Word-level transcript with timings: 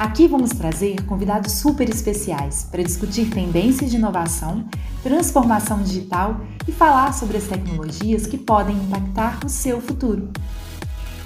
Aqui 0.00 0.26
vamos 0.26 0.48
trazer 0.52 1.04
convidados 1.04 1.52
super 1.60 1.86
especiais 1.86 2.64
para 2.64 2.82
discutir 2.82 3.28
tendências 3.28 3.90
de 3.90 3.98
inovação, 3.98 4.64
transformação 5.02 5.82
digital 5.82 6.40
e 6.66 6.72
falar 6.72 7.12
sobre 7.12 7.36
as 7.36 7.46
tecnologias 7.46 8.26
que 8.26 8.38
podem 8.38 8.74
impactar 8.76 9.44
o 9.44 9.48
seu 9.50 9.78
futuro. 9.78 10.30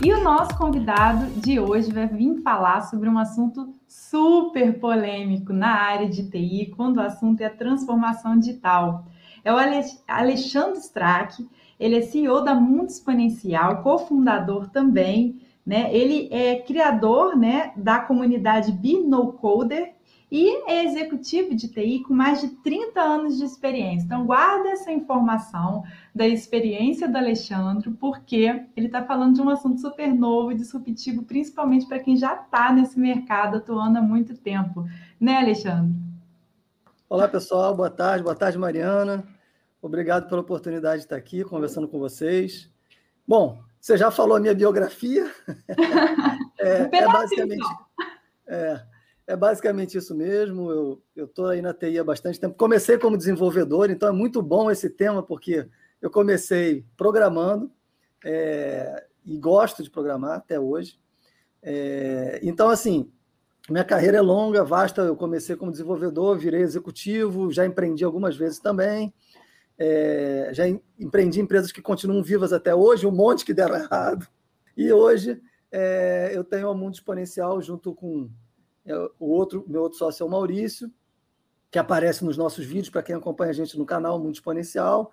E 0.04 0.12
o 0.12 0.24
nosso 0.24 0.58
convidado 0.58 1.24
de 1.40 1.60
hoje 1.60 1.92
vai 1.92 2.08
vir 2.08 2.42
falar 2.42 2.80
sobre 2.80 3.08
um 3.08 3.16
assunto 3.16 3.72
super 3.86 4.80
polêmico 4.80 5.52
na 5.52 5.72
área 5.72 6.08
de 6.08 6.28
TI, 6.28 6.72
quando 6.76 6.96
o 6.96 7.02
assunto 7.02 7.42
é 7.42 7.46
a 7.46 7.50
transformação 7.50 8.36
digital. 8.36 9.06
É 9.44 9.52
o 9.52 9.56
Alexandre 10.08 10.80
Strack, 10.80 11.48
ele 11.78 11.98
é 11.98 12.02
CEO 12.02 12.42
da 12.42 12.56
Mundo 12.56 12.88
Exponencial, 12.88 13.84
cofundador 13.84 14.68
também 14.68 15.43
né? 15.64 15.94
Ele 15.94 16.28
é 16.30 16.56
criador 16.60 17.36
né, 17.36 17.72
da 17.76 18.00
comunidade 18.00 18.70
BinoCoder 18.72 19.94
e 20.30 20.68
é 20.68 20.84
executivo 20.84 21.54
de 21.54 21.68
TI 21.68 22.00
com 22.00 22.12
mais 22.12 22.40
de 22.40 22.48
30 22.48 23.00
anos 23.00 23.38
de 23.38 23.44
experiência. 23.44 24.04
Então, 24.04 24.26
guarda 24.26 24.70
essa 24.70 24.90
informação 24.90 25.84
da 26.14 26.26
experiência 26.26 27.08
do 27.08 27.16
Alexandre, 27.16 27.90
porque 27.92 28.64
ele 28.76 28.86
está 28.86 29.04
falando 29.04 29.34
de 29.34 29.40
um 29.40 29.48
assunto 29.48 29.80
super 29.80 30.12
novo 30.12 30.50
e 30.50 30.56
disruptivo, 30.56 31.22
principalmente 31.22 31.86
para 31.86 32.00
quem 32.00 32.16
já 32.16 32.34
está 32.34 32.72
nesse 32.72 32.98
mercado 32.98 33.58
atuando 33.58 33.98
há 33.98 34.02
muito 34.02 34.36
tempo. 34.36 34.84
Né, 35.20 35.36
Alexandre? 35.36 35.94
Olá, 37.08 37.28
pessoal. 37.28 37.76
Boa 37.76 37.90
tarde. 37.90 38.24
Boa 38.24 38.34
tarde, 38.34 38.58
Mariana. 38.58 39.24
Obrigado 39.80 40.28
pela 40.28 40.40
oportunidade 40.40 40.96
de 40.96 41.04
estar 41.04 41.16
aqui 41.16 41.44
conversando 41.44 41.86
com 41.86 41.98
vocês. 41.98 42.68
Bom, 43.28 43.62
você 43.84 43.98
já 43.98 44.10
falou 44.10 44.34
a 44.34 44.40
minha 44.40 44.54
biografia. 44.54 45.30
é, 46.58 46.84
um 46.84 46.88
é, 46.90 47.06
basicamente, 47.06 47.66
é, 48.46 48.80
é, 49.26 49.36
basicamente 49.36 49.98
isso 49.98 50.14
mesmo. 50.14 51.02
Eu 51.14 51.26
estou 51.26 51.48
aí 51.48 51.60
na 51.60 51.74
TI 51.74 51.98
há 51.98 52.02
bastante 52.02 52.40
tempo. 52.40 52.56
Comecei 52.56 52.96
como 52.96 53.18
desenvolvedor, 53.18 53.90
então 53.90 54.08
é 54.08 54.12
muito 54.12 54.40
bom 54.40 54.70
esse 54.70 54.88
tema, 54.88 55.22
porque 55.22 55.68
eu 56.00 56.10
comecei 56.10 56.82
programando 56.96 57.70
é, 58.24 59.04
e 59.22 59.36
gosto 59.36 59.82
de 59.82 59.90
programar 59.90 60.38
até 60.38 60.58
hoje. 60.58 60.98
É, 61.62 62.40
então, 62.42 62.70
assim, 62.70 63.12
minha 63.68 63.84
carreira 63.84 64.16
é 64.16 64.22
longa, 64.22 64.64
vasta. 64.64 65.02
Eu 65.02 65.14
comecei 65.14 65.56
como 65.56 65.70
desenvolvedor, 65.70 66.38
virei 66.38 66.62
executivo, 66.62 67.52
já 67.52 67.66
empreendi 67.66 68.02
algumas 68.02 68.34
vezes 68.34 68.58
também. 68.58 69.12
É, 69.78 70.50
já 70.52 70.64
empreendi 70.98 71.40
empresas 71.40 71.72
que 71.72 71.82
continuam 71.82 72.22
vivas 72.22 72.52
até 72.52 72.74
hoje, 72.74 73.06
um 73.06 73.10
monte 73.10 73.44
que 73.44 73.54
deram 73.54 73.76
errado. 73.76 74.26
E 74.76 74.92
hoje 74.92 75.40
é, 75.70 76.30
eu 76.32 76.44
tenho 76.44 76.68
a 76.68 76.74
Mundo 76.74 76.94
Exponencial 76.94 77.60
junto 77.60 77.94
com 77.94 78.30
é, 78.86 78.94
o 79.18 79.26
outro, 79.26 79.64
meu 79.66 79.82
outro 79.82 79.98
sócio 79.98 80.22
é 80.22 80.26
o 80.26 80.30
Maurício, 80.30 80.90
que 81.70 81.78
aparece 81.78 82.24
nos 82.24 82.36
nossos 82.36 82.64
vídeos 82.64 82.90
para 82.90 83.02
quem 83.02 83.16
acompanha 83.16 83.50
a 83.50 83.54
gente 83.54 83.76
no 83.76 83.84
canal 83.84 84.18
Mundo 84.18 84.34
Exponencial, 84.34 85.10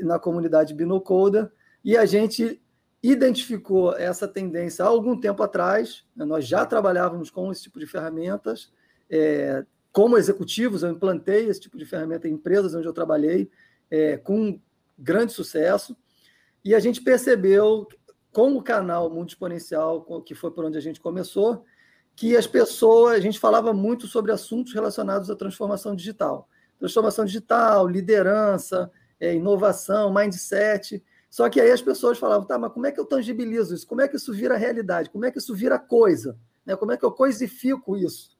na 0.00 0.18
comunidade 0.18 0.74
Binocoda. 0.74 1.52
E 1.84 1.96
a 1.96 2.04
gente 2.04 2.60
identificou 3.02 3.96
essa 3.96 4.28
tendência 4.28 4.84
há 4.84 4.88
algum 4.88 5.18
tempo 5.18 5.42
atrás. 5.42 6.04
Né? 6.14 6.24
Nós 6.24 6.46
já 6.46 6.64
trabalhávamos 6.64 7.30
com 7.30 7.50
esse 7.50 7.62
tipo 7.62 7.78
de 7.78 7.86
ferramentas. 7.86 8.72
É, 9.10 9.64
como 9.90 10.16
executivos, 10.16 10.82
eu 10.82 10.90
implantei 10.90 11.48
esse 11.48 11.60
tipo 11.60 11.76
de 11.76 11.84
ferramenta 11.84 12.28
em 12.28 12.32
empresas 12.32 12.74
onde 12.74 12.86
eu 12.86 12.92
trabalhei 12.92 13.50
é, 13.92 14.16
com 14.16 14.58
grande 14.98 15.34
sucesso. 15.34 15.94
E 16.64 16.74
a 16.74 16.80
gente 16.80 17.02
percebeu, 17.02 17.86
com 18.32 18.56
o 18.56 18.62
canal 18.62 19.10
Mundo 19.10 19.28
Exponencial, 19.28 20.02
que 20.22 20.34
foi 20.34 20.50
por 20.50 20.64
onde 20.64 20.78
a 20.78 20.80
gente 20.80 20.98
começou, 20.98 21.64
que 22.16 22.34
as 22.34 22.46
pessoas, 22.46 23.16
a 23.16 23.20
gente 23.20 23.38
falava 23.38 23.74
muito 23.74 24.06
sobre 24.06 24.32
assuntos 24.32 24.72
relacionados 24.72 25.30
à 25.30 25.36
transformação 25.36 25.94
digital. 25.94 26.48
Transformação 26.78 27.26
digital, 27.26 27.86
liderança, 27.86 28.90
é, 29.20 29.34
inovação, 29.34 30.12
mindset. 30.12 31.04
Só 31.28 31.50
que 31.50 31.60
aí 31.60 31.70
as 31.70 31.82
pessoas 31.82 32.18
falavam, 32.18 32.46
tá, 32.46 32.58
mas 32.58 32.72
como 32.72 32.86
é 32.86 32.92
que 32.92 32.98
eu 32.98 33.04
tangibilizo 33.04 33.74
isso? 33.74 33.86
Como 33.86 34.00
é 34.00 34.08
que 34.08 34.16
isso 34.16 34.32
vira 34.32 34.56
realidade? 34.56 35.10
Como 35.10 35.26
é 35.26 35.30
que 35.30 35.38
isso 35.38 35.54
vira 35.54 35.78
coisa? 35.78 36.38
Né? 36.64 36.76
Como 36.76 36.92
é 36.92 36.96
que 36.96 37.04
eu 37.04 37.12
coisifico 37.12 37.96
isso? 37.96 38.30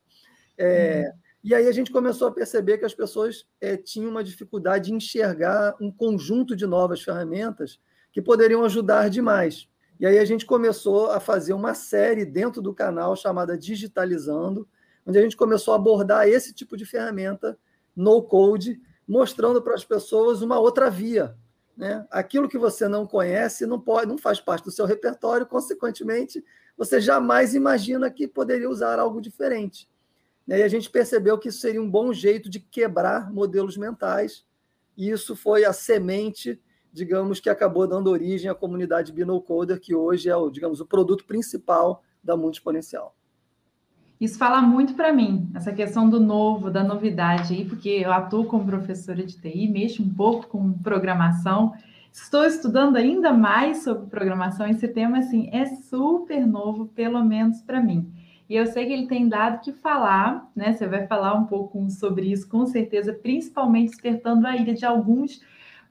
É, 0.57 1.05
uhum. 1.07 1.22
E 1.43 1.55
aí 1.55 1.67
a 1.67 1.73
gente 1.73 1.91
começou 1.91 2.29
a 2.29 2.33
perceber 2.33 2.79
que 2.79 2.85
as 2.85 2.95
pessoas 2.95 3.45
é, 3.61 3.77
tinham 3.77 4.11
uma 4.11 4.23
dificuldade 4.23 4.87
de 4.87 4.95
enxergar 4.95 5.75
um 5.81 5.91
conjunto 5.91 6.55
de 6.55 6.67
novas 6.67 7.03
ferramentas 7.03 7.81
que 8.13 8.23
poderiam 8.23 8.65
ajudar 8.65 9.11
demais. 9.11 9.69
E 9.99 10.07
aí 10.07 10.19
a 10.19 10.25
gente 10.25 10.47
começou 10.47 11.11
a 11.11 11.19
fazer 11.19 11.53
uma 11.53 11.75
série 11.75 12.25
dentro 12.25 12.63
do 12.63 12.73
canal 12.73 13.17
chamada 13.17 13.59
Digitalizando, 13.59 14.69
onde 15.05 15.19
a 15.19 15.23
gente 15.23 15.37
começou 15.37 15.75
a 15.75 15.77
abordar 15.77 16.29
esse 16.29 16.53
tipo 16.53 16.77
de 16.77 16.85
ferramenta 16.85 17.59
no 17.95 18.23
code, 18.23 18.81
mostrando 19.07 19.61
para 19.61 19.75
as 19.75 19.85
pessoas 19.85 20.43
uma 20.43 20.59
outra 20.61 20.89
via. 20.89 21.37
Né? 21.77 22.07
Aquilo 22.11 22.49
que 22.49 22.59
você 22.59 22.87
não 22.87 23.07
conhece 23.07 23.67
não 23.67 23.81
pode, 23.81 24.07
não 24.07 24.19
faz 24.19 24.41
parte 24.41 24.65
do 24.65 24.71
seu 24.71 24.87
repertório, 24.87 25.47
consequentemente, 25.47 26.45
você 26.77 27.01
jamais 27.01 27.55
imagina 27.55 28.11
que 28.11 28.29
poderia 28.29 28.71
usar 28.71 28.99
algo 28.99 29.21
diferente. 29.21 29.89
E 30.47 30.55
a 30.55 30.69
gente 30.69 30.91
percebeu 30.91 31.39
que 31.39 31.49
isso 31.49 31.61
seria 31.61 31.83
um 31.83 31.91
bom 31.91 32.13
jeito 32.13 32.51
de 32.51 32.61
quebrar 32.61 33.33
modelos 33.33 33.77
mentais, 33.77 34.45
e 34.97 35.11
isso 35.11 35.35
foi 35.35 35.65
a 35.65 35.73
semente, 35.73 36.61
digamos, 36.93 37.41
que 37.41 37.49
acabou 37.49 37.87
dando 37.87 38.11
origem 38.11 38.51
à 38.51 38.55
comunidade 38.55 39.13
Binocoder, 39.13 39.81
que 39.81 39.95
hoje 39.95 40.29
é 40.29 40.37
o, 40.37 40.51
digamos, 40.51 40.81
o 40.81 40.87
produto 40.87 41.25
principal 41.25 42.03
da 42.23 42.37
Mundo 42.37 42.55
Exponencial. 42.55 43.17
Isso 44.21 44.39
fala 44.39 44.63
muito 44.63 44.95
para 44.95 45.13
mim, 45.13 45.51
essa 45.53 45.73
questão 45.73 46.09
do 46.09 46.21
novo, 46.21 46.71
da 46.71 46.85
novidade 46.85 47.55
aí, 47.55 47.65
porque 47.65 47.89
eu 47.89 48.13
atuo 48.13 48.45
como 48.45 48.65
professora 48.65 49.25
de 49.25 49.37
TI, 49.37 49.67
mexo 49.69 50.01
um 50.01 50.15
pouco 50.15 50.47
com 50.47 50.73
programação, 50.75 51.73
estou 52.13 52.45
estudando 52.45 52.95
ainda 52.95 53.33
mais 53.33 53.83
sobre 53.83 54.09
programação, 54.09 54.69
esse 54.69 54.87
tema 54.87 55.19
assim 55.19 55.51
é 55.53 55.67
super 55.67 56.47
novo, 56.47 56.87
pelo 56.87 57.25
menos 57.25 57.63
para 57.63 57.81
mim. 57.81 58.13
E 58.53 58.57
eu 58.57 58.67
sei 58.67 58.85
que 58.85 58.93
ele 58.93 59.07
tem 59.07 59.31
dado 59.31 59.63
que 59.63 59.73
falar, 59.73 60.47
né? 60.55 60.75
Você 60.75 60.87
vai 60.87 61.07
falar 61.07 61.33
um 61.33 61.47
pouco 61.47 61.89
sobre 61.89 62.31
isso, 62.31 62.47
com 62.47 62.67
certeza, 62.67 63.11
principalmente 63.11 63.93
despertando 63.93 64.47
a 64.47 64.55
ira 64.55 64.75
de 64.75 64.85
alguns 64.85 65.41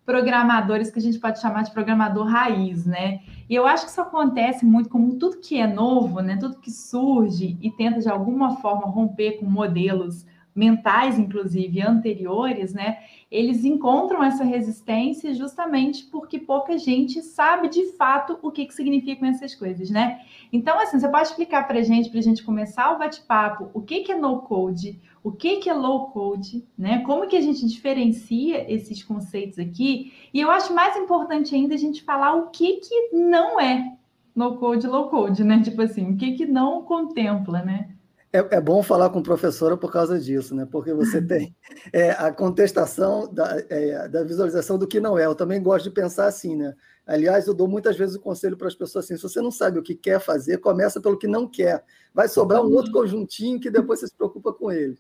programadores 0.06 0.92
que 0.92 1.00
a 1.00 1.02
gente 1.02 1.18
pode 1.18 1.42
chamar 1.42 1.64
de 1.64 1.72
programador 1.72 2.28
raiz, 2.28 2.86
né? 2.86 3.22
E 3.50 3.56
eu 3.56 3.66
acho 3.66 3.86
que 3.86 3.90
isso 3.90 4.00
acontece 4.00 4.64
muito 4.64 4.90
como 4.90 5.16
tudo 5.16 5.40
que 5.40 5.60
é 5.60 5.66
novo, 5.66 6.20
né? 6.20 6.38
Tudo 6.38 6.60
que 6.60 6.70
surge 6.70 7.58
e 7.60 7.72
tenta 7.72 8.00
de 8.00 8.08
alguma 8.08 8.58
forma 8.58 8.86
romper 8.86 9.40
com 9.40 9.48
modelos 9.48 10.24
mentais, 10.54 11.18
inclusive 11.18 11.82
anteriores, 11.82 12.74
né? 12.74 13.00
Eles 13.30 13.64
encontram 13.64 14.24
essa 14.24 14.44
resistência 14.44 15.34
justamente 15.34 16.06
porque 16.06 16.38
pouca 16.38 16.78
gente 16.78 17.22
sabe 17.22 17.70
de 17.70 17.94
fato 17.94 18.38
o 18.42 18.52
que, 18.52 18.66
que 18.66 18.74
significam 18.74 19.30
essas 19.30 19.56
coisas, 19.56 19.90
né? 19.90 20.20
Então, 20.52 20.78
assim, 20.80 21.00
você 21.00 21.08
pode 21.08 21.30
explicar 21.30 21.66
para 21.66 21.82
gente, 21.82 22.10
para 22.10 22.20
a 22.20 22.24
gente 22.24 22.44
começar 22.44 22.92
o 22.94 23.00
bate-papo, 23.00 23.70
o 23.74 23.82
que, 23.82 24.02
que 24.02 24.12
é 24.12 24.18
no-code, 24.18 25.00
o 25.24 25.32
que, 25.32 25.58
que 25.58 25.70
é 25.70 25.74
low-code, 25.74 26.66
né? 26.78 27.00
Como 27.06 27.28
que 27.28 27.38
a 27.38 27.42
gente 27.42 27.66
diferencia 27.66 28.72
esses 28.72 29.04
conceitos 29.04 29.60
aqui? 29.60 30.14
E 30.34 30.42
eu 30.42 30.52
acho 30.52 30.74
mais 30.74 30.98
importante 30.98 31.56
ainda 31.56 31.76
a 31.76 31.78
gente 31.78 32.04
falar 32.04 32.36
o 32.36 32.50
que, 32.50 32.78
que 32.78 33.10
não 33.14 33.60
é 33.60 33.96
no-code, 34.36 34.88
low-code, 34.88 35.44
né? 35.44 35.62
Tipo 35.62 35.84
assim, 35.84 36.12
o 36.12 36.18
que, 36.18 36.34
que 36.34 36.46
não 36.46 36.82
contempla, 36.82 37.62
né? 37.62 37.90
É, 38.34 38.56
é, 38.56 38.62
bom 38.62 38.82
falar 38.82 39.10
com 39.10 39.22
professora 39.22 39.76
por 39.76 39.92
causa 39.92 40.18
disso, 40.18 40.56
né? 40.56 40.66
Porque 40.66 40.94
você 40.94 41.22
tem 41.26 41.54
é, 41.92 42.12
a 42.12 42.32
contestação 42.32 43.32
da, 43.32 43.62
é, 43.70 44.08
da, 44.08 44.24
visualização 44.24 44.78
do 44.78 44.88
que 44.88 45.02
não 45.02 45.18
é. 45.20 45.26
Eu 45.26 45.36
também 45.36 45.62
gosto 45.62 45.86
de 45.86 45.92
pensar 45.92 46.28
assim, 46.28 46.56
né? 46.56 46.74
Aliás, 47.06 47.46
eu 47.46 47.54
dou 47.54 47.68
muitas 47.68 47.98
vezes 47.98 48.16
o 48.16 48.22
conselho 48.22 48.56
para 48.56 48.68
as 48.68 48.76
pessoas 48.76 49.04
assim: 49.04 49.18
se 49.18 49.24
você 49.24 49.42
não 49.42 49.52
sabe 49.52 49.80
o 49.80 49.84
que 49.84 49.96
quer 49.96 50.20
fazer, 50.22 50.60
começa 50.60 51.02
pelo 51.02 51.18
que 51.18 51.28
não 51.28 51.46
quer. 51.46 51.84
Vai 52.14 52.30
sobrar 52.30 52.62
um 52.62 52.72
outro 52.74 52.92
conjuntinho 52.94 53.60
que 53.60 53.70
depois 53.70 54.00
você 54.00 54.08
se 54.08 54.16
preocupa 54.16 54.54
com 54.54 54.72
ele. 54.72 54.98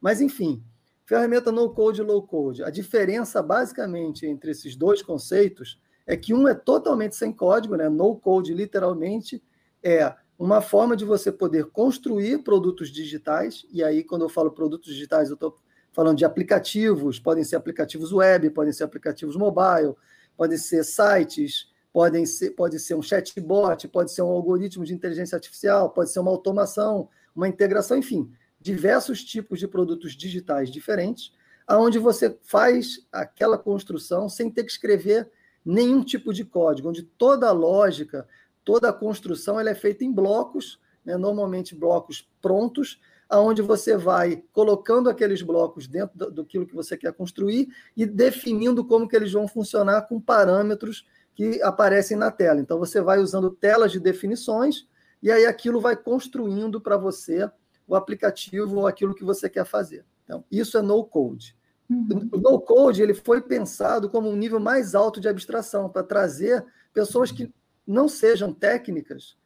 Mas, 0.00 0.20
enfim, 0.20 0.60
ferramenta 1.06 1.52
no 1.52 1.72
code 1.72 2.00
e 2.00 2.04
low 2.04 2.26
code. 2.26 2.64
A 2.64 2.70
diferença, 2.70 3.40
basicamente, 3.40 4.26
entre 4.26 4.50
esses 4.50 4.74
dois 4.74 5.02
conceitos 5.02 5.80
é 6.04 6.16
que 6.16 6.34
um 6.34 6.48
é 6.48 6.54
totalmente 6.54 7.14
sem 7.14 7.32
código, 7.32 7.76
né? 7.76 7.88
No 7.88 8.16
code, 8.16 8.52
literalmente, 8.52 9.40
é 9.80 10.12
uma 10.44 10.60
forma 10.60 10.96
de 10.96 11.04
você 11.04 11.30
poder 11.30 11.66
construir 11.66 12.42
produtos 12.42 12.90
digitais, 12.90 13.64
e 13.70 13.80
aí, 13.80 14.02
quando 14.02 14.22
eu 14.22 14.28
falo 14.28 14.50
produtos 14.50 14.92
digitais, 14.92 15.28
eu 15.28 15.34
estou 15.34 15.56
falando 15.92 16.18
de 16.18 16.24
aplicativos, 16.24 17.20
podem 17.20 17.44
ser 17.44 17.54
aplicativos 17.54 18.12
web, 18.12 18.50
podem 18.50 18.72
ser 18.72 18.82
aplicativos 18.82 19.36
mobile, 19.36 19.94
podem 20.36 20.58
ser 20.58 20.82
sites, 20.82 21.70
podem 21.92 22.26
ser, 22.26 22.50
pode 22.50 22.80
ser 22.80 22.96
um 22.96 23.02
chatbot, 23.02 23.86
pode 23.86 24.10
ser 24.10 24.22
um 24.22 24.30
algoritmo 24.30 24.84
de 24.84 24.92
inteligência 24.92 25.36
artificial, 25.36 25.90
pode 25.90 26.10
ser 26.10 26.18
uma 26.18 26.32
automação, 26.32 27.08
uma 27.36 27.46
integração, 27.46 27.96
enfim, 27.96 28.28
diversos 28.60 29.22
tipos 29.22 29.60
de 29.60 29.68
produtos 29.68 30.12
digitais 30.12 30.72
diferentes, 30.72 31.32
aonde 31.68 32.00
você 32.00 32.36
faz 32.42 33.06
aquela 33.12 33.56
construção 33.56 34.28
sem 34.28 34.50
ter 34.50 34.64
que 34.64 34.72
escrever 34.72 35.30
nenhum 35.64 36.02
tipo 36.02 36.34
de 36.34 36.44
código, 36.44 36.88
onde 36.88 37.04
toda 37.04 37.46
a 37.46 37.52
lógica, 37.52 38.26
toda 38.64 38.88
a 38.88 38.92
construção 38.92 39.58
ela 39.58 39.70
é 39.70 39.74
feita 39.74 40.04
em 40.04 40.12
blocos, 40.12 40.80
né, 41.04 41.16
normalmente 41.16 41.74
blocos 41.74 42.28
prontos, 42.40 43.00
aonde 43.28 43.62
você 43.62 43.96
vai 43.96 44.44
colocando 44.52 45.08
aqueles 45.08 45.40
blocos 45.40 45.86
dentro 45.86 46.16
do, 46.16 46.30
do 46.30 46.44
que 46.44 46.58
você 46.72 46.96
quer 46.96 47.12
construir 47.12 47.68
e 47.96 48.04
definindo 48.04 48.84
como 48.84 49.08
que 49.08 49.16
eles 49.16 49.32
vão 49.32 49.48
funcionar 49.48 50.02
com 50.02 50.20
parâmetros 50.20 51.06
que 51.34 51.62
aparecem 51.62 52.16
na 52.16 52.30
tela. 52.30 52.60
Então 52.60 52.78
você 52.78 53.00
vai 53.00 53.18
usando 53.18 53.50
telas 53.50 53.90
de 53.90 53.98
definições 53.98 54.86
e 55.22 55.30
aí 55.30 55.46
aquilo 55.46 55.80
vai 55.80 55.96
construindo 55.96 56.80
para 56.80 56.96
você 56.96 57.50
o 57.86 57.94
aplicativo 57.94 58.76
ou 58.76 58.86
aquilo 58.86 59.14
que 59.14 59.24
você 59.24 59.48
quer 59.48 59.64
fazer. 59.64 60.04
Então, 60.24 60.44
isso 60.50 60.76
é 60.76 60.82
no 60.82 61.04
code. 61.04 61.56
Uhum. 61.88 62.28
O 62.32 62.36
no 62.38 62.60
code 62.60 63.02
ele 63.02 63.14
foi 63.14 63.40
pensado 63.40 64.08
como 64.08 64.28
um 64.28 64.36
nível 64.36 64.60
mais 64.60 64.94
alto 64.94 65.20
de 65.20 65.28
abstração 65.28 65.88
para 65.88 66.02
trazer 66.02 66.64
pessoas 66.92 67.32
que 67.32 67.52
não 67.86 68.08
sejam 68.08 68.52
técnicas 68.52 69.36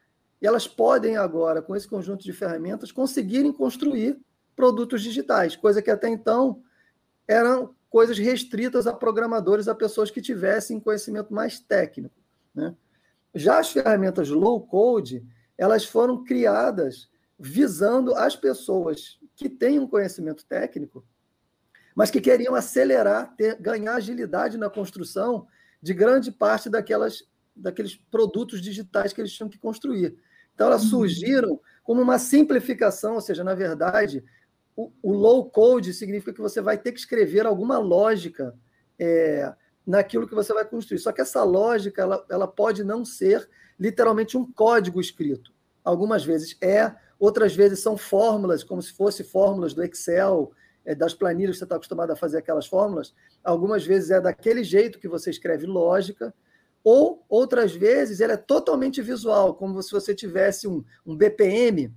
elas 0.47 0.67
podem 0.69 1.17
agora, 1.17 1.61
com 1.61 1.75
esse 1.75 1.89
conjunto 1.89 2.25
de 2.25 2.33
ferramentas, 2.33 2.93
conseguirem 2.93 3.53
construir 3.53 4.19
produtos 4.55 5.03
digitais, 5.03 5.57
coisa 5.57 5.83
que 5.83 5.91
até 5.91 6.09
então 6.09 6.63
eram 7.27 7.75
coisas 7.91 8.19
restritas 8.19 8.87
a 8.87 8.93
programadores, 8.93 9.69
a 9.69 9.75
pessoas 9.75 10.11
que 10.11 10.21
tivessem 10.21 10.81
conhecimento 10.81 11.33
mais 11.33 11.59
técnico. 11.59 12.15
Né? 12.55 12.75
Já 13.35 13.59
as 13.59 13.71
ferramentas 13.71 14.29
low 14.29 14.61
code, 14.67 15.27
elas 15.59 15.85
foram 15.85 16.23
criadas 16.25 17.11
visando 17.39 18.15
as 18.15 18.37
pessoas 18.37 19.19
que 19.35 19.49
têm 19.49 19.79
um 19.79 19.87
conhecimento 19.87 20.45
técnico, 20.47 21.05
mas 21.95 22.11
que 22.11 22.21
queriam 22.21 22.55
acelerar, 22.55 23.35
ter, 23.37 23.57
ganhar 23.57 23.95
agilidade 23.95 24.57
na 24.57 24.71
construção 24.71 25.47
de 25.83 25.93
grande 25.93 26.31
parte 26.31 26.69
daquelas, 26.69 27.25
daqueles 27.57 27.97
produtos 27.97 28.61
digitais 28.61 29.13
que 29.13 29.21
eles 29.21 29.33
tinham 29.33 29.49
que 29.49 29.59
construir. 29.59 30.17
Então, 30.55 30.67
elas 30.67 30.85
uhum. 30.85 30.91
surgiram 30.91 31.61
como 31.83 32.03
uma 32.03 32.19
simplificação, 32.19 33.15
ou 33.15 33.21
seja, 33.21 33.43
na 33.43 33.55
verdade, 33.55 34.23
o, 34.75 34.93
o 35.03 35.13
low 35.13 35.49
code 35.49 35.95
significa 35.95 36.35
que 36.35 36.41
você 36.41 36.61
vai 36.61 36.77
ter 36.77 36.93
que 36.93 36.99
escrever 36.99 37.47
alguma 37.47 37.79
lógica 37.79 38.55
é, 38.99 39.55
naquilo 39.87 40.29
que 40.29 40.35
você 40.35 40.53
vai 40.53 40.65
construir. 40.65 40.99
Só 40.99 41.13
que 41.13 41.21
essa 41.21 41.43
lógica 41.45 42.03
ela, 42.03 42.25
ela 42.29 42.49
pode 42.49 42.85
não 42.85 43.05
ser 43.05 43.49
literalmente 43.79 44.37
um 44.37 44.51
código 44.51 45.01
escrito. 45.01 45.53
Algumas 45.85 46.25
vezes 46.25 46.57
é, 46.61 46.95
outras 47.19 47.55
vezes 47.55 47.81
são 47.81 47.97
fórmulas, 47.97 48.65
como 48.65 48.83
se 48.83 48.93
fossem 48.93 49.25
fórmulas 49.25 49.73
do 49.73 49.83
Excel, 49.85 50.53
é, 50.85 50.95
das 50.95 51.15
planilhas 51.15 51.57
que 51.57 51.59
você 51.59 51.65
está 51.65 51.77
acostumado 51.77 52.11
a 52.11 52.17
fazer 52.17 52.39
aquelas 52.39 52.67
fórmulas. 52.67 53.15
Algumas 53.45 53.87
vezes 53.87 54.11
é 54.11 54.21
daquele 54.21 54.65
jeito 54.65 54.99
que 54.99 55.09
você 55.09 55.31
escreve 55.31 55.67
lógica, 55.67 56.35
ou 56.89 57.27
outras 57.29 57.75
vezes 57.75 58.21
ela 58.21 58.35
é 58.35 58.37
totalmente 58.37 59.03
visual, 59.03 59.57
como 59.57 59.83
se 59.83 59.91
você 59.91 60.15
tivesse 60.15 60.69
um, 60.69 60.85
um 61.05 61.17
BPM, 61.17 61.93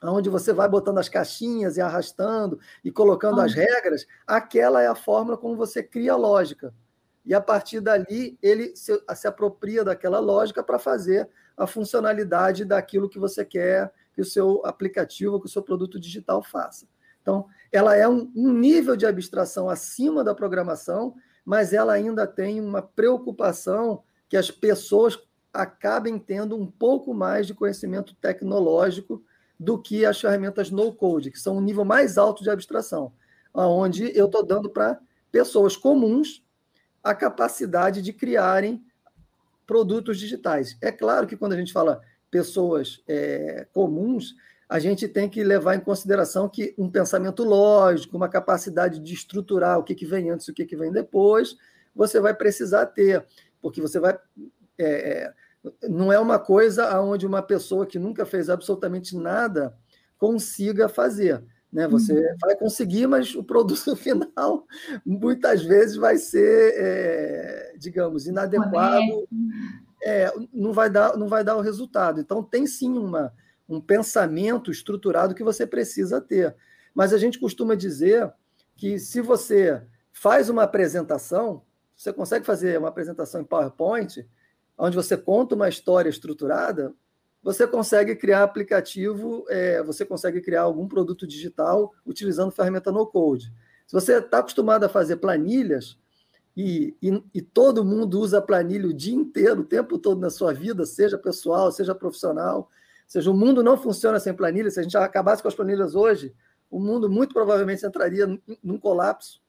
onde 0.00 0.30
você 0.30 0.52
vai 0.52 0.68
botando 0.68 0.98
as 0.98 1.08
caixinhas 1.08 1.76
e 1.76 1.80
arrastando 1.80 2.60
e 2.84 2.92
colocando 2.92 3.40
ah. 3.40 3.46
as 3.46 3.52
regras, 3.52 4.06
aquela 4.24 4.80
é 4.80 4.86
a 4.86 4.94
fórmula 4.94 5.36
como 5.36 5.56
você 5.56 5.82
cria 5.82 6.12
a 6.12 6.16
lógica. 6.16 6.72
E 7.26 7.34
a 7.34 7.40
partir 7.40 7.80
dali, 7.80 8.38
ele 8.40 8.76
se, 8.76 8.96
se 9.12 9.26
apropria 9.26 9.82
daquela 9.82 10.20
lógica 10.20 10.62
para 10.62 10.78
fazer 10.78 11.28
a 11.56 11.66
funcionalidade 11.66 12.64
daquilo 12.64 13.08
que 13.08 13.18
você 13.18 13.44
quer 13.44 13.92
que 14.14 14.20
o 14.20 14.24
seu 14.24 14.64
aplicativo, 14.64 15.40
que 15.40 15.46
o 15.46 15.50
seu 15.50 15.62
produto 15.62 15.98
digital 15.98 16.44
faça. 16.44 16.86
Então, 17.20 17.46
ela 17.72 17.96
é 17.96 18.06
um, 18.06 18.30
um 18.36 18.52
nível 18.52 18.94
de 18.94 19.04
abstração 19.04 19.68
acima 19.68 20.22
da 20.22 20.32
programação, 20.32 21.16
mas 21.44 21.72
ela 21.72 21.92
ainda 21.92 22.24
tem 22.24 22.60
uma 22.60 22.82
preocupação 22.82 24.04
que 24.32 24.36
as 24.38 24.50
pessoas 24.50 25.18
acabem 25.52 26.18
tendo 26.18 26.56
um 26.56 26.66
pouco 26.66 27.12
mais 27.12 27.46
de 27.46 27.52
conhecimento 27.52 28.14
tecnológico 28.14 29.22
do 29.60 29.78
que 29.78 30.06
as 30.06 30.18
ferramentas 30.18 30.70
no-code, 30.70 31.30
que 31.30 31.38
são 31.38 31.58
um 31.58 31.60
nível 31.60 31.84
mais 31.84 32.16
alto 32.16 32.42
de 32.42 32.48
abstração, 32.48 33.12
onde 33.52 34.10
eu 34.18 34.24
estou 34.24 34.42
dando 34.42 34.70
para 34.70 34.98
pessoas 35.30 35.76
comuns 35.76 36.42
a 37.04 37.14
capacidade 37.14 38.00
de 38.00 38.10
criarem 38.10 38.82
produtos 39.66 40.18
digitais. 40.18 40.78
É 40.80 40.90
claro 40.90 41.26
que 41.26 41.36
quando 41.36 41.52
a 41.52 41.58
gente 41.58 41.70
fala 41.74 42.00
pessoas 42.30 43.04
é, 43.06 43.66
comuns, 43.70 44.34
a 44.66 44.78
gente 44.78 45.06
tem 45.06 45.28
que 45.28 45.44
levar 45.44 45.74
em 45.74 45.80
consideração 45.80 46.48
que 46.48 46.74
um 46.78 46.90
pensamento 46.90 47.44
lógico, 47.44 48.16
uma 48.16 48.30
capacidade 48.30 48.98
de 48.98 49.12
estruturar 49.12 49.78
o 49.78 49.84
que, 49.84 49.94
que 49.94 50.06
vem 50.06 50.30
antes 50.30 50.48
e 50.48 50.52
o 50.52 50.54
que, 50.54 50.64
que 50.64 50.74
vem 50.74 50.90
depois, 50.90 51.54
você 51.94 52.18
vai 52.18 52.34
precisar 52.34 52.86
ter, 52.86 53.26
porque 53.62 53.80
você 53.80 53.98
vai. 53.98 54.18
É, 54.78 55.32
não 55.88 56.12
é 56.12 56.18
uma 56.18 56.38
coisa 56.38 57.00
onde 57.00 57.24
uma 57.24 57.40
pessoa 57.40 57.86
que 57.86 57.98
nunca 57.98 58.26
fez 58.26 58.50
absolutamente 58.50 59.16
nada 59.16 59.74
consiga 60.18 60.88
fazer. 60.88 61.42
Né? 61.72 61.88
Você 61.88 62.12
uhum. 62.12 62.36
vai 62.40 62.56
conseguir, 62.56 63.06
mas 63.06 63.34
o 63.34 63.42
produto 63.42 63.94
final 63.96 64.66
muitas 65.06 65.62
vezes 65.62 65.96
vai 65.96 66.18
ser, 66.18 66.74
é, 66.76 67.74
digamos, 67.78 68.26
inadequado, 68.26 69.26
é, 70.04 70.32
não, 70.52 70.72
vai 70.72 70.90
dar, 70.90 71.16
não 71.16 71.28
vai 71.28 71.42
dar 71.42 71.56
o 71.56 71.60
resultado. 71.62 72.20
Então, 72.20 72.42
tem 72.42 72.66
sim 72.66 72.98
uma, 72.98 73.32
um 73.68 73.80
pensamento 73.80 74.70
estruturado 74.70 75.34
que 75.34 75.44
você 75.44 75.66
precisa 75.66 76.20
ter. 76.20 76.54
Mas 76.94 77.14
a 77.14 77.18
gente 77.18 77.38
costuma 77.38 77.74
dizer 77.74 78.30
que 78.76 78.98
se 78.98 79.20
você 79.20 79.82
faz 80.12 80.50
uma 80.50 80.64
apresentação, 80.64 81.62
você 81.96 82.12
consegue 82.12 82.44
fazer 82.44 82.78
uma 82.78 82.88
apresentação 82.88 83.40
em 83.40 83.44
PowerPoint, 83.44 84.26
onde 84.76 84.96
você 84.96 85.16
conta 85.16 85.54
uma 85.54 85.68
história 85.68 86.08
estruturada, 86.08 86.92
você 87.42 87.66
consegue 87.66 88.14
criar 88.14 88.44
aplicativo, 88.44 89.44
é, 89.48 89.82
você 89.82 90.04
consegue 90.04 90.40
criar 90.40 90.62
algum 90.62 90.86
produto 90.86 91.26
digital 91.26 91.92
utilizando 92.06 92.52
ferramenta 92.52 92.92
no 92.92 93.06
code. 93.06 93.52
Se 93.86 93.92
você 93.92 94.18
está 94.18 94.38
acostumado 94.38 94.84
a 94.84 94.88
fazer 94.88 95.16
planilhas, 95.16 95.98
e, 96.56 96.94
e, 97.02 97.22
e, 97.32 97.40
todo 97.40 97.84
mundo 97.84 98.20
usa 98.20 98.40
planilha 98.40 98.86
o 98.86 98.92
dia 98.92 99.14
inteiro, 99.14 99.62
o 99.62 99.64
tempo 99.64 99.98
todo 99.98 100.20
na 100.20 100.28
sua 100.28 100.52
vida, 100.52 100.84
seja 100.84 101.16
pessoal, 101.16 101.72
seja 101.72 101.94
profissional, 101.94 102.70
seja, 103.06 103.30
o 103.30 103.34
mundo 103.34 103.62
não 103.62 103.76
funciona 103.76 104.20
sem 104.20 104.34
planilha. 104.34 104.70
Se 104.70 104.78
a 104.78 104.82
gente 104.82 104.96
acabasse 104.96 105.40
com 105.40 105.48
as 105.48 105.54
planilhas 105.54 105.94
hoje, 105.94 106.34
o 106.70 106.78
mundo 106.78 107.08
muito 107.08 107.32
provavelmente 107.32 107.84
entraria 107.84 108.26
num 108.62 108.78
colapso 108.78 109.41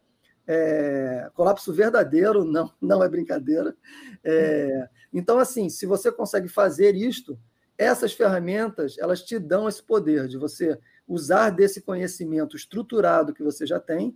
é, 0.48 1.30
colapso 1.34 1.74
verdadeiro, 1.74 2.44
não, 2.44 2.72
não 2.82 3.04
é 3.04 3.10
brincadeira. 3.10 3.76
É, 4.24 4.90
então, 5.14 5.40
assim, 5.40 5.70
se 5.70 5.86
você 5.86 6.12
consegue 6.12 6.48
fazer 6.48 6.96
isto, 6.96 7.38
essas 7.78 8.14
ferramentas 8.14 8.98
elas 8.98 9.22
te 9.22 9.40
dão 9.40 9.68
esse 9.68 9.82
poder 9.82 10.28
de 10.28 10.38
você 10.38 10.78
usar 11.08 11.50
desse 11.50 11.82
conhecimento 11.82 12.56
estruturado 12.56 13.34
que 13.34 13.44
você 13.44 13.66
já 13.66 13.80
tem 13.80 14.16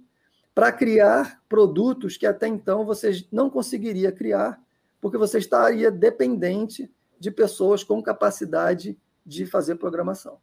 para 0.53 0.71
criar 0.71 1.41
produtos 1.47 2.17
que 2.17 2.25
até 2.25 2.47
então 2.47 2.85
você 2.85 3.23
não 3.31 3.49
conseguiria 3.49 4.11
criar, 4.11 4.59
porque 4.99 5.17
você 5.17 5.37
estaria 5.37 5.91
dependente 5.91 6.91
de 7.19 7.29
pessoas 7.29 7.83
com 7.83 8.01
capacidade 8.01 8.97
de 9.25 9.45
fazer 9.45 9.75
programação. 9.75 10.39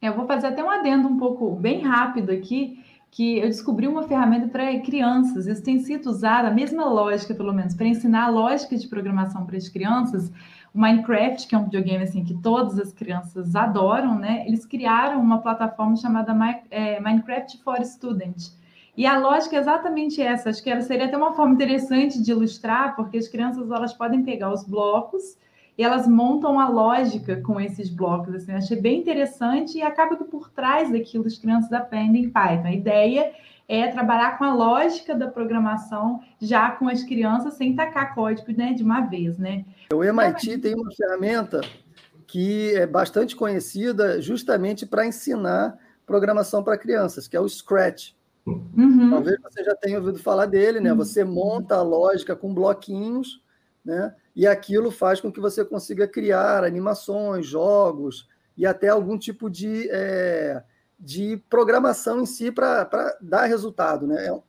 Eu 0.00 0.14
vou 0.14 0.26
fazer 0.26 0.48
até 0.48 0.62
um 0.62 0.70
adendo 0.70 1.08
um 1.08 1.18
pouco 1.18 1.54
bem 1.56 1.82
rápido 1.82 2.30
aqui, 2.30 2.82
que 3.10 3.38
eu 3.38 3.48
descobri 3.48 3.88
uma 3.88 4.04
ferramenta 4.04 4.48
para 4.48 4.78
crianças. 4.80 5.46
Isso 5.46 5.62
tem 5.62 5.80
sido 5.80 6.08
usado, 6.08 6.46
a 6.46 6.50
mesma 6.50 6.84
lógica, 6.84 7.34
pelo 7.34 7.52
menos, 7.52 7.74
para 7.74 7.86
ensinar 7.86 8.26
a 8.26 8.28
lógica 8.28 8.76
de 8.76 8.86
programação 8.86 9.44
para 9.44 9.56
as 9.56 9.68
crianças. 9.68 10.30
O 10.72 10.80
Minecraft, 10.80 11.48
que 11.48 11.54
é 11.54 11.58
um 11.58 11.64
videogame 11.64 12.04
assim 12.04 12.24
que 12.24 12.34
todas 12.34 12.78
as 12.78 12.92
crianças 12.92 13.56
adoram, 13.56 14.16
né? 14.16 14.44
Eles 14.46 14.64
criaram 14.64 15.20
uma 15.20 15.38
plataforma 15.38 15.96
chamada 15.96 16.32
é, 16.70 17.00
Minecraft 17.00 17.58
for 17.64 17.84
Student. 17.84 18.50
E 18.96 19.06
a 19.06 19.18
lógica 19.18 19.56
é 19.56 19.58
exatamente 19.58 20.22
essa. 20.22 20.50
Acho 20.50 20.62
que 20.62 20.82
seria 20.82 21.06
até 21.06 21.16
uma 21.16 21.32
forma 21.32 21.54
interessante 21.54 22.22
de 22.22 22.30
ilustrar, 22.30 22.94
porque 22.94 23.18
as 23.18 23.26
crianças 23.26 23.70
elas 23.70 23.92
podem 23.92 24.22
pegar 24.22 24.52
os 24.52 24.62
blocos 24.62 25.36
e 25.80 25.82
elas 25.82 26.06
montam 26.06 26.60
a 26.60 26.68
lógica 26.68 27.40
com 27.40 27.58
esses 27.58 27.88
blocos. 27.88 28.34
Assim, 28.34 28.52
achei 28.52 28.78
bem 28.78 29.00
interessante 29.00 29.78
e 29.78 29.82
acaba 29.82 30.14
que 30.14 30.24
por 30.24 30.50
trás 30.50 30.92
daquilo 30.92 31.26
as 31.26 31.38
crianças 31.38 31.72
aprendem 31.72 32.28
Python. 32.28 32.66
A 32.66 32.72
ideia 32.74 33.32
é 33.66 33.88
trabalhar 33.88 34.36
com 34.36 34.44
a 34.44 34.54
lógica 34.54 35.14
da 35.14 35.26
programação 35.26 36.20
já 36.38 36.70
com 36.72 36.86
as 36.86 37.02
crianças 37.02 37.54
sem 37.54 37.74
tacar 37.74 38.14
código 38.14 38.52
né, 38.52 38.74
de 38.74 38.82
uma 38.82 39.00
vez, 39.00 39.38
né? 39.38 39.64
O 39.90 40.04
MIT 40.04 40.58
tem 40.58 40.74
uma 40.74 40.92
ferramenta 40.92 41.62
que 42.26 42.74
é 42.74 42.86
bastante 42.86 43.34
conhecida 43.34 44.20
justamente 44.20 44.84
para 44.84 45.06
ensinar 45.06 45.78
programação 46.04 46.62
para 46.62 46.76
crianças, 46.76 47.26
que 47.26 47.38
é 47.38 47.40
o 47.40 47.48
Scratch. 47.48 48.12
Uhum. 48.46 49.08
Talvez 49.12 49.38
você 49.42 49.64
já 49.64 49.74
tenha 49.76 49.98
ouvido 49.98 50.18
falar 50.18 50.44
dele, 50.44 50.78
né? 50.78 50.92
Uhum. 50.92 50.98
Você 50.98 51.24
monta 51.24 51.76
a 51.76 51.82
lógica 51.82 52.36
com 52.36 52.52
bloquinhos, 52.52 53.40
né? 53.84 54.14
E 54.34 54.46
aquilo 54.46 54.90
faz 54.90 55.20
com 55.20 55.32
que 55.32 55.40
você 55.40 55.64
consiga 55.64 56.06
criar 56.06 56.64
animações, 56.64 57.46
jogos 57.46 58.28
e 58.56 58.66
até 58.66 58.88
algum 58.88 59.18
tipo 59.18 59.50
de, 59.50 59.88
é, 59.90 60.62
de 60.98 61.36
programação 61.48 62.20
em 62.20 62.26
si 62.26 62.52
para 62.52 63.16
dar 63.20 63.46
resultado, 63.46 64.06
né? 64.06 64.26
É, 64.26 64.42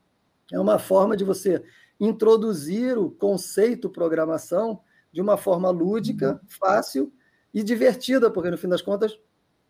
é 0.53 0.59
uma 0.59 0.77
forma 0.77 1.15
de 1.15 1.23
você 1.23 1.63
introduzir 1.99 2.97
o 2.97 3.09
conceito 3.11 3.89
programação 3.89 4.81
de 5.11 5.21
uma 5.21 5.37
forma 5.37 5.69
lúdica, 5.69 6.33
uhum. 6.33 6.39
fácil 6.47 7.13
e 7.53 7.63
divertida, 7.63 8.29
porque 8.29 8.49
no 8.49 8.57
fim 8.57 8.67
das 8.67 8.81
contas 8.81 9.17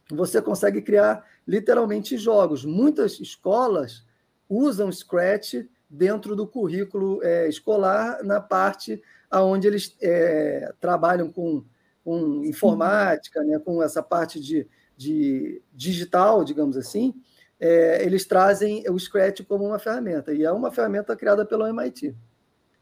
você 0.09 0.41
consegue 0.41 0.81
criar 0.81 1.25
literalmente 1.47 2.17
jogos. 2.17 2.65
Muitas 2.65 3.19
escolas 3.19 4.05
usam 4.47 4.91
Scratch 4.91 5.65
dentro 5.89 6.35
do 6.35 6.47
currículo 6.47 7.21
é, 7.23 7.47
escolar 7.47 8.23
na 8.23 8.39
parte 8.39 9.01
onde 9.31 9.67
eles 9.67 9.95
é, 10.01 10.73
trabalham 10.79 11.31
com, 11.31 11.63
com 12.03 12.43
informática, 12.43 13.43
né, 13.43 13.59
com 13.59 13.81
essa 13.81 14.03
parte 14.03 14.39
de, 14.39 14.67
de 14.97 15.61
digital, 15.73 16.43
digamos 16.43 16.75
assim, 16.75 17.13
é, 17.59 18.03
eles 18.03 18.25
trazem 18.25 18.83
o 18.89 18.97
Scratch 18.97 19.41
como 19.47 19.65
uma 19.65 19.79
ferramenta, 19.79 20.33
e 20.33 20.43
é 20.43 20.51
uma 20.51 20.71
ferramenta 20.71 21.15
criada 21.15 21.45
pelo 21.45 21.67
MIT. 21.67 22.15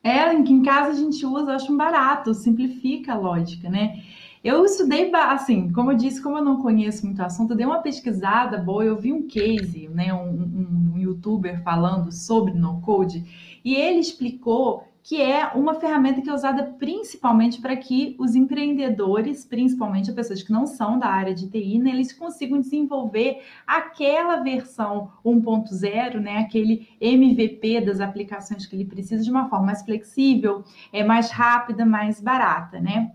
É, 0.01 0.33
em 0.33 0.63
casa 0.63 0.91
a 0.91 0.95
gente 0.95 1.25
usa, 1.25 1.53
acho 1.53 1.71
um 1.71 1.77
barato, 1.77 2.33
simplifica 2.33 3.13
a 3.13 3.17
lógica, 3.17 3.69
né? 3.69 4.01
Eu 4.41 4.63
estudei, 4.63 5.13
assim, 5.13 5.69
como 5.73 5.91
eu 5.91 5.97
disse, 5.97 6.23
como 6.23 6.37
eu 6.37 6.43
não 6.43 6.61
conheço 6.61 7.05
muito 7.05 7.21
o 7.21 7.25
assunto, 7.25 7.51
eu 7.51 7.57
dei 7.57 7.65
uma 7.65 7.81
pesquisada 7.81 8.57
boa, 8.57 8.85
eu 8.85 8.97
vi 8.97 9.11
um 9.11 9.27
case, 9.27 9.89
né, 9.89 10.13
um, 10.13 10.93
um 10.93 10.97
youtuber 10.97 11.61
falando 11.61 12.09
sobre 12.09 12.53
no-code, 12.53 13.59
e 13.65 13.75
ele 13.75 13.99
explicou 13.99 14.87
que 15.09 15.19
é 15.19 15.47
uma 15.55 15.73
ferramenta 15.73 16.21
que 16.21 16.29
é 16.29 16.33
usada 16.33 16.61
principalmente 16.77 17.59
para 17.59 17.75
que 17.75 18.15
os 18.19 18.35
empreendedores, 18.35 19.43
principalmente 19.43 20.11
as 20.11 20.15
pessoas 20.15 20.43
que 20.43 20.51
não 20.51 20.67
são 20.67 20.99
da 20.99 21.07
área 21.07 21.33
de 21.33 21.49
TI, 21.49 21.79
né, 21.79 21.89
eles 21.89 22.13
consigam 22.13 22.61
desenvolver 22.61 23.41
aquela 23.65 24.35
versão 24.43 25.11
1.0, 25.25 26.19
né, 26.19 26.37
aquele 26.37 26.87
MVP 27.01 27.81
das 27.81 27.99
aplicações 27.99 28.67
que 28.67 28.75
ele 28.75 28.85
precisa 28.85 29.23
de 29.23 29.31
uma 29.31 29.49
forma 29.49 29.65
mais 29.65 29.81
flexível, 29.81 30.63
é 30.93 31.03
mais 31.03 31.31
rápida, 31.31 31.83
mais 31.87 32.21
barata, 32.21 32.79
né? 32.79 33.11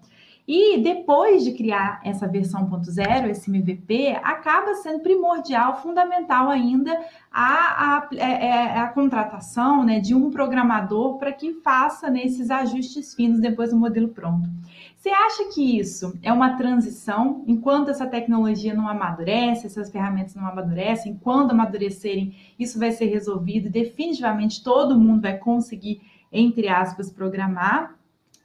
E 0.47 0.79
depois 0.79 1.43
de 1.43 1.53
criar 1.53 2.01
essa 2.05 2.29
versão 2.29 2.69
1.0, 2.69 3.31
esse 3.31 3.49
MVP, 3.49 4.19
acaba 4.23 4.75
sendo 4.75 5.01
primordial, 5.01 5.81
fundamental 5.81 6.51
ainda 6.51 6.93
a, 7.33 7.97
a, 7.97 8.09
é, 8.13 8.47
é, 8.47 8.79
a 8.79 8.89
contratação 8.89 9.83
né, 9.85 10.01
de 10.01 10.15
um 10.15 10.31
programador 10.31 11.17
para 11.17 11.33
que 11.33 11.55
faça 11.55 12.11
né, 12.11 12.25
esses 12.25 12.51
ajustes 12.51 13.15
finos 13.15 13.41
depois 13.41 13.71
do 13.71 13.79
modelo 13.79 14.09
pronto. 14.09 14.47
Você 14.95 15.09
acha 15.09 15.45
que 15.53 15.79
isso 15.79 16.19
é 16.23 16.31
uma 16.31 16.57
transição 16.57 17.43
enquanto 17.47 17.91
essa 17.91 18.07
tecnologia 18.07 18.75
não 18.75 18.87
amadurece, 18.87 19.67
essas 19.67 19.91
ferramentas 19.91 20.35
não 20.35 20.47
amadurecem? 20.47 21.19
Quando 21.23 21.53
amadurecerem, 21.53 22.37
isso 22.59 22.79
vai 22.79 22.93
ser 22.93 23.07
resolvido 23.07 23.67
e 23.67 23.71
definitivamente 23.71 24.63
todo 24.63 24.99
mundo 24.99 25.23
vai 25.23 25.39
conseguir, 25.39 26.03
entre 26.31 26.69
aspas, 26.69 27.11
programar? 27.11 27.95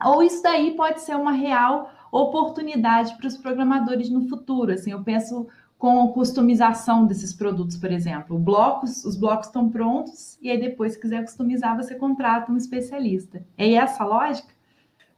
Ou 0.03 0.23
isso 0.23 0.41
daí 0.41 0.75
pode 0.75 1.01
ser 1.01 1.15
uma 1.15 1.31
real 1.31 1.91
oportunidade 2.11 3.15
para 3.17 3.27
os 3.27 3.37
programadores 3.37 4.09
no 4.09 4.27
futuro. 4.27 4.71
Assim, 4.71 4.91
eu 4.91 5.03
penso 5.03 5.47
com 5.77 6.03
a 6.03 6.11
customização 6.11 7.05
desses 7.05 7.33
produtos, 7.33 7.77
por 7.77 7.91
exemplo. 7.91 8.37
Blocos, 8.37 9.05
os 9.05 9.15
blocos 9.15 9.47
estão 9.47 9.69
prontos 9.69 10.37
e 10.41 10.49
aí 10.49 10.59
depois, 10.59 10.93
se 10.93 10.99
quiser 10.99 11.23
customizar, 11.23 11.77
você 11.77 11.95
contrata 11.95 12.51
um 12.51 12.57
especialista. 12.57 13.41
É 13.57 13.73
essa 13.73 14.03
a 14.03 14.05
lógica? 14.05 14.49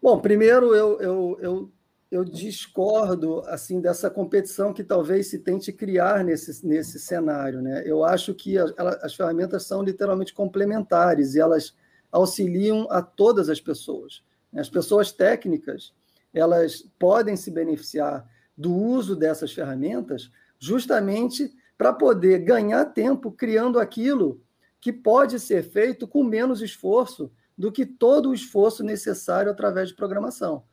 Bom, 0.02 0.20
primeiro 0.20 0.76
eu, 0.76 1.00
eu, 1.02 1.38
eu, 1.42 1.72
eu 2.12 2.24
discordo 2.24 3.42
assim 3.48 3.82
dessa 3.82 4.10
competição 4.10 4.72
que 4.72 4.84
talvez 4.84 5.28
se 5.28 5.40
tente 5.40 5.74
criar 5.74 6.24
nesse, 6.24 6.66
nesse 6.66 7.00
cenário. 7.00 7.62
Né? 7.62 7.82
Eu 7.84 8.04
acho 8.06 8.34
que 8.34 8.58
as, 8.58 8.72
as 8.78 9.16
ferramentas 9.16 9.66
são 9.66 9.82
literalmente 9.82 10.34
complementares 10.34 11.34
e 11.34 11.40
elas 11.40 11.76
auxiliam 12.12 12.86
a 12.90 13.02
todas 13.02 13.50
as 13.50 13.60
pessoas. 13.60 14.22
As 14.56 14.70
pessoas 14.70 15.12
técnicas, 15.12 15.94
elas 16.34 16.84
podem 17.00 17.36
se 17.36 17.52
beneficiar 17.52 18.28
do 18.58 18.74
uso 18.74 19.16
dessas 19.16 19.54
ferramentas 19.54 20.30
justamente 20.60 21.54
para 21.78 21.94
poder 21.94 22.40
ganhar 22.40 22.86
tempo 22.86 23.32
criando 23.32 23.80
aquilo 23.80 24.42
que 24.80 24.94
pode 24.94 25.40
ser 25.40 25.64
feito 25.64 26.08
com 26.08 26.24
menos 26.24 26.62
esforço 26.62 27.32
do 27.58 27.72
que 27.72 27.86
todo 27.86 28.30
o 28.30 28.34
esforço 28.34 28.84
necessário 28.84 29.52
através 29.52 29.90
de 29.90 29.96
programação. 29.96 30.64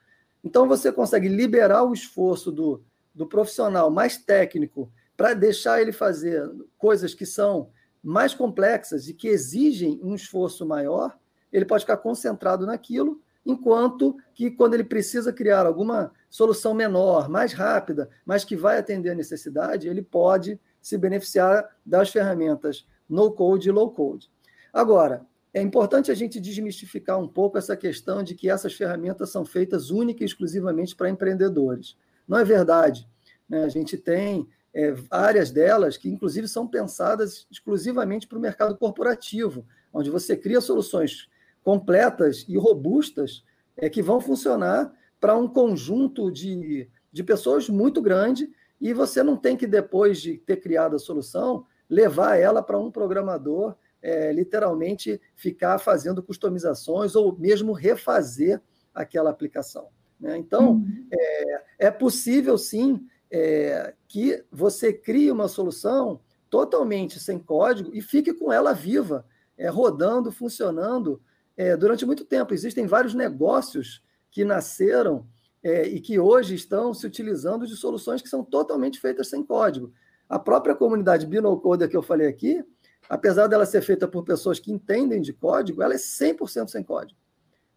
Então, 0.42 0.68
você 0.68 0.90
consegue 0.92 1.28
liberar 1.28 1.82
o 1.85 1.92
esforço 1.92 2.50
do, 2.50 2.82
do 3.14 3.26
profissional 3.26 3.90
mais 3.90 4.16
técnico 4.16 4.90
para 5.16 5.35
deixar 5.35 5.80
ele 5.80 5.92
fazer 5.92 6.49
coisas 6.76 7.12
que 7.12 7.26
são 7.26 7.70
mais 8.02 8.32
complexas 8.32 9.08
e 9.08 9.14
que 9.14 9.28
exigem 9.28 10.00
um 10.02 10.14
esforço 10.14 10.64
maior, 10.64 11.18
ele 11.52 11.64
pode 11.64 11.82
ficar 11.85 11.97
concentrado 11.97 12.64
naquilo 12.64 13.20
enquanto 13.45 14.16
que 14.35 14.50
quando 14.50 14.75
ele 14.75 14.85
precisa 14.85 15.33
criar 15.33 15.66
alguma 15.66 16.12
solução 16.28 16.75
menor, 16.75 17.28
mais 17.28 17.52
rápida, 17.52 18.09
mas 18.25 18.45
que 18.45 18.57
vai 18.57 18.78
atender 18.78 19.11
a 19.11 19.14
necessidade, 19.14 19.88
ele 19.88 20.02
pode 20.02 20.61
se 20.80 20.99
beneficiar 20.99 21.68
das 21.85 22.11
ferramentas 22.11 22.87
no 23.09 23.33
code 23.33 23.68
e 23.68 23.73
low 23.73 23.90
code. 23.90 24.30
Agora, 24.73 25.26
é 25.52 25.62
importante 25.62 26.11
a 26.11 26.14
gente 26.14 26.38
desmistificar 26.38 27.18
um 27.18 27.26
pouco 27.26 27.57
essa 27.57 27.76
questão 27.76 28.23
de 28.23 28.35
que 28.35 28.50
essas 28.50 28.75
ferramentas 28.75 29.30
são 29.30 29.45
feitas 29.45 29.90
única 29.90 30.23
e 30.23 30.26
exclusivamente 30.26 30.95
para 30.95 31.09
empreendedores. 31.09 31.97
Não 32.26 32.38
é 32.38 32.45
verdade. 32.45 33.09
Né? 33.49 33.64
A 33.64 33.68
gente 33.68 33.97
tem 33.97 34.47
é, 34.75 34.95
áreas 35.11 35.50
delas 35.50 35.97
que, 35.97 36.09
inclusive, 36.09 36.47
são 36.47 36.66
pensadas 36.66 37.47
exclusivamente 37.50 38.26
para 38.26 38.38
o 38.38 38.40
mercado 38.40 38.76
corporativo, 38.76 39.66
onde 39.92 40.11
você 40.11 40.37
cria 40.37 40.61
soluções 40.61 41.28
completas 41.62 42.44
e 42.48 42.56
robustas 42.56 43.44
é, 43.76 43.88
que 43.88 44.02
vão 44.02 44.20
funcionar 44.20 44.92
para 45.20 45.36
um 45.36 45.48
conjunto 45.48 46.30
de, 46.30 46.88
de 47.12 47.24
pessoas 47.24 47.68
muito 47.68 48.00
grande 48.00 48.50
e 48.80 48.92
você 48.92 49.22
não 49.22 49.36
tem 49.36 49.56
que, 49.56 49.66
depois 49.66 50.20
de 50.20 50.38
ter 50.38 50.56
criado 50.56 50.94
a 50.94 50.98
solução, 50.98 51.66
levar 51.88 52.36
ela 52.36 52.62
para 52.62 52.78
um 52.78 52.90
programador, 52.90 53.74
é, 54.00 54.32
literalmente 54.32 55.20
ficar 55.34 55.78
fazendo 55.78 56.22
customizações 56.22 57.16
ou 57.16 57.36
mesmo 57.36 57.72
refazer 57.72 58.60
aquela 58.94 59.30
aplicação. 59.30 59.88
Né? 60.20 60.36
Então, 60.36 60.72
uhum. 60.72 61.06
é, 61.12 61.64
é, 61.78 61.90
possível 61.90 62.56
sim 62.56 63.06
é, 63.30 63.94
que 64.06 64.44
você 64.50 64.92
crie 64.92 65.30
uma 65.30 65.48
solução 65.48 66.20
totalmente 66.48 67.20
sem 67.20 67.38
código 67.38 67.90
e 67.92 68.00
fique 68.00 68.32
com 68.32 68.52
ela 68.52 68.72
viva, 68.72 69.26
é, 69.56 69.68
rodando, 69.68 70.30
funcionando 70.30 71.20
é, 71.58 71.76
durante 71.76 72.06
muito 72.06 72.24
tempo. 72.24 72.54
Existem 72.54 72.86
vários 72.86 73.14
negócios 73.14 74.00
que 74.30 74.44
nasceram 74.44 75.26
é, 75.60 75.88
e 75.88 76.00
que 76.00 76.16
hoje 76.18 76.54
estão 76.54 76.94
se 76.94 77.04
utilizando 77.04 77.66
de 77.66 77.76
soluções 77.76 78.22
que 78.22 78.28
são 78.28 78.44
totalmente 78.44 79.00
feitas 79.00 79.28
sem 79.28 79.42
código. 79.42 79.92
A 80.28 80.38
própria 80.38 80.76
comunidade 80.76 81.26
Binocoder 81.26 81.88
que 81.88 81.96
eu 81.96 82.02
falei 82.02 82.28
aqui, 82.28 82.64
apesar 83.08 83.48
dela 83.48 83.66
ser 83.66 83.82
feita 83.82 84.06
por 84.06 84.22
pessoas 84.22 84.60
que 84.60 84.70
entendem 84.70 85.20
de 85.20 85.32
código, 85.32 85.82
ela 85.82 85.94
é 85.94 85.98
100% 85.98 86.68
sem 86.68 86.84
código. 86.84 87.18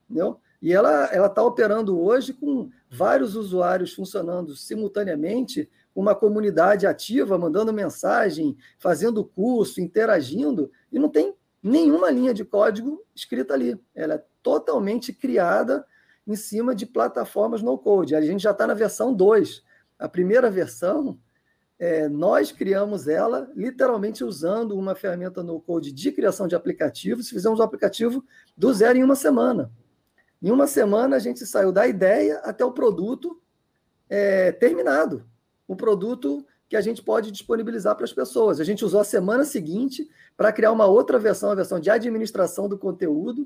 Entendeu? 0.08 0.40
E 0.62 0.72
ela 0.72 1.06
está 1.26 1.42
operando 1.42 2.00
hoje 2.00 2.34
com 2.34 2.70
vários 2.88 3.36
usuários 3.36 3.96
funcionando 3.96 4.56
simultaneamente, 4.56 5.68
uma 5.96 6.14
comunidade 6.14 6.86
ativa, 6.86 7.36
mandando 7.36 7.74
mensagem, 7.74 8.56
fazendo 8.78 9.26
curso, 9.26 9.82
interagindo, 9.82 10.70
e 10.92 11.00
não 11.00 11.10
tem 11.10 11.34
nenhuma 11.62 12.10
linha 12.10 12.34
de 12.34 12.44
código 12.44 13.04
escrita 13.16 13.54
ali. 13.54 13.80
Ela 13.94 14.16
é 14.16 14.26
totalmente 14.42 15.14
criada 15.14 15.86
em 16.26 16.36
cima 16.36 16.74
de 16.74 16.86
plataformas 16.86 17.62
no-code. 17.62 18.16
A 18.16 18.22
gente 18.22 18.44
já 18.44 18.52
está 18.52 18.66
na 18.66 18.74
versão 18.74 19.14
2. 19.14 19.64
A 20.00 20.10
primeira 20.10 20.50
versão, 20.50 21.20
é, 21.78 22.08
nós 22.08 22.52
criamos 22.52 23.08
ela 23.08 23.52
literalmente 23.56 24.24
usando 24.24 24.78
uma 24.78 24.96
ferramenta 24.96 25.44
no-code 25.44 25.92
de 25.92 26.12
criação 26.12 26.48
de 26.48 26.56
aplicativos. 26.56 27.30
Fizemos 27.30 27.60
o 27.60 27.62
um 27.62 27.66
aplicativo 27.66 28.24
do 28.56 28.74
zero 28.74 28.98
em 28.98 29.04
uma 29.04 29.16
semana. 29.16 29.72
Em 30.42 30.50
uma 30.50 30.66
semana, 30.66 31.16
a 31.16 31.20
gente 31.20 31.46
saiu 31.46 31.72
da 31.72 31.88
ideia 31.88 32.40
até 32.40 32.66
o 32.66 32.72
produto 32.72 33.40
é, 34.10 34.52
terminado. 34.52 35.26
O 35.68 35.76
produto 35.76 36.46
que 36.72 36.78
a 36.78 36.82
gente 36.82 37.04
pode 37.04 37.32
disponibilizar 37.32 37.98
para 37.98 38.06
as 38.06 38.14
pessoas. 38.14 38.62
A 38.62 38.64
gente 38.64 38.86
usou 38.86 39.02
a 39.02 39.04
semana 39.04 39.44
seguinte 39.44 40.10
para 40.38 40.54
criar 40.54 40.72
uma 40.72 40.86
outra 40.86 41.20
versão, 41.20 41.52
a 41.52 41.56
versão 41.56 41.82
de 41.82 41.90
administração 41.90 42.70
do 42.70 42.78
conteúdo. 42.78 43.46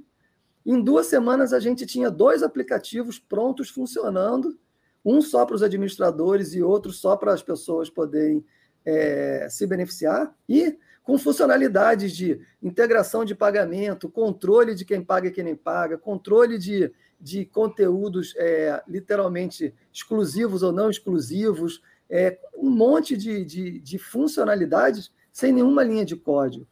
Em 0.63 0.79
duas 0.79 1.08
semanas, 1.08 1.51
a 1.51 1.60
gente 1.60 1.88
tinha 1.88 2.12
dois 2.12 2.44
aplicativos 2.44 3.17
prontos 3.17 3.67
funcionando, 3.67 4.60
um 5.03 5.24
só 5.24 5.44
para 5.44 5.55
os 5.55 5.63
administradores 5.63 6.53
e 6.53 6.62
outro 6.62 6.91
só 6.91 7.17
para 7.17 7.34
as 7.34 7.41
pessoas 7.41 7.89
poderem 7.89 8.46
é, 8.86 9.48
se 9.50 9.65
beneficiar. 9.65 10.32
E 10.48 10.77
com 11.01 11.17
funcionalidades 11.17 12.15
de 12.15 12.39
integração 12.62 13.25
de 13.25 13.34
pagamento, 13.34 14.08
controle 14.08 14.75
de 14.75 14.86
quem 14.86 15.03
paga 15.03 15.29
e 15.29 15.32
quem 15.32 15.46
nem 15.46 15.55
paga, 15.55 15.98
controle 15.98 16.60
de, 16.60 16.94
de 17.20 17.44
conteúdos 17.44 18.36
é, 18.38 18.84
literalmente 18.88 19.74
exclusivos 19.91 20.62
ou 20.62 20.72
não 20.72 20.91
exclusivos, 20.91 21.82
é, 22.10 22.40
um 22.58 22.70
monte 22.70 23.16
de, 23.18 23.44
de, 23.46 23.80
de 23.80 23.98
funcionalidades 23.98 25.12
sem 25.32 25.52
nenhuma 25.52 25.84
linha 25.84 26.06
de 26.06 26.16
código. 26.16 26.68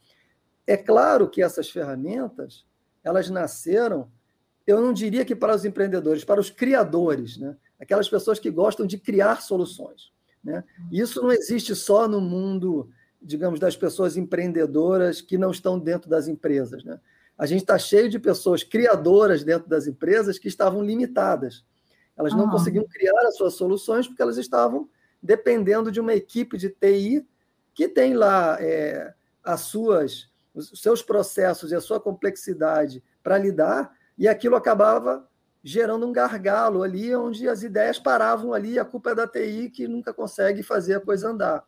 É 0.66 0.76
claro 0.76 1.28
que 1.28 1.42
essas 1.42 1.68
ferramentas 1.68 2.64
elas 3.02 3.28
nasceram, 3.28 4.10
eu 4.66 4.80
não 4.80 4.92
diria 4.92 5.24
que 5.24 5.36
para 5.36 5.54
os 5.54 5.64
empreendedores, 5.64 6.24
para 6.24 6.40
os 6.40 6.48
criadores, 6.48 7.36
né? 7.36 7.56
aquelas 7.78 8.08
pessoas 8.08 8.38
que 8.38 8.50
gostam 8.50 8.86
de 8.86 8.96
criar 8.96 9.42
soluções. 9.42 10.12
Né? 10.42 10.64
Isso 10.90 11.20
não 11.22 11.30
existe 11.30 11.74
só 11.74 12.08
no 12.08 12.20
mundo 12.20 12.88
digamos, 13.24 13.58
das 13.58 13.76
pessoas 13.76 14.16
empreendedoras 14.16 15.20
que 15.20 15.38
não 15.38 15.50
estão 15.50 15.78
dentro 15.78 16.10
das 16.10 16.28
empresas. 16.28 16.84
Né? 16.84 17.00
A 17.38 17.46
gente 17.46 17.62
está 17.62 17.78
cheio 17.78 18.08
de 18.08 18.18
pessoas 18.18 18.62
criadoras 18.62 19.42
dentro 19.42 19.68
das 19.68 19.86
empresas 19.86 20.38
que 20.38 20.46
estavam 20.46 20.82
limitadas. 20.82 21.64
Elas 22.16 22.34
não 22.34 22.48
conseguiam 22.48 22.84
criar 22.86 23.26
as 23.26 23.36
suas 23.36 23.54
soluções 23.54 24.06
porque 24.06 24.22
elas 24.22 24.36
estavam 24.36 24.88
dependendo 25.24 25.90
de 25.90 25.98
uma 25.98 26.12
equipe 26.12 26.58
de 26.58 26.68
TI 26.68 27.26
que 27.72 27.88
tem 27.88 28.12
lá 28.12 28.58
é, 28.60 29.14
as 29.42 29.62
suas, 29.62 30.30
os 30.54 30.80
seus 30.82 31.02
processos 31.02 31.72
e 31.72 31.74
a 31.74 31.80
sua 31.80 31.98
complexidade 31.98 33.02
para 33.22 33.38
lidar, 33.38 33.90
e 34.18 34.28
aquilo 34.28 34.54
acabava 34.54 35.26
gerando 35.62 36.06
um 36.06 36.12
gargalo 36.12 36.82
ali, 36.82 37.16
onde 37.16 37.48
as 37.48 37.62
ideias 37.62 37.98
paravam 37.98 38.52
ali, 38.52 38.78
a 38.78 38.84
culpa 38.84 39.12
é 39.12 39.14
da 39.14 39.26
TI 39.26 39.70
que 39.70 39.88
nunca 39.88 40.12
consegue 40.12 40.62
fazer 40.62 40.96
a 40.96 41.00
coisa 41.00 41.30
andar. 41.30 41.64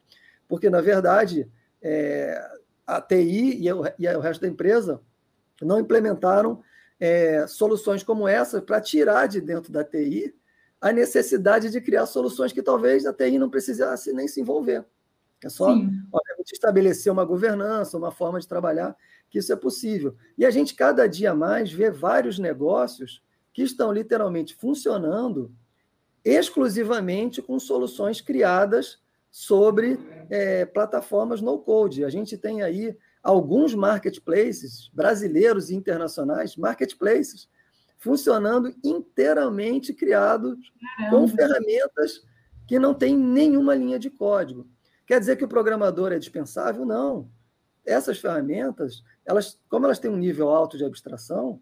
Porque, 0.47 0.69
na 0.69 0.83
verdade, 0.83 1.51
é, 1.81 2.39
a 2.87 3.01
TI 3.01 3.65
e 3.65 3.73
o, 3.73 3.85
e 3.99 4.07
o, 4.07 4.21
resto 4.21 4.43
da 4.43 4.49
empresa 4.49 5.01
não 5.63 5.81
implementaram 5.81 6.63
é, 7.01 7.47
soluções 7.47 8.03
como 8.03 8.29
essa 8.29 8.61
para 8.61 8.83
tirar 8.83 9.27
de 9.27 9.41
dentro 9.41 9.73
da 9.73 9.83
TI 9.83 10.35
a 10.81 10.93
necessidade 10.93 11.71
de 11.71 11.81
criar 11.81 12.07
soluções 12.07 12.53
que 12.53 12.63
talvez 12.63 13.07
a 13.07 13.13
TI 13.13 13.39
não 13.39 13.51
precisasse 13.51 14.13
nem 14.13 14.29
se 14.29 14.41
envolver. 14.41 14.85
É 15.45 15.49
só, 15.49 15.75
estabelecer 16.53 17.13
uma 17.13 17.25
governança, 17.25 17.99
uma 17.99 18.11
forma 18.11 18.41
de 18.41 18.49
trabalhar, 18.49 18.97
que 19.29 19.39
isso 19.39 19.53
é 19.53 19.57
possível. 19.57 20.15
E 20.39 20.47
a 20.47 20.51
gente, 20.51 20.75
cada 20.75 21.07
dia 21.07 21.35
mais, 21.35 21.73
vê 21.73 21.91
vários 21.91 22.39
negócios 22.39 23.23
que 23.53 23.63
estão 23.63 23.93
literalmente 23.93 24.55
funcionando 24.55 25.53
exclusivamente 26.25 27.41
com 27.41 27.59
soluções 27.59 28.21
criadas 28.21 28.99
sobre 29.31 29.99
é, 30.29 30.65
plataformas 30.65 31.41
no-code. 31.41 32.05
A 32.05 32.11
gente 32.11 32.37
tem 32.37 32.63
aí 32.63 32.97
alguns 33.23 33.75
marketplaces 33.75 34.91
brasileiros 34.93 35.71
e 35.71 35.75
internacionais, 35.75 36.57
marketplaces, 36.57 37.49
funcionando 37.99 38.75
inteiramente 38.85 39.93
criados 39.93 40.57
Caramba. 40.99 41.17
com 41.17 41.29
ferramentas 41.29 42.23
que 42.67 42.79
não 42.79 42.95
têm 42.95 43.17
nenhuma 43.17 43.75
linha 43.75 43.99
de 43.99 44.11
código. 44.11 44.67
Quer 45.07 45.21
dizer 45.21 45.37
que 45.37 45.45
o 45.45 45.49
programador 45.49 46.13
é 46.13 46.19
dispensável? 46.19 46.85
Não. 46.85 47.31
Essas 47.85 48.19
ferramentas, 48.19 49.05
elas, 49.25 49.61
como 49.69 49.87
elas 49.87 49.99
têm 49.99 50.11
um 50.11 50.17
nível 50.17 50.49
alto 50.49 50.77
de 50.77 50.85
abstração, 50.85 51.61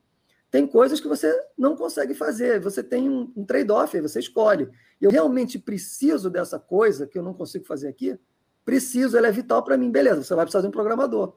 tem 0.51 0.67
coisas 0.67 1.01
que 1.01 1.09
você 1.09 1.37
não 1.59 1.77
consegue 1.77 2.15
fazer. 2.15 2.61
Você 2.61 2.83
tem 2.83 3.11
um, 3.11 3.31
um 3.37 3.45
trade-off, 3.45 3.97
aí 3.97 4.01
você 4.01 4.21
escolhe. 4.21 4.71
Eu 5.01 5.11
realmente 5.11 5.59
preciso 5.59 6.31
dessa 6.31 6.59
coisa 6.59 7.07
que 7.07 7.19
eu 7.19 7.23
não 7.23 7.35
consigo 7.35 7.65
fazer 7.65 7.89
aqui? 7.89 8.19
Preciso, 8.65 9.19
ela 9.19 9.29
é 9.29 9.33
vital 9.33 9.63
para 9.63 9.77
mim. 9.77 9.91
Beleza, 9.91 10.23
você 10.23 10.35
vai 10.35 10.45
precisar 10.45 10.63
de 10.63 10.69
um 10.69 10.71
programador. 10.71 11.37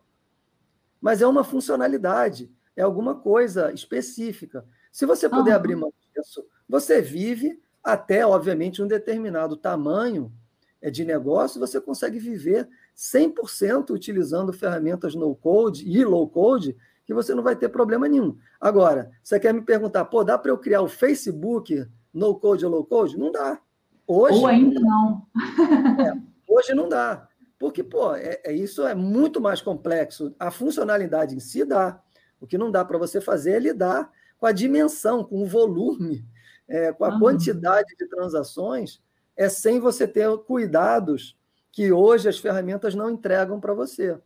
Mas 1.02 1.22
é 1.22 1.28
uma 1.28 1.44
funcionalidade, 1.44 2.50
é 2.76 2.82
alguma 2.84 3.16
coisa 3.16 3.72
específica. 3.74 4.64
Se 4.98 5.06
você 5.06 5.30
puder 5.30 5.52
uhum. 5.52 5.56
abrir 5.58 5.76
mão 5.76 5.94
disso, 6.12 6.44
você 6.68 7.00
vive 7.00 7.62
até, 7.84 8.26
obviamente, 8.26 8.82
um 8.82 8.88
determinado 8.88 9.56
tamanho 9.56 10.34
é, 10.82 10.90
de 10.90 11.06
negócio, 11.06 11.60
você 11.60 11.80
consegue 11.80 12.18
viver 12.18 12.68
100% 12.96 13.92
utilizando 13.92 14.52
ferramentas 14.52 15.14
no-code 15.14 15.88
e 15.88 16.04
low-code 16.04 16.76
que 17.06 17.14
você 17.14 17.36
não 17.36 17.44
vai 17.44 17.56
ter 17.56 17.70
problema 17.70 18.08
nenhum. 18.08 18.40
Agora, 18.60 19.12
você 19.24 19.40
quer 19.40 19.54
me 19.54 19.62
perguntar, 19.62 20.04
pô, 20.06 20.24
dá 20.24 20.36
para 20.36 20.50
eu 20.50 20.58
criar 20.58 20.82
o 20.82 20.88
Facebook 20.88 21.88
no 22.12 22.34
code 22.34 22.66
ou 22.66 22.72
low 22.72 22.84
code? 22.84 23.20
Não 23.20 23.32
dá. 23.32 23.62
Hoje, 24.08 24.40
ou 24.40 24.48
ainda 24.48 24.80
não. 24.80 25.28
é, 26.04 26.20
hoje 26.48 26.74
não 26.74 26.90
dá. 26.90 27.28
Porque, 27.60 27.84
pô, 27.84 28.16
é, 28.16 28.42
é, 28.44 28.52
isso 28.52 28.82
é 28.88 28.96
muito 28.96 29.40
mais 29.40 29.62
complexo. 29.62 30.34
A 30.40 30.50
funcionalidade 30.50 31.36
em 31.36 31.40
si 31.40 31.64
dá. 31.64 32.02
O 32.42 32.48
que 32.48 32.58
não 32.58 32.72
dá 32.72 32.84
para 32.84 32.98
você 32.98 33.22
fazer 33.22 33.52
é 33.52 33.60
lidar 33.60 34.12
com 34.38 34.46
a 34.46 34.52
dimensão, 34.52 35.24
com 35.24 35.42
o 35.42 35.46
volume, 35.46 36.26
é, 36.68 36.92
com 36.92 37.06
a 37.06 37.10
uhum. 37.10 37.20
quantidade 37.20 37.96
de 37.98 38.08
transações, 38.08 39.02
é 39.36 39.50
sem 39.50 39.80
você 39.80 40.08
ter 40.08 40.36
cuidados 40.40 41.38
que 41.72 41.92
hoje 41.92 42.28
as 42.28 42.40
ferramentas 42.40 42.96
não 42.96 43.10
entregam 43.10 43.60
para 43.60 43.74
você. 43.74 44.18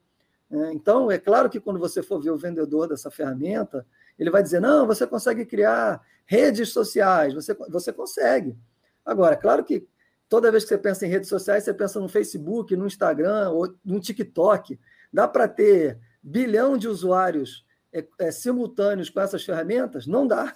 É, 0.49 0.73
então, 0.73 1.11
é 1.11 1.17
claro 1.17 1.49
que 1.49 1.59
quando 1.59 1.79
você 1.79 2.01
for 2.01 2.21
ver 2.21 2.31
o 2.31 2.37
vendedor 2.37 2.87
dessa 2.87 3.11
ferramenta, 3.11 3.85
ele 4.17 4.29
vai 4.29 4.43
dizer: 4.43 4.59
não, 4.59 4.87
você 4.87 5.05
consegue 5.07 5.45
criar 5.45 6.01
redes 6.25 6.69
sociais, 6.69 7.33
você, 7.33 7.53
você 7.53 7.91
consegue. 7.91 8.57
Agora, 9.05 9.35
claro 9.35 9.63
que 9.63 9.87
toda 10.29 10.51
vez 10.51 10.63
que 10.63 10.69
você 10.69 10.77
pensa 10.77 11.05
em 11.05 11.09
redes 11.09 11.27
sociais, 11.27 11.63
você 11.63 11.73
pensa 11.73 11.99
no 11.99 12.07
Facebook, 12.07 12.75
no 12.75 12.87
Instagram 12.87 13.49
ou 13.49 13.73
no 13.83 13.99
TikTok. 13.99 14.79
Dá 15.11 15.27
para 15.27 15.47
ter 15.47 15.99
bilhão 16.23 16.77
de 16.77 16.87
usuários 16.87 17.65
é, 17.93 18.05
é, 18.19 18.31
simultâneos 18.31 19.09
com 19.09 19.19
essas 19.19 19.43
ferramentas? 19.43 20.07
Não 20.07 20.27
dá. 20.27 20.55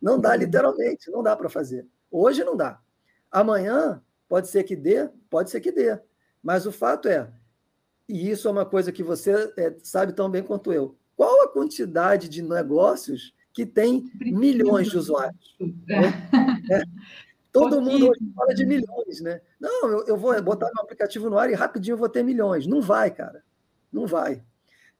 Não 0.00 0.18
dá, 0.18 0.34
literalmente, 0.34 1.10
não 1.10 1.22
dá 1.22 1.36
para 1.36 1.48
fazer. 1.48 1.86
Hoje 2.10 2.42
não 2.42 2.56
dá. 2.56 2.80
Amanhã 3.30 4.02
pode 4.26 4.48
ser 4.48 4.64
que 4.64 4.74
dê, 4.74 5.08
pode 5.28 5.50
ser 5.50 5.60
que 5.60 5.70
dê. 5.70 6.00
Mas 6.42 6.64
o 6.66 6.72
fato 6.72 7.06
é, 7.06 7.30
e 8.10 8.28
isso 8.28 8.48
é 8.48 8.50
uma 8.50 8.66
coisa 8.66 8.90
que 8.90 9.04
você 9.04 9.52
é, 9.56 9.76
sabe 9.84 10.12
tão 10.12 10.28
bem 10.28 10.42
quanto 10.42 10.72
eu. 10.72 10.96
Qual 11.16 11.44
a 11.44 11.48
quantidade 11.48 12.28
de 12.28 12.42
negócios 12.42 13.32
que 13.52 13.64
tem 13.64 14.10
milhões 14.18 14.88
de 14.88 14.98
usuários? 14.98 15.56
É. 15.88 16.74
É. 16.74 16.82
Todo 17.52 17.80
mundo 17.80 18.08
hoje 18.08 18.32
fala 18.34 18.54
de 18.54 18.64
milhões, 18.64 19.20
né? 19.20 19.40
Não, 19.60 19.88
eu, 19.88 20.06
eu, 20.06 20.16
vou 20.16 20.40
botar 20.42 20.70
meu 20.72 20.82
aplicativo 20.82 21.28
no 21.28 21.38
ar 21.38 21.50
e 21.50 21.54
rapidinho 21.54 21.94
eu 21.94 21.98
vou 21.98 22.08
ter 22.08 22.22
milhões. 22.22 22.66
Não 22.66 22.80
vai, 22.80 23.10
cara. 23.10 23.42
Não 23.92 24.06
vai. 24.06 24.42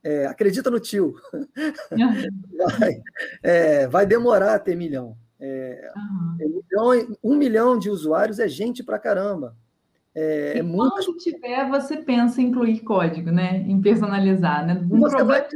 É, 0.03 0.27
acredita 0.27 0.71
no 0.71 0.81
tio. 0.81 1.15
vai, 2.79 3.03
é, 3.43 3.87
vai 3.87 4.07
demorar 4.07 4.55
a 4.55 4.59
ter 4.59 4.77
milhão. 4.77 5.17
Uhum. 5.41 6.37
milhão. 6.39 7.17
Um 7.23 7.37
milhão 7.37 7.79
de 7.79 7.91
usuários 7.91 8.39
é 8.39 8.49
gente 8.49 8.83
pra 8.83 8.99
caramba. 8.99 9.57
É, 10.15 10.59
e 10.59 10.63
muito... 10.63 10.91
quando 10.91 11.17
tiver, 11.19 11.69
você 11.69 11.99
pensa 11.99 12.41
em 12.41 12.47
incluir 12.47 12.81
código, 12.81 13.31
né? 13.31 13.59
Em 13.59 13.81
personalizar, 13.81 14.67
né? 14.67 14.75
Um 14.91 14.99
você 14.99 15.23
vai 15.23 15.47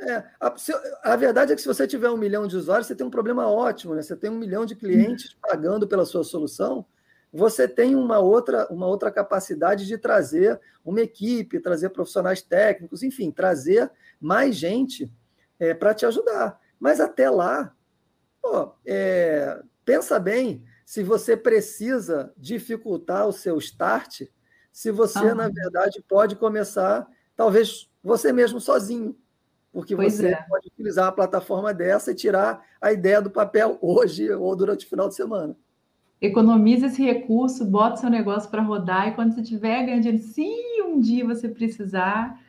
é, 0.00 0.24
a, 0.40 0.54
a, 1.02 1.16
verdade 1.16 1.52
é 1.52 1.56
que 1.56 1.60
se 1.60 1.66
você 1.66 1.86
tiver 1.86 2.08
um 2.08 2.16
milhão 2.16 2.46
de 2.46 2.56
usuários, 2.56 2.86
você 2.86 2.94
tem 2.94 3.06
um 3.06 3.10
problema 3.10 3.48
ótimo, 3.48 3.94
né? 3.94 4.02
Você 4.02 4.14
tem 4.14 4.30
um 4.30 4.38
milhão 4.38 4.64
de 4.64 4.76
clientes 4.76 5.36
pagando 5.42 5.88
pela 5.88 6.04
sua 6.04 6.22
solução, 6.22 6.86
você 7.32 7.68
tem 7.68 7.94
uma 7.94 8.18
outra, 8.18 8.66
uma 8.72 8.86
outra 8.86 9.10
capacidade 9.10 9.86
de 9.86 9.98
trazer 9.98 10.60
uma 10.84 11.00
equipe, 11.00 11.60
trazer 11.60 11.90
profissionais 11.90 12.40
técnicos, 12.40 13.02
enfim, 13.02 13.30
trazer 13.30 13.90
mais 14.20 14.56
gente 14.56 15.10
é, 15.58 15.74
para 15.74 15.94
te 15.94 16.06
ajudar. 16.06 16.58
Mas 16.80 17.00
até 17.00 17.28
lá, 17.28 17.74
pô, 18.40 18.72
é, 18.86 19.60
pensa 19.84 20.18
bem, 20.18 20.64
se 20.86 21.02
você 21.02 21.36
precisa 21.36 22.32
dificultar 22.36 23.26
o 23.26 23.32
seu 23.32 23.58
start, 23.58 24.22
se 24.72 24.90
você, 24.90 25.18
ah. 25.18 25.34
na 25.34 25.48
verdade, 25.48 26.02
pode 26.08 26.36
começar, 26.36 27.06
talvez 27.36 27.90
você 28.02 28.32
mesmo 28.32 28.60
sozinho, 28.60 29.18
porque 29.70 29.94
você 29.94 30.28
é. 30.28 30.42
pode 30.48 30.68
utilizar 30.68 31.06
uma 31.06 31.12
plataforma 31.12 31.74
dessa 31.74 32.12
e 32.12 32.14
tirar 32.14 32.64
a 32.80 32.92
ideia 32.92 33.20
do 33.20 33.30
papel 33.30 33.76
hoje 33.82 34.30
ou 34.30 34.56
durante 34.56 34.86
o 34.86 34.88
final 34.88 35.08
de 35.08 35.14
semana. 35.14 35.54
Economize 36.20 36.86
esse 36.86 37.02
recurso, 37.02 37.64
bota 37.64 37.96
seu 37.96 38.10
negócio 38.10 38.50
para 38.50 38.62
rodar 38.62 39.08
e 39.08 39.12
quando 39.12 39.34
você 39.34 39.42
tiver 39.42 39.84
ganhando, 39.84 40.18
se 40.18 40.48
um 40.84 41.00
dia 41.00 41.24
você 41.24 41.48
precisar, 41.48 42.40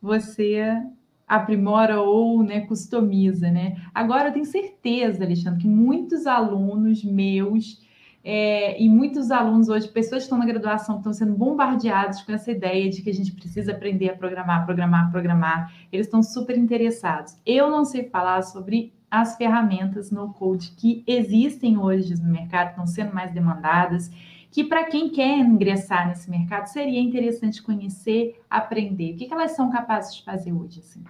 você 0.00 0.82
aprimora 1.26 2.00
ou 2.00 2.42
né, 2.42 2.60
customiza, 2.60 3.50
né? 3.50 3.76
Agora 3.92 4.28
eu 4.28 4.32
tenho 4.32 4.44
certeza, 4.44 5.24
Alexandre, 5.24 5.62
que 5.62 5.68
muitos 5.68 6.26
alunos 6.26 7.02
meus 7.02 7.84
é, 8.28 8.82
e 8.82 8.88
muitos 8.88 9.30
alunos 9.30 9.68
hoje, 9.68 9.86
pessoas 9.86 10.22
que 10.22 10.24
estão 10.24 10.38
na 10.38 10.44
graduação, 10.44 10.96
estão 10.96 11.12
sendo 11.12 11.34
bombardeados 11.34 12.22
com 12.22 12.32
essa 12.32 12.50
ideia 12.50 12.90
de 12.90 13.00
que 13.00 13.08
a 13.08 13.14
gente 13.14 13.30
precisa 13.30 13.70
aprender 13.70 14.08
a 14.08 14.16
programar, 14.16 14.64
programar, 14.64 15.12
programar. 15.12 15.72
Eles 15.92 16.08
estão 16.08 16.24
super 16.24 16.58
interessados. 16.58 17.36
Eu 17.46 17.70
não 17.70 17.84
sei 17.84 18.08
falar 18.08 18.42
sobre 18.42 18.92
as 19.10 19.36
ferramentas 19.36 20.10
no 20.10 20.32
code 20.32 20.72
que 20.72 21.04
existem 21.06 21.78
hoje 21.78 22.20
no 22.20 22.30
mercado, 22.30 22.70
estão 22.70 22.86
sendo 22.86 23.14
mais 23.14 23.32
demandadas. 23.32 24.10
que 24.50 24.64
para 24.64 24.84
quem 24.84 25.10
quer 25.10 25.38
ingressar 25.38 26.08
nesse 26.08 26.30
mercado 26.30 26.66
seria 26.66 27.00
interessante 27.00 27.62
conhecer, 27.62 28.40
aprender? 28.48 29.12
O 29.12 29.16
que, 29.16 29.26
que 29.26 29.32
elas 29.34 29.52
são 29.52 29.70
capazes 29.70 30.14
de 30.14 30.24
fazer 30.24 30.52
hoje? 30.52 30.80
Assim? 30.80 31.04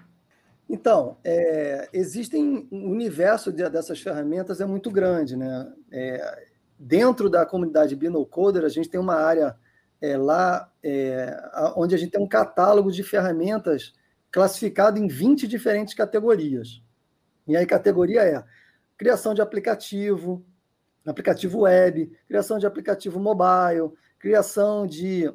Então, 0.69 1.17
é, 1.23 1.89
existem 1.93 2.67
o 2.71 2.91
universo 2.91 3.53
de, 3.53 3.69
dessas 3.69 4.01
ferramentas 4.01 4.61
é 4.61 4.67
muito 4.67 4.91
grande, 4.91 5.37
né? 5.37 5.73
É, 5.93 6.45
dentro 6.79 7.31
da 7.31 7.47
comunidade 7.47 7.95
Binocoder, 7.95 8.65
a 8.65 8.69
gente 8.69 8.89
tem 8.89 9.01
uma 9.01 9.15
área 9.15 9.57
é, 10.01 10.17
lá 10.17 10.71
é, 10.83 11.37
onde 11.77 11.95
a 11.95 11.99
gente 11.99 12.11
tem 12.11 12.21
um 12.21 12.29
catálogo 12.29 12.91
de 12.91 13.03
ferramentas 13.03 13.95
classificado 14.31 14.99
em 14.99 15.07
20 15.07 15.47
diferentes 15.47 15.95
categorias. 15.95 16.83
E 17.47 17.57
aí, 17.57 17.67
categoria 17.67 18.23
é 18.23 18.45
criação 18.97 19.35
de 19.35 19.41
aplicativo, 19.43 20.45
aplicativo 21.05 21.61
web, 21.61 22.11
criação 22.27 22.59
de 22.59 22.67
aplicativo 22.67 23.21
mobile, 23.21 23.93
criação 24.19 24.87
de, 24.87 25.33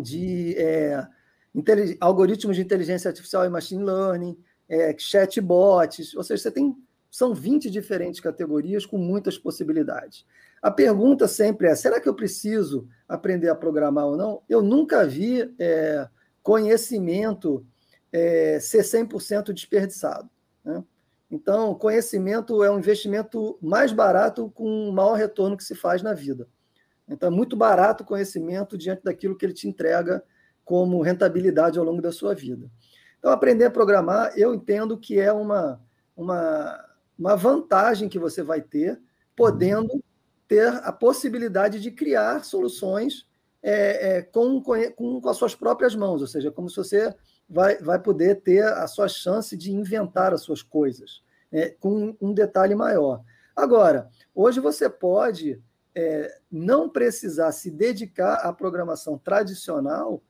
de 0.00 0.54
é, 0.56 1.06
algoritmos 2.00 2.56
de 2.56 2.62
inteligência 2.62 3.08
artificial 3.08 3.44
e 3.44 3.48
machine 3.48 3.84
learning, 3.84 4.38
é, 4.68 4.94
chatbots, 4.98 6.14
ou 6.14 6.22
seja, 6.22 6.42
você 6.42 6.50
tem 6.50 6.76
são 7.10 7.32
20 7.32 7.70
diferentes 7.70 8.20
categorias 8.20 8.84
com 8.84 8.98
muitas 8.98 9.38
possibilidades. 9.38 10.26
A 10.60 10.70
pergunta 10.70 11.26
sempre 11.26 11.68
é: 11.68 11.74
será 11.74 11.98
que 11.98 12.08
eu 12.08 12.14
preciso 12.14 12.86
aprender 13.08 13.48
a 13.48 13.54
programar 13.54 14.04
ou 14.04 14.16
não? 14.18 14.42
Eu 14.46 14.60
nunca 14.60 15.06
vi 15.06 15.50
é, 15.58 16.06
conhecimento 16.42 17.64
é, 18.12 18.58
ser 18.60 18.82
100% 18.82 19.52
desperdiçado. 19.52 20.28
Né? 20.62 20.84
Então, 21.30 21.74
conhecimento 21.74 22.62
é 22.62 22.70
um 22.70 22.78
investimento 22.78 23.58
mais 23.60 23.92
barato 23.92 24.50
com 24.50 24.88
o 24.88 24.92
maior 24.92 25.14
retorno 25.14 25.56
que 25.56 25.64
se 25.64 25.74
faz 25.74 26.02
na 26.02 26.14
vida. 26.14 26.48
Então, 27.08 27.28
é 27.28 27.30
muito 27.30 27.56
barato 27.56 28.04
o 28.04 28.06
conhecimento 28.06 28.76
diante 28.78 29.02
daquilo 29.02 29.36
que 29.36 29.44
ele 29.44 29.52
te 29.52 29.68
entrega 29.68 30.22
como 30.64 31.02
rentabilidade 31.02 31.78
ao 31.78 31.84
longo 31.84 32.00
da 32.00 32.12
sua 32.12 32.34
vida. 32.34 32.70
Então, 33.18 33.30
aprender 33.30 33.64
a 33.64 33.70
programar, 33.70 34.32
eu 34.36 34.54
entendo 34.54 34.98
que 34.98 35.18
é 35.18 35.32
uma, 35.32 35.80
uma, 36.16 36.84
uma 37.18 37.36
vantagem 37.36 38.08
que 38.08 38.18
você 38.18 38.42
vai 38.42 38.60
ter, 38.60 39.00
podendo 39.34 40.02
ter 40.46 40.68
a 40.68 40.92
possibilidade 40.92 41.80
de 41.80 41.90
criar 41.90 42.44
soluções 42.44 43.26
é, 43.62 44.18
é, 44.18 44.22
com, 44.22 44.62
com, 44.62 45.20
com 45.20 45.28
as 45.28 45.36
suas 45.36 45.54
próprias 45.54 45.94
mãos, 45.94 46.20
ou 46.20 46.26
seja, 46.28 46.52
como 46.52 46.70
se 46.70 46.76
você 46.76 47.12
vai, 47.48 47.78
vai 47.78 47.98
poder 47.98 48.36
ter 48.36 48.64
a 48.64 48.86
sua 48.86 49.08
chance 49.08 49.56
de 49.56 49.72
inventar 49.72 50.32
as 50.32 50.42
suas 50.42 50.62
coisas, 50.62 51.22
né, 51.50 51.70
com 51.70 52.16
um 52.20 52.32
detalhe 52.32 52.74
maior. 52.74 53.22
Agora, 53.54 54.10
hoje 54.34 54.60
você 54.60 54.90
pode 54.90 55.60
é, 55.94 56.38
não 56.50 56.88
precisar 56.88 57.52
se 57.52 57.70
dedicar 57.70 58.34
à 58.36 58.52
programação 58.52 59.16
tradicional 59.16 60.22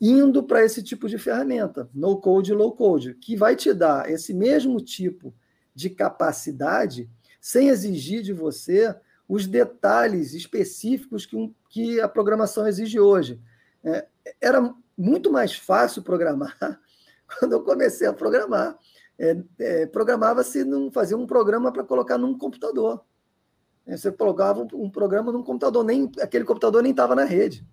indo 0.00 0.42
para 0.42 0.62
esse 0.62 0.82
tipo 0.82 1.08
de 1.08 1.16
ferramenta, 1.16 1.88
no 1.94 2.20
code 2.20 2.52
low 2.52 2.72
code, 2.72 3.14
que 3.14 3.36
vai 3.36 3.56
te 3.56 3.72
dar 3.72 4.10
esse 4.10 4.34
mesmo 4.34 4.80
tipo 4.80 5.34
de 5.74 5.88
capacidade 5.88 7.08
sem 7.40 7.68
exigir 7.68 8.22
de 8.22 8.32
você 8.32 8.94
os 9.28 9.46
detalhes 9.46 10.34
específicos 10.34 11.24
que, 11.24 11.36
um, 11.36 11.54
que 11.70 12.00
a 12.00 12.08
programação 12.08 12.66
exige 12.66 13.00
hoje. 13.00 13.40
É, 13.82 14.06
era 14.40 14.74
muito 14.96 15.30
mais 15.30 15.54
fácil 15.56 16.02
programar 16.02 16.56
quando 17.38 17.52
eu 17.52 17.62
comecei 17.62 18.06
a 18.06 18.12
programar. 18.12 18.78
É, 19.18 19.36
é, 19.58 19.86
Programava-se, 19.86 20.64
fazia 20.92 21.16
um 21.16 21.26
programa 21.26 21.72
para 21.72 21.84
colocar 21.84 22.18
num 22.18 22.36
computador. 22.36 23.04
É, 23.86 23.96
você 23.96 24.10
colocava 24.10 24.62
um, 24.62 24.68
um, 24.84 24.90
programa 24.90 25.30
num 25.30 25.42
computador, 25.42 25.84
nem 25.84 26.10
aquele 26.20 26.44
computador 26.44 26.82
nem 26.82 26.90
estava 26.90 27.14
na 27.14 27.24
rede. 27.24 27.66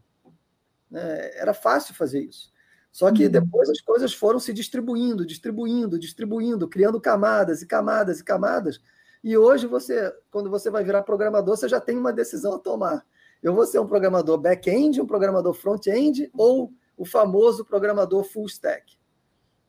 É, 0.94 1.42
era 1.42 1.54
fácil 1.54 1.96
fazer 1.96 2.22
isso. 2.22 2.52
Só 2.92 3.10
que 3.12 3.26
uhum. 3.26 3.32
depois 3.32 3.70
as 3.70 3.80
coisas 3.80 4.14
foram 4.14 4.40
se 4.40 4.52
distribuindo, 4.52 5.26
distribuindo, 5.26 5.98
distribuindo, 5.98 6.68
criando 6.68 7.00
camadas 7.00 7.62
e 7.62 7.66
camadas 7.66 8.20
e 8.20 8.24
camadas. 8.24 8.82
E 9.24 9.38
hoje 9.38 9.66
você, 9.66 10.14
quando 10.30 10.50
você 10.50 10.70
vai 10.70 10.84
virar 10.84 11.04
programador, 11.04 11.56
você 11.56 11.70
já 11.70 11.80
tem 11.80 11.98
uma 11.98 12.12
decisão 12.12 12.56
a 12.56 12.60
tomar. 12.60 13.06
Eu 13.42 13.56
vou 13.56 13.66
ser 13.66 13.80
um 13.80 13.88
programador 13.88 14.38
back-end, 14.38 15.00
um 15.00 15.06
programador 15.08 15.54
front-end 15.54 16.30
ou 16.34 16.74
o 17.02 17.06
famoso 17.06 17.66
programador 17.66 18.24
full 18.24 18.46
stack. 18.46 18.96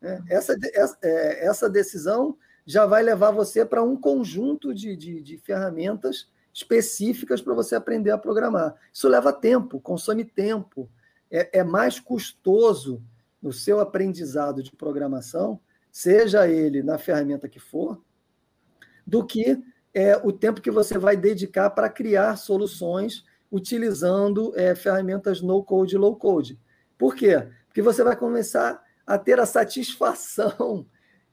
É, 0.03 0.21
essa, 0.29 0.55
é, 1.03 1.47
essa 1.47 1.71
decisão 1.71 2.37
já 2.67 2.85
vai 2.85 3.03
levar 3.03 3.31
você 3.31 3.65
para 3.65 3.83
um 3.83 3.97
conjunto 3.97 4.75
de, 4.75 4.95
de, 4.95 5.23
de 5.23 5.39
ferramentas 5.39 6.31
específicas 6.53 7.41
para 7.41 7.55
você 7.55 7.75
aprender 7.75 8.11
a 8.11 8.19
programar. 8.19 8.75
Isso 8.93 9.09
leva 9.09 9.33
tempo, 9.33 9.81
consome 9.81 10.27
tempo, 10.27 10.91
é, 11.31 11.61
é 11.61 11.65
mais 11.65 11.99
custoso 11.99 13.03
no 13.41 13.51
seu 13.51 13.81
aprendizado 13.81 14.63
de 14.63 14.71
programação, 14.77 15.59
seja 15.91 16.47
ele 16.47 16.83
na 16.83 16.99
ferramenta 16.99 17.49
que 17.49 17.59
for, 17.59 17.99
do 19.07 19.25
que 19.25 19.59
é, 19.95 20.19
o 20.19 20.33
tempo 20.33 20.61
que 20.61 20.71
você 20.71 20.99
vai 20.99 21.17
dedicar 21.17 21.71
para 21.71 21.89
criar 21.89 22.37
soluções 22.37 23.25
utilizando 23.51 24.53
é, 24.55 24.75
ferramentas 24.75 25.41
no-code 25.41 25.95
e 25.95 25.99
low-code. 25.99 26.61
Por 27.03 27.17
quê? 27.17 27.49
Porque 27.67 27.83
você 27.83 28.05
vai 28.05 28.15
começar 28.15 28.81
a 29.05 29.19
ter 29.19 29.41
a 29.41 29.45
satisfação 29.45 30.87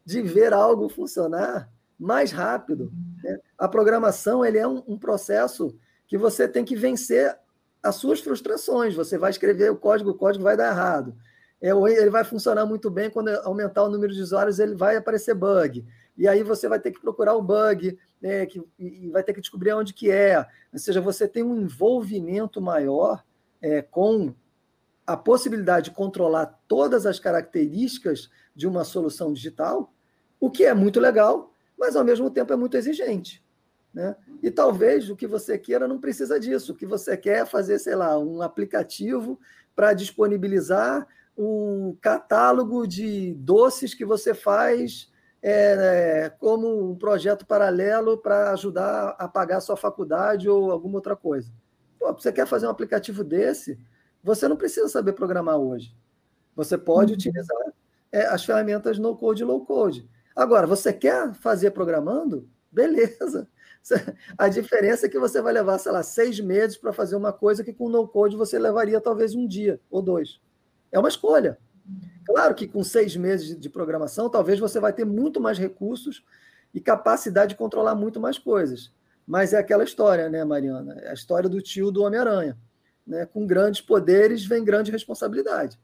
de 0.03 0.19
ver 0.19 0.51
algo 0.51 0.89
funcionar 0.89 1.69
mais 1.99 2.31
rápido. 2.31 2.91
Né? 3.23 3.39
A 3.55 3.67
programação 3.67 4.43
ele 4.43 4.57
é 4.57 4.67
um, 4.67 4.81
um, 4.87 4.97
processo 4.97 5.77
que 6.07 6.17
você 6.17 6.47
tem 6.47 6.65
que 6.65 6.75
vencer 6.75 7.37
as 7.83 7.97
suas 7.97 8.19
frustrações. 8.19 8.95
Você 8.95 9.15
vai 9.15 9.29
escrever 9.29 9.69
o 9.69 9.75
código, 9.75 10.09
o 10.09 10.15
código 10.15 10.43
vai 10.43 10.57
dar 10.57 10.71
errado. 10.71 11.15
É, 11.61 11.69
ele 11.69 12.09
vai 12.09 12.23
funcionar 12.23 12.65
muito 12.65 12.89
bem 12.89 13.11
quando 13.11 13.29
aumentar 13.43 13.83
o 13.83 13.91
número 13.91 14.11
de 14.11 14.23
usuários, 14.23 14.57
ele 14.57 14.73
vai 14.73 14.95
aparecer 14.95 15.35
bug. 15.35 15.85
E 16.17 16.27
aí 16.27 16.41
você 16.41 16.67
vai 16.67 16.79
ter 16.79 16.89
que 16.89 16.99
procurar 16.99 17.35
o 17.35 17.43
bug, 17.43 17.95
né, 18.19 18.47
que, 18.47 18.59
e 18.79 19.07
vai 19.11 19.21
ter 19.21 19.35
que 19.35 19.41
descobrir 19.41 19.73
onde 19.73 19.93
que 19.93 20.09
é. 20.09 20.47
Ou 20.73 20.79
seja, 20.79 20.99
você 20.99 21.27
tem 21.27 21.43
um 21.43 21.55
envolvimento 21.55 22.59
maior 22.59 23.23
é, 23.61 23.83
com 23.83 24.33
a 25.09 25.17
possibilidade 25.17 25.85
de 25.89 25.95
controlar 25.95 26.45
todas 26.67 27.03
as 27.07 27.19
características 27.19 28.29
de 28.55 28.67
uma 28.67 28.83
solução 28.83 29.33
digital, 29.33 29.91
o 30.39 30.51
que 30.51 30.63
é 30.63 30.71
muito 30.71 30.99
legal, 30.99 31.51
mas 31.75 31.95
ao 31.95 32.03
mesmo 32.03 32.29
tempo 32.29 32.53
é 32.53 32.55
muito 32.55 32.77
exigente. 32.77 33.43
Né? 33.91 34.15
E 34.43 34.51
talvez 34.51 35.09
o 35.09 35.15
que 35.15 35.25
você 35.25 35.57
queira 35.57 35.87
não 35.87 35.99
precisa 35.99 36.39
disso. 36.39 36.73
O 36.73 36.75
que 36.75 36.85
você 36.85 37.17
quer 37.17 37.39
é 37.39 37.45
fazer, 37.45 37.79
sei 37.79 37.95
lá, 37.95 38.19
um 38.19 38.43
aplicativo 38.43 39.39
para 39.75 39.93
disponibilizar 39.93 41.07
o 41.35 41.97
catálogo 41.99 42.85
de 42.85 43.33
doces 43.33 43.95
que 43.95 44.05
você 44.05 44.35
faz 44.35 45.11
é, 45.41 46.31
como 46.37 46.91
um 46.91 46.95
projeto 46.95 47.47
paralelo 47.47 48.15
para 48.15 48.51
ajudar 48.51 49.15
a 49.17 49.27
pagar 49.27 49.59
sua 49.61 49.75
faculdade 49.75 50.47
ou 50.47 50.69
alguma 50.69 50.97
outra 50.97 51.15
coisa. 51.15 51.51
Pô, 51.97 52.13
você 52.13 52.31
quer 52.31 52.45
fazer 52.45 52.67
um 52.67 52.71
aplicativo 52.71 53.23
desse? 53.23 53.79
Você 54.23 54.47
não 54.47 54.57
precisa 54.57 54.87
saber 54.87 55.13
programar 55.13 55.57
hoje. 55.57 55.95
Você 56.55 56.77
pode 56.77 57.13
uhum. 57.13 57.17
utilizar 57.17 57.57
é, 58.11 58.25
as 58.25 58.43
ferramentas 58.43 58.97
no 58.99 59.15
code 59.15 59.43
e 59.43 59.45
low 59.45 59.65
code. 59.65 60.07
Agora, 60.35 60.67
você 60.67 60.91
quer 60.91 61.33
fazer 61.33 61.71
programando? 61.71 62.47
Beleza. 62.71 63.47
A 64.37 64.47
diferença 64.47 65.05
é 65.05 65.09
que 65.09 65.19
você 65.19 65.41
vai 65.41 65.53
levar, 65.53 65.77
sei 65.77 65.91
lá, 65.91 66.03
seis 66.03 66.39
meses 66.39 66.77
para 66.77 66.93
fazer 66.93 67.15
uma 67.15 67.33
coisa 67.33 67.63
que 67.63 67.73
com 67.73 67.89
no 67.89 68.07
code 68.07 68.35
você 68.35 68.59
levaria 68.59 69.01
talvez 69.01 69.33
um 69.33 69.47
dia 69.47 69.79
ou 69.89 70.01
dois. 70.01 70.39
É 70.91 70.99
uma 70.99 71.09
escolha. 71.09 71.57
Claro 72.25 72.53
que 72.53 72.67
com 72.67 72.83
seis 72.83 73.15
meses 73.15 73.57
de 73.59 73.69
programação, 73.69 74.29
talvez 74.29 74.59
você 74.59 74.79
vai 74.79 74.93
ter 74.93 75.05
muito 75.05 75.41
mais 75.41 75.57
recursos 75.57 76.23
e 76.73 76.79
capacidade 76.79 77.51
de 77.51 77.57
controlar 77.57 77.95
muito 77.95 78.19
mais 78.19 78.37
coisas. 78.37 78.91
Mas 79.25 79.53
é 79.53 79.57
aquela 79.57 79.83
história, 79.83 80.29
né, 80.29 80.43
Mariana? 80.43 80.93
É 81.01 81.09
a 81.09 81.13
história 81.13 81.49
do 81.49 81.61
tio 81.61 81.91
do 81.91 82.03
Homem-Aranha. 82.03 82.57
Né? 83.05 83.25
Com 83.25 83.45
grandes 83.45 83.81
poderes 83.81 84.45
vem 84.45 84.63
grande 84.63 84.91
responsabilidade. 84.91 85.79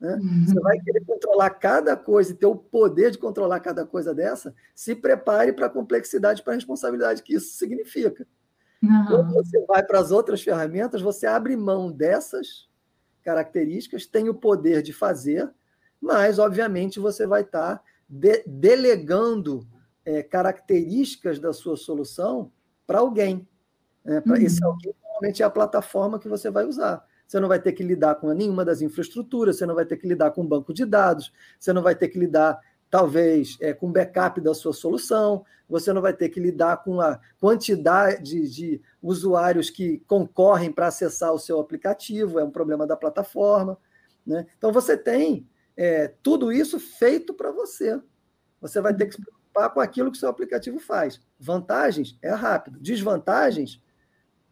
Né? 0.00 0.14
Uhum. 0.16 0.46
Você 0.46 0.60
vai 0.60 0.78
querer 0.80 1.04
controlar 1.04 1.50
cada 1.50 1.96
coisa 1.96 2.32
e 2.32 2.34
ter 2.34 2.46
o 2.46 2.56
poder 2.56 3.10
de 3.10 3.18
controlar 3.18 3.60
cada 3.60 3.86
coisa 3.86 4.14
dessa, 4.14 4.54
se 4.74 4.94
prepare 4.94 5.52
para 5.52 5.66
a 5.66 5.70
complexidade, 5.70 6.42
para 6.42 6.52
a 6.52 6.56
responsabilidade 6.56 7.22
que 7.22 7.34
isso 7.34 7.56
significa. 7.56 8.26
Uhum. 8.82 9.06
Quando 9.06 9.32
você 9.32 9.64
vai 9.66 9.82
para 9.82 9.98
as 9.98 10.10
outras 10.10 10.42
ferramentas, 10.42 11.00
você 11.00 11.26
abre 11.26 11.56
mão 11.56 11.90
dessas 11.90 12.68
características, 13.22 14.06
tem 14.06 14.28
o 14.28 14.34
poder 14.34 14.82
de 14.82 14.92
fazer, 14.92 15.50
mas, 16.00 16.38
obviamente, 16.38 17.00
você 17.00 17.26
vai 17.26 17.40
estar 17.40 17.76
tá 17.76 17.82
de 18.06 18.44
delegando 18.46 19.66
é, 20.04 20.22
características 20.22 21.38
da 21.38 21.52
sua 21.52 21.76
solução 21.76 22.52
para 22.86 22.98
alguém. 22.98 23.48
Né? 24.04 24.20
Pra, 24.20 24.34
uhum. 24.34 24.42
Esse 24.42 24.62
alguém 24.62 24.94
normalmente 25.14 25.42
é 25.42 25.46
a 25.46 25.50
plataforma 25.50 26.18
que 26.18 26.28
você 26.28 26.50
vai 26.50 26.64
usar. 26.64 27.04
Você 27.26 27.40
não 27.40 27.48
vai 27.48 27.60
ter 27.60 27.72
que 27.72 27.82
lidar 27.82 28.16
com 28.16 28.32
nenhuma 28.32 28.64
das 28.64 28.82
infraestruturas, 28.82 29.56
você 29.56 29.66
não 29.66 29.74
vai 29.74 29.86
ter 29.86 29.96
que 29.96 30.06
lidar 30.06 30.32
com 30.32 30.46
banco 30.46 30.74
de 30.74 30.84
dados, 30.84 31.32
você 31.58 31.72
não 31.72 31.82
vai 31.82 31.94
ter 31.94 32.08
que 32.08 32.18
lidar 32.18 32.60
talvez 32.90 33.56
é, 33.60 33.72
com 33.72 33.90
backup 33.90 34.40
da 34.40 34.54
sua 34.54 34.72
solução, 34.72 35.44
você 35.68 35.92
não 35.92 36.02
vai 36.02 36.12
ter 36.12 36.28
que 36.28 36.38
lidar 36.38 36.84
com 36.84 37.00
a 37.00 37.18
quantidade 37.40 38.48
de 38.48 38.80
usuários 39.02 39.70
que 39.70 39.98
concorrem 40.06 40.70
para 40.70 40.88
acessar 40.88 41.32
o 41.32 41.38
seu 41.38 41.58
aplicativo, 41.58 42.38
é 42.38 42.44
um 42.44 42.50
problema 42.50 42.86
da 42.86 42.96
plataforma. 42.96 43.78
Né? 44.26 44.46
Então, 44.56 44.70
você 44.70 44.96
tem 44.96 45.48
é, 45.76 46.12
tudo 46.22 46.52
isso 46.52 46.78
feito 46.78 47.34
para 47.34 47.50
você. 47.50 48.00
Você 48.60 48.80
vai 48.80 48.94
ter 48.94 49.06
que 49.06 49.14
se 49.14 49.22
preocupar 49.22 49.70
com 49.70 49.80
aquilo 49.80 50.12
que 50.12 50.18
seu 50.18 50.28
aplicativo 50.28 50.78
faz. 50.78 51.20
Vantagens 51.38 52.16
é 52.22 52.30
rápido. 52.30 52.78
Desvantagens, 52.78 53.82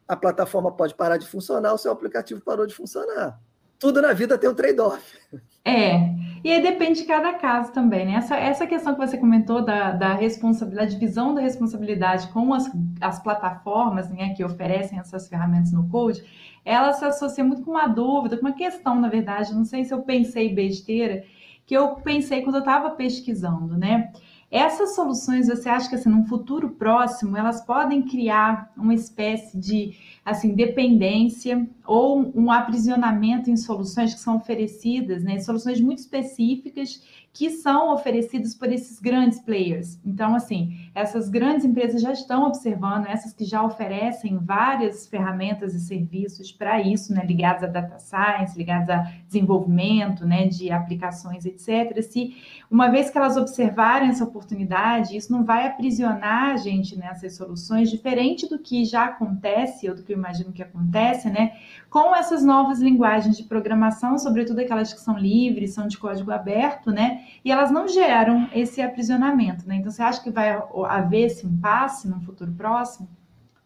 a 0.07 0.17
plataforma 0.17 0.73
pode 0.73 0.95
parar 0.95 1.17
de 1.17 1.27
funcionar, 1.27 1.73
o 1.73 1.79
seu 1.79 1.93
aplicativo 1.93 2.41
parou 2.41 2.67
de 2.67 2.75
funcionar. 2.75 3.41
Tudo 3.79 4.01
na 4.01 4.13
vida 4.13 4.39
tem 4.39 4.49
um 4.49 4.55
trade-off. 4.55 5.19
É, 5.65 6.15
e 6.45 6.51
aí 6.51 6.61
depende 6.61 7.01
de 7.01 7.07
cada 7.07 7.35
caso 7.35 7.73
também, 7.73 8.05
né? 8.05 8.15
Essa, 8.15 8.37
essa 8.37 8.67
questão 8.67 8.95
que 8.95 9.07
você 9.07 9.17
comentou 9.17 9.65
da, 9.65 9.93
da 9.93 10.13
responsabilidade, 10.15 10.93
divisão 10.93 11.35
da 11.35 11.41
responsabilidade 11.41 12.29
com 12.29 12.53
as, 12.53 12.71
as 13.01 13.23
plataformas 13.23 14.11
né, 14.11 14.35
que 14.35 14.45
oferecem 14.45 14.99
essas 14.99 15.29
ferramentas 15.29 15.73
no 15.73 15.89
Code, 15.89 16.25
ela 16.65 16.93
se 16.93 17.05
associa 17.05 17.45
muito 17.45 17.63
com 17.63 17.73
uma 17.73 17.87
dúvida, 17.87 18.37
com 18.37 18.47
uma 18.47 18.55
questão, 18.55 19.01
na 19.01 19.09
verdade, 19.09 19.55
não 19.55 19.65
sei 19.65 19.85
se 19.85 19.95
eu 19.95 20.03
pensei 20.03 20.53
besteira, 20.53 21.25
que 21.65 21.77
eu 21.77 21.97
pensei 21.97 22.43
quando 22.43 22.57
eu 22.57 22.61
estava 22.61 22.91
pesquisando, 22.91 23.77
né? 23.77 24.13
Essas 24.53 24.95
soluções, 24.95 25.49
você 25.49 25.67
acha 25.67 25.89
que 25.89 25.95
assim, 25.95 26.11
num 26.11 26.27
futuro 26.27 26.69
próximo, 26.69 27.39
elas 27.39 27.65
podem 27.65 28.03
criar 28.03 28.71
uma 28.77 28.93
espécie 28.93 29.59
de 29.59 29.97
assim 30.25 30.55
dependência 30.55 31.69
ou 31.85 32.31
um 32.35 32.51
aprisionamento 32.51 33.51
em 33.51 33.57
soluções 33.57 34.15
que 34.15 34.21
são 34.21 34.37
oferecidas, 34.37 35.25
né? 35.25 35.41
Soluções 35.41 35.81
muito 35.81 35.99
específicas 35.99 37.03
que 37.33 37.49
são 37.49 37.93
oferecidos 37.95 38.55
por 38.55 38.71
esses 38.71 39.01
grandes 39.01 39.41
players. 39.41 39.99
Então, 40.05 40.35
assim, 40.35 40.91
essas 40.95 41.31
grandes 41.31 41.65
empresas 41.65 42.03
já 42.03 42.13
estão 42.13 42.47
observando, 42.47 43.07
essas 43.07 43.33
que 43.33 43.45
já 43.45 43.63
oferecem 43.63 44.37
várias 44.37 45.07
ferramentas 45.07 45.75
e 45.75 45.81
serviços 45.81 46.53
para 46.53 46.83
isso, 46.83 47.13
né, 47.15 47.25
ligados 47.25 47.65
a 47.65 47.69
data 47.69 47.99
science, 47.99 48.57
ligados 48.57 48.91
a 48.91 49.11
desenvolvimento, 49.27 50.27
né, 50.27 50.47
de 50.47 50.71
aplicações, 50.71 51.47
etc. 51.47 52.03
Se 52.03 52.37
uma 52.71 52.91
vez 52.91 53.09
que 53.09 53.17
elas 53.17 53.39
observarem 53.39 54.11
essa 54.11 54.25
oportunidade, 54.25 55.17
isso 55.17 55.33
não 55.33 55.43
vai 55.43 55.67
aprisionar 55.67 56.51
a 56.51 56.57
gente 56.59 56.99
nessas 56.99 57.35
soluções, 57.35 57.91
diferente 57.91 58.47
do 58.47 58.59
que 58.59 58.85
já 58.85 59.07
acontece, 59.07 59.89
ou 59.89 59.97
do 59.97 60.03
que 60.03 60.12
eu 60.13 60.19
imagino 60.19 60.53
que 60.53 60.63
acontece, 60.63 61.29
né, 61.29 61.57
com 61.91 62.15
essas 62.15 62.45
novas 62.45 62.81
linguagens 62.81 63.37
de 63.37 63.45
programação, 63.45 64.19
sobretudo 64.19 64.61
aquelas 64.61 64.93
que 64.93 65.01
são 65.01 65.19
livres, 65.19 65.75
são 65.75 65.87
de 65.87 65.99
código 65.99 66.31
aberto, 66.31 66.91
né, 66.91 67.25
e 67.45 67.51
elas 67.51 67.71
não 67.71 67.89
geram 67.89 68.49
esse 68.55 68.81
aprisionamento, 68.81 69.67
né? 69.67 69.77
Então, 69.77 69.91
você 69.91 70.03
acha 70.03 70.23
que 70.23 70.31
vai 70.31 70.63
haver 70.89 71.27
esse 71.27 71.47
impasse 71.47 72.09
no 72.09 72.21
futuro 72.21 72.53
próximo? 72.53 73.09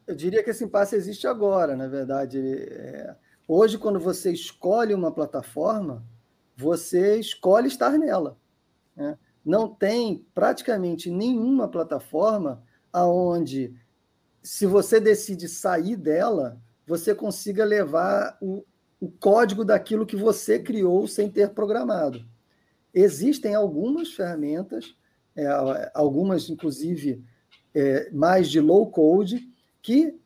Eu 0.07 0.15
diria 0.15 0.43
que 0.43 0.51
esse 0.51 0.65
impasse 0.65 0.95
existe 0.95 1.27
agora, 1.27 1.77
na 1.77 1.89
verdade. 1.89 2.39
É... 2.39 3.15
Hoje, 3.49 3.77
quando 3.77 3.99
você 3.99 4.33
escolhe 4.33 4.95
uma 4.95 5.11
plataforma, 5.11 6.05
você 6.57 7.19
escolhe 7.19 7.67
estar 7.67 7.99
nela. 7.99 8.37
Né? 8.95 9.19
Não 9.45 9.69
tem 9.69 10.25
praticamente 10.35 11.11
nenhuma 11.11 11.69
plataforma 11.69 12.63
aonde, 12.93 13.75
se 14.47 14.65
você 14.65 15.01
decide 15.01 15.49
sair 15.49 15.97
dela, 15.97 16.63
você 16.87 17.13
consiga 17.13 17.65
levar 17.65 18.39
o, 18.41 18.65
o 19.01 19.11
código 19.11 19.65
daquilo 19.65 20.07
que 20.07 20.15
você 20.15 20.57
criou 20.57 21.09
sem 21.09 21.29
ter 21.29 21.51
programado. 21.51 22.25
Existem 22.95 23.57
algumas 23.57 24.13
ferramentas, 24.13 24.95
é, 25.35 25.91
algumas, 25.93 26.49
inclusive, 26.49 27.25
é, 27.75 28.09
mais 28.13 28.49
de 28.49 28.61
low 28.61 28.89
code, 28.89 29.53
que 29.83 30.17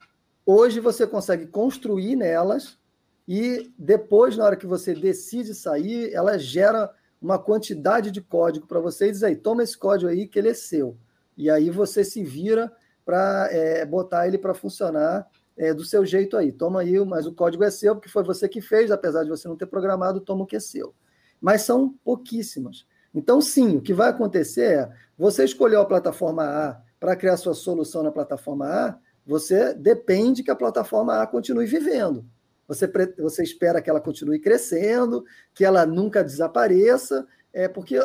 hoje 0.44 0.80
você 0.80 1.06
consegue 1.06 1.46
construir 1.46 2.14
nelas 2.14 2.78
e 3.26 3.72
depois, 3.78 4.36
na 4.36 4.44
hora 4.44 4.56
que 4.56 4.66
você 4.66 4.92
decide 4.92 5.54
sair, 5.54 6.12
ela 6.12 6.38
gera 6.38 6.94
uma 7.22 7.38
quantidade 7.38 8.10
de 8.10 8.20
código 8.20 8.66
para 8.66 8.80
você 8.80 9.08
e 9.08 9.12
diz 9.12 9.22
aí, 9.22 9.34
toma 9.34 9.62
esse 9.62 9.78
código 9.78 10.10
aí 10.10 10.28
que 10.28 10.38
ele 10.38 10.50
é 10.50 10.54
seu. 10.54 10.98
E 11.38 11.48
aí 11.48 11.70
você 11.70 12.04
se 12.04 12.22
vira 12.22 12.70
para 13.10 13.48
é, 13.50 13.84
botar 13.84 14.28
ele 14.28 14.38
para 14.38 14.54
funcionar 14.54 15.26
é, 15.56 15.74
do 15.74 15.84
seu 15.84 16.06
jeito 16.06 16.36
aí. 16.36 16.52
Toma 16.52 16.80
aí, 16.80 16.98
mas 17.04 17.26
o 17.26 17.34
código 17.34 17.64
é 17.64 17.70
seu, 17.70 17.94
porque 17.94 18.08
foi 18.08 18.22
você 18.22 18.48
que 18.48 18.60
fez, 18.60 18.90
apesar 18.90 19.24
de 19.24 19.30
você 19.30 19.48
não 19.48 19.56
ter 19.56 19.66
programado, 19.66 20.20
toma 20.20 20.44
o 20.44 20.46
que 20.46 20.56
é 20.56 20.60
seu 20.60 20.94
mas 21.40 21.62
são 21.62 21.94
pouquíssimas. 22.04 22.86
Então, 23.14 23.40
sim, 23.40 23.76
o 23.76 23.80
que 23.80 23.94
vai 23.94 24.10
acontecer 24.10 24.78
é, 24.78 24.92
você 25.16 25.44
escolheu 25.44 25.80
a 25.80 25.86
plataforma 25.86 26.44
A 26.44 26.80
para 27.00 27.16
criar 27.16 27.36
sua 27.38 27.54
solução 27.54 28.02
na 28.02 28.12
plataforma 28.12 28.66
A, 28.66 28.98
você 29.26 29.72
depende 29.74 30.42
que 30.42 30.50
a 30.50 30.56
plataforma 30.56 31.20
A 31.20 31.26
continue 31.26 31.66
vivendo. 31.66 32.24
Você, 32.68 32.88
você 33.18 33.42
espera 33.42 33.82
que 33.82 33.90
ela 33.90 34.00
continue 34.00 34.38
crescendo, 34.38 35.24
que 35.52 35.64
ela 35.64 35.84
nunca 35.86 36.22
desapareça, 36.22 37.26
é 37.52 37.66
porque 37.66 37.98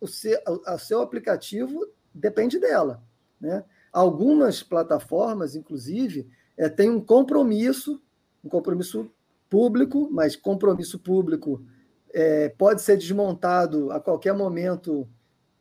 o 0.00 0.06
seu, 0.06 0.38
o 0.46 0.78
seu 0.78 1.00
aplicativo 1.00 1.84
depende 2.14 2.58
dela. 2.60 3.02
Né? 3.40 3.64
Algumas 3.96 4.62
plataformas, 4.62 5.56
inclusive, 5.56 6.28
é, 6.54 6.68
têm 6.68 6.90
um 6.90 7.00
compromisso, 7.00 7.98
um 8.44 8.48
compromisso 8.50 9.10
público, 9.48 10.10
mas 10.12 10.36
compromisso 10.36 10.98
público 10.98 11.64
é, 12.12 12.50
pode 12.50 12.82
ser 12.82 12.98
desmontado 12.98 13.90
a 13.90 13.98
qualquer 13.98 14.34
momento 14.34 15.08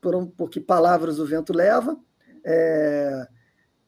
por 0.01 0.13
um, 0.13 0.27
porque 0.27 0.59
palavras 0.59 1.17
o 1.17 1.25
vento 1.25 1.53
leva, 1.53 1.97
é, 2.43 3.25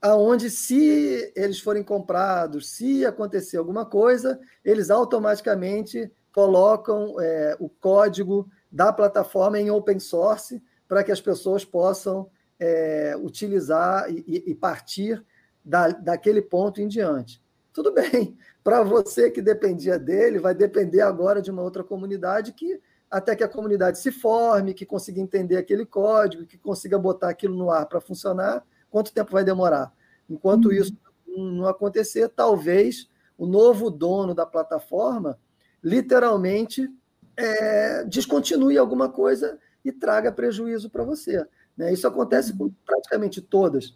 aonde 0.02 0.50
se 0.50 1.30
eles 1.36 1.60
forem 1.60 1.84
comprados, 1.84 2.70
se 2.70 3.06
acontecer 3.06 3.58
alguma 3.58 3.86
coisa, 3.86 4.40
eles 4.64 4.90
automaticamente 4.90 6.10
colocam 6.32 7.20
é, 7.20 7.58
o 7.60 7.68
código 7.68 8.50
da 8.72 8.94
plataforma 8.94 9.60
em 9.60 9.70
open 9.70 10.00
source 10.00 10.64
para 10.88 11.04
que 11.04 11.12
as 11.12 11.20
pessoas 11.20 11.66
possam 11.66 12.30
é, 12.60 13.16
utilizar 13.18 14.10
e, 14.10 14.44
e 14.48 14.56
partir 14.56 15.24
da, 15.64 15.90
daquele 15.90 16.42
ponto 16.42 16.82
em 16.82 16.88
diante. 16.88 17.42
Tudo 17.74 17.94
bem, 17.94 18.38
para 18.64 18.84
você 18.84 19.30
que 19.30 19.42
dependia 19.42 20.00
dele, 20.00 20.40
vai 20.40 20.56
depender 20.56 21.02
agora 21.02 21.42
de 21.42 21.52
uma 21.52 21.62
outra 21.62 21.84
comunidade 21.84 22.54
que 22.54 22.82
até 23.10 23.36
que 23.36 23.44
a 23.44 23.48
comunidade 23.48 24.00
se 24.00 24.12
forme, 24.12 24.74
que 24.74 24.86
consiga 24.86 25.22
entender 25.22 25.56
aquele 25.56 25.86
código, 25.86 26.46
que 26.46 26.58
consiga 26.58 27.00
botar 27.00 27.30
aquilo 27.30 27.56
no 27.56 27.72
ar 27.72 27.86
para 27.86 28.02
funcionar, 28.02 28.66
quanto 28.90 29.14
tempo 29.14 29.32
vai 29.32 29.46
demorar? 29.46 29.94
Enquanto 30.30 30.66
uhum. 30.66 30.72
isso 30.74 30.98
não 31.26 31.68
acontecer, 31.68 32.28
talvez 32.28 33.10
o 33.38 33.46
novo 33.46 33.90
dono 33.90 34.34
da 34.34 34.46
plataforma 34.46 35.40
literalmente 35.82 36.90
é, 37.38 38.04
descontinue 38.04 38.78
alguma 38.78 39.10
coisa 39.10 39.58
e 39.86 39.92
traga 39.92 40.32
prejuízo 40.32 40.90
para 40.90 41.04
você. 41.04 41.46
Né? 41.78 41.94
Isso 41.94 42.08
acontece 42.08 42.58
com 42.58 42.72
praticamente 42.86 43.42
todas. 43.42 43.94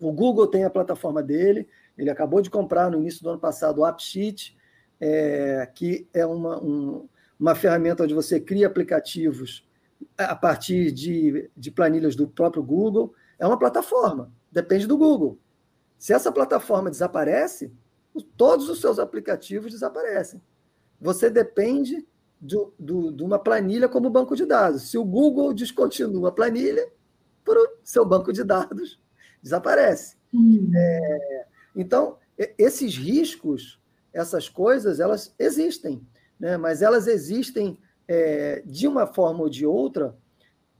O 0.00 0.10
Google 0.10 0.46
tem 0.46 0.64
a 0.64 0.70
plataforma 0.70 1.22
dele, 1.22 1.68
ele 1.96 2.08
acabou 2.08 2.40
de 2.40 2.48
comprar 2.48 2.90
no 2.90 2.98
início 2.98 3.22
do 3.22 3.30
ano 3.30 3.38
passado 3.38 3.78
o 3.78 3.84
AppSheet, 3.84 4.56
é, 4.98 5.70
que 5.74 6.08
é 6.14 6.24
uma, 6.24 6.62
um, 6.62 7.08
uma 7.38 7.54
ferramenta 7.54 8.04
onde 8.04 8.14
você 8.14 8.40
cria 8.40 8.66
aplicativos 8.66 9.68
a 10.16 10.34
partir 10.34 10.90
de, 10.90 11.50
de 11.54 11.70
planilhas 11.70 12.16
do 12.16 12.26
próprio 12.26 12.62
Google. 12.62 13.14
É 13.38 13.46
uma 13.46 13.58
plataforma, 13.58 14.32
depende 14.50 14.86
do 14.86 14.96
Google. 14.96 15.38
Se 15.98 16.14
essa 16.14 16.32
plataforma 16.32 16.90
desaparece, 16.90 17.70
todos 18.36 18.70
os 18.70 18.80
seus 18.80 18.98
aplicativos 18.98 19.72
desaparecem. 19.72 20.40
Você 20.98 21.28
depende 21.28 22.06
do, 22.40 22.72
do, 22.78 23.12
de 23.12 23.22
uma 23.22 23.38
planilha 23.38 23.88
como 23.88 24.08
banco 24.08 24.34
de 24.34 24.46
dados. 24.46 24.90
Se 24.90 24.96
o 24.96 25.04
Google 25.04 25.52
descontinua 25.52 26.30
a 26.30 26.32
planilha, 26.32 26.90
o 27.58 27.78
seu 27.82 28.04
banco 28.04 28.32
de 28.32 28.44
dados 28.44 29.00
desaparece. 29.42 30.16
Hum. 30.32 30.70
É, 30.74 31.46
então, 31.74 32.16
esses 32.58 32.96
riscos, 32.96 33.80
essas 34.12 34.48
coisas, 34.48 35.00
elas 35.00 35.34
existem, 35.38 36.06
né? 36.38 36.56
mas 36.56 36.82
elas 36.82 37.06
existem 37.06 37.78
é, 38.08 38.62
de 38.64 38.88
uma 38.88 39.06
forma 39.06 39.42
ou 39.42 39.48
de 39.48 39.66
outra, 39.66 40.16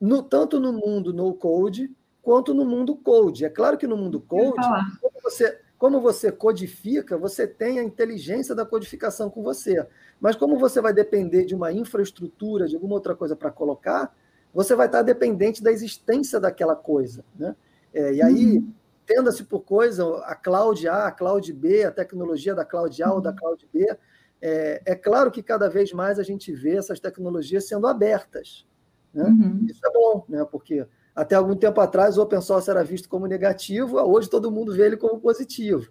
no, 0.00 0.22
tanto 0.22 0.58
no 0.58 0.72
mundo 0.72 1.12
no 1.12 1.34
code 1.34 1.94
quanto 2.22 2.54
no 2.54 2.64
mundo 2.64 2.96
code. 2.96 3.44
É 3.44 3.50
claro 3.50 3.76
que 3.76 3.86
no 3.86 3.96
mundo 3.96 4.20
code, 4.20 4.66
como 5.00 5.20
você, 5.22 5.60
como 5.78 6.00
você 6.00 6.32
codifica, 6.32 7.16
você 7.18 7.46
tem 7.46 7.78
a 7.78 7.84
inteligência 7.84 8.54
da 8.54 8.64
codificação 8.64 9.30
com 9.30 9.42
você. 9.42 9.86
Mas 10.20 10.36
como 10.36 10.58
você 10.58 10.80
vai 10.80 10.92
depender 10.92 11.44
de 11.44 11.54
uma 11.54 11.72
infraestrutura, 11.72 12.66
de 12.66 12.74
alguma 12.74 12.94
outra 12.94 13.14
coisa 13.14 13.36
para 13.36 13.50
colocar, 13.50 14.14
você 14.52 14.74
vai 14.74 14.86
estar 14.86 15.02
dependente 15.02 15.62
da 15.62 15.70
existência 15.70 16.40
daquela 16.40 16.76
coisa. 16.76 17.24
Né? 17.38 17.54
É, 17.92 18.14
e 18.14 18.22
aí, 18.22 18.56
uhum 18.58 18.72
entenda-se 19.10 19.42
por 19.44 19.60
coisa, 19.60 20.18
a 20.24 20.36
cloud 20.36 20.86
A, 20.88 21.06
a 21.06 21.10
cloud 21.10 21.52
B, 21.52 21.84
a 21.84 21.90
tecnologia 21.90 22.54
da 22.54 22.64
cloud 22.64 23.02
A 23.02 23.12
ou 23.12 23.20
da 23.20 23.30
uhum. 23.30 23.36
cloud 23.36 23.68
B. 23.72 23.96
É, 24.40 24.82
é 24.86 24.94
claro 24.94 25.30
que 25.30 25.42
cada 25.42 25.68
vez 25.68 25.92
mais 25.92 26.18
a 26.18 26.22
gente 26.22 26.52
vê 26.52 26.76
essas 26.76 27.00
tecnologias 27.00 27.66
sendo 27.66 27.86
abertas. 27.86 28.66
Né? 29.12 29.24
Uhum. 29.24 29.66
Isso 29.68 29.80
é 29.84 29.92
bom, 29.92 30.24
né? 30.28 30.46
porque 30.50 30.86
até 31.14 31.34
algum 31.34 31.56
tempo 31.56 31.80
atrás 31.80 32.16
o 32.16 32.22
open 32.22 32.40
source 32.40 32.70
era 32.70 32.84
visto 32.84 33.08
como 33.08 33.26
negativo, 33.26 33.98
hoje 33.98 34.30
todo 34.30 34.50
mundo 34.50 34.72
vê 34.72 34.86
ele 34.86 34.96
como 34.96 35.20
positivo. 35.20 35.90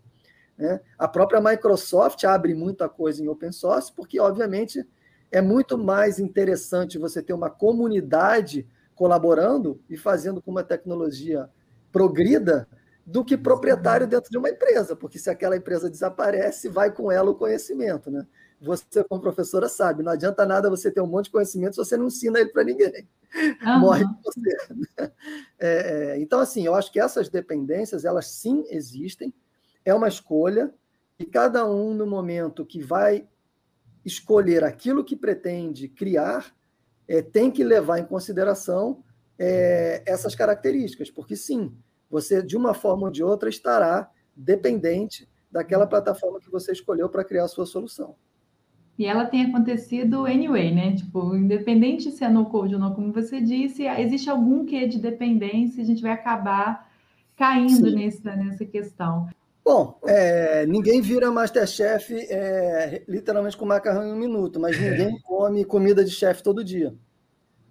Né? 0.57 0.79
A 0.97 1.07
própria 1.07 1.41
Microsoft 1.41 2.23
abre 2.23 2.55
muita 2.55 2.87
coisa 2.87 3.21
em 3.21 3.27
open 3.27 3.51
source, 3.51 3.91
porque, 3.93 4.19
obviamente, 4.19 4.87
é 5.31 5.41
muito 5.41 5.77
mais 5.77 6.19
interessante 6.19 6.97
você 6.97 7.21
ter 7.21 7.33
uma 7.33 7.49
comunidade 7.49 8.67
colaborando 8.95 9.81
e 9.89 9.95
fazendo 9.95 10.41
com 10.41 10.51
uma 10.51 10.63
tecnologia 10.63 11.49
progrida 11.91 12.67
do 13.05 13.25
que 13.25 13.37
proprietário 13.37 14.05
dentro 14.05 14.29
de 14.29 14.37
uma 14.37 14.49
empresa, 14.49 14.95
porque 14.95 15.17
se 15.17 15.29
aquela 15.29 15.57
empresa 15.57 15.89
desaparece, 15.89 16.69
vai 16.69 16.91
com 16.91 17.11
ela 17.11 17.31
o 17.31 17.35
conhecimento. 17.35 18.11
Né? 18.11 18.25
Você, 18.61 19.03
como 19.05 19.21
professora, 19.21 19.67
sabe, 19.67 20.03
não 20.03 20.11
adianta 20.11 20.45
nada 20.45 20.69
você 20.69 20.91
ter 20.91 21.01
um 21.01 21.07
monte 21.07 21.25
de 21.25 21.31
conhecimento 21.31 21.73
se 21.73 21.77
você 21.77 21.97
não 21.97 22.07
ensina 22.07 22.39
ele 22.39 22.51
para 22.51 22.63
ninguém. 22.63 23.07
Uhum. 23.65 23.79
Morre 23.79 24.05
você. 24.23 24.73
Né? 24.73 25.11
É, 25.57 26.13
é, 26.13 26.19
então, 26.19 26.39
assim, 26.39 26.65
eu 26.65 26.75
acho 26.75 26.91
que 26.91 26.99
essas 26.99 27.29
dependências, 27.29 28.05
elas 28.05 28.27
sim 28.27 28.63
existem, 28.69 29.33
é 29.83 29.93
uma 29.93 30.07
escolha, 30.07 30.71
e 31.17 31.25
cada 31.25 31.65
um, 31.65 31.93
no 31.93 32.05
momento 32.05 32.65
que 32.65 32.81
vai 32.81 33.27
escolher 34.05 34.63
aquilo 34.63 35.03
que 35.03 35.15
pretende 35.15 35.87
criar, 35.87 36.53
é, 37.07 37.21
tem 37.21 37.51
que 37.51 37.63
levar 37.63 37.99
em 37.99 38.05
consideração 38.05 39.03
é, 39.37 40.03
essas 40.05 40.35
características, 40.35 41.09
porque 41.09 41.35
sim, 41.35 41.73
você, 42.09 42.41
de 42.41 42.57
uma 42.57 42.73
forma 42.73 43.05
ou 43.05 43.11
de 43.11 43.23
outra, 43.23 43.49
estará 43.49 44.09
dependente 44.35 45.27
daquela 45.51 45.87
plataforma 45.87 46.39
que 46.39 46.49
você 46.49 46.71
escolheu 46.71 47.09
para 47.09 47.23
criar 47.23 47.45
a 47.45 47.47
sua 47.47 47.65
solução. 47.65 48.15
E 48.97 49.05
ela 49.05 49.25
tem 49.25 49.45
acontecido 49.45 50.25
anyway, 50.25 50.75
né? 50.75 50.93
Tipo, 50.93 51.35
independente 51.35 52.11
se 52.11 52.23
é 52.23 52.29
no 52.29 52.47
code 52.47 52.75
ou 52.75 52.81
não, 52.81 52.93
como 52.93 53.13
você 53.13 53.39
disse, 53.39 53.87
existe 53.87 54.29
algum 54.29 54.65
quê 54.65 54.87
de 54.87 54.99
dependência, 54.99 55.81
a 55.81 55.85
gente 55.85 56.01
vai 56.01 56.11
acabar 56.11 56.89
caindo 57.37 57.89
nessa, 57.95 58.35
nessa 58.35 58.65
questão. 58.65 59.29
Bom, 59.63 59.99
é, 60.05 60.65
ninguém 60.65 61.01
vira 61.01 61.31
Masterchef 61.31 62.13
é, 62.29 63.03
literalmente 63.07 63.57
com 63.57 63.65
macarrão 63.65 64.07
em 64.07 64.13
um 64.13 64.17
minuto, 64.17 64.59
mas 64.59 64.79
ninguém 64.79 65.19
come 65.21 65.63
comida 65.63 66.03
de 66.03 66.11
chefe 66.11 66.41
todo 66.41 66.63
dia. 66.63 66.95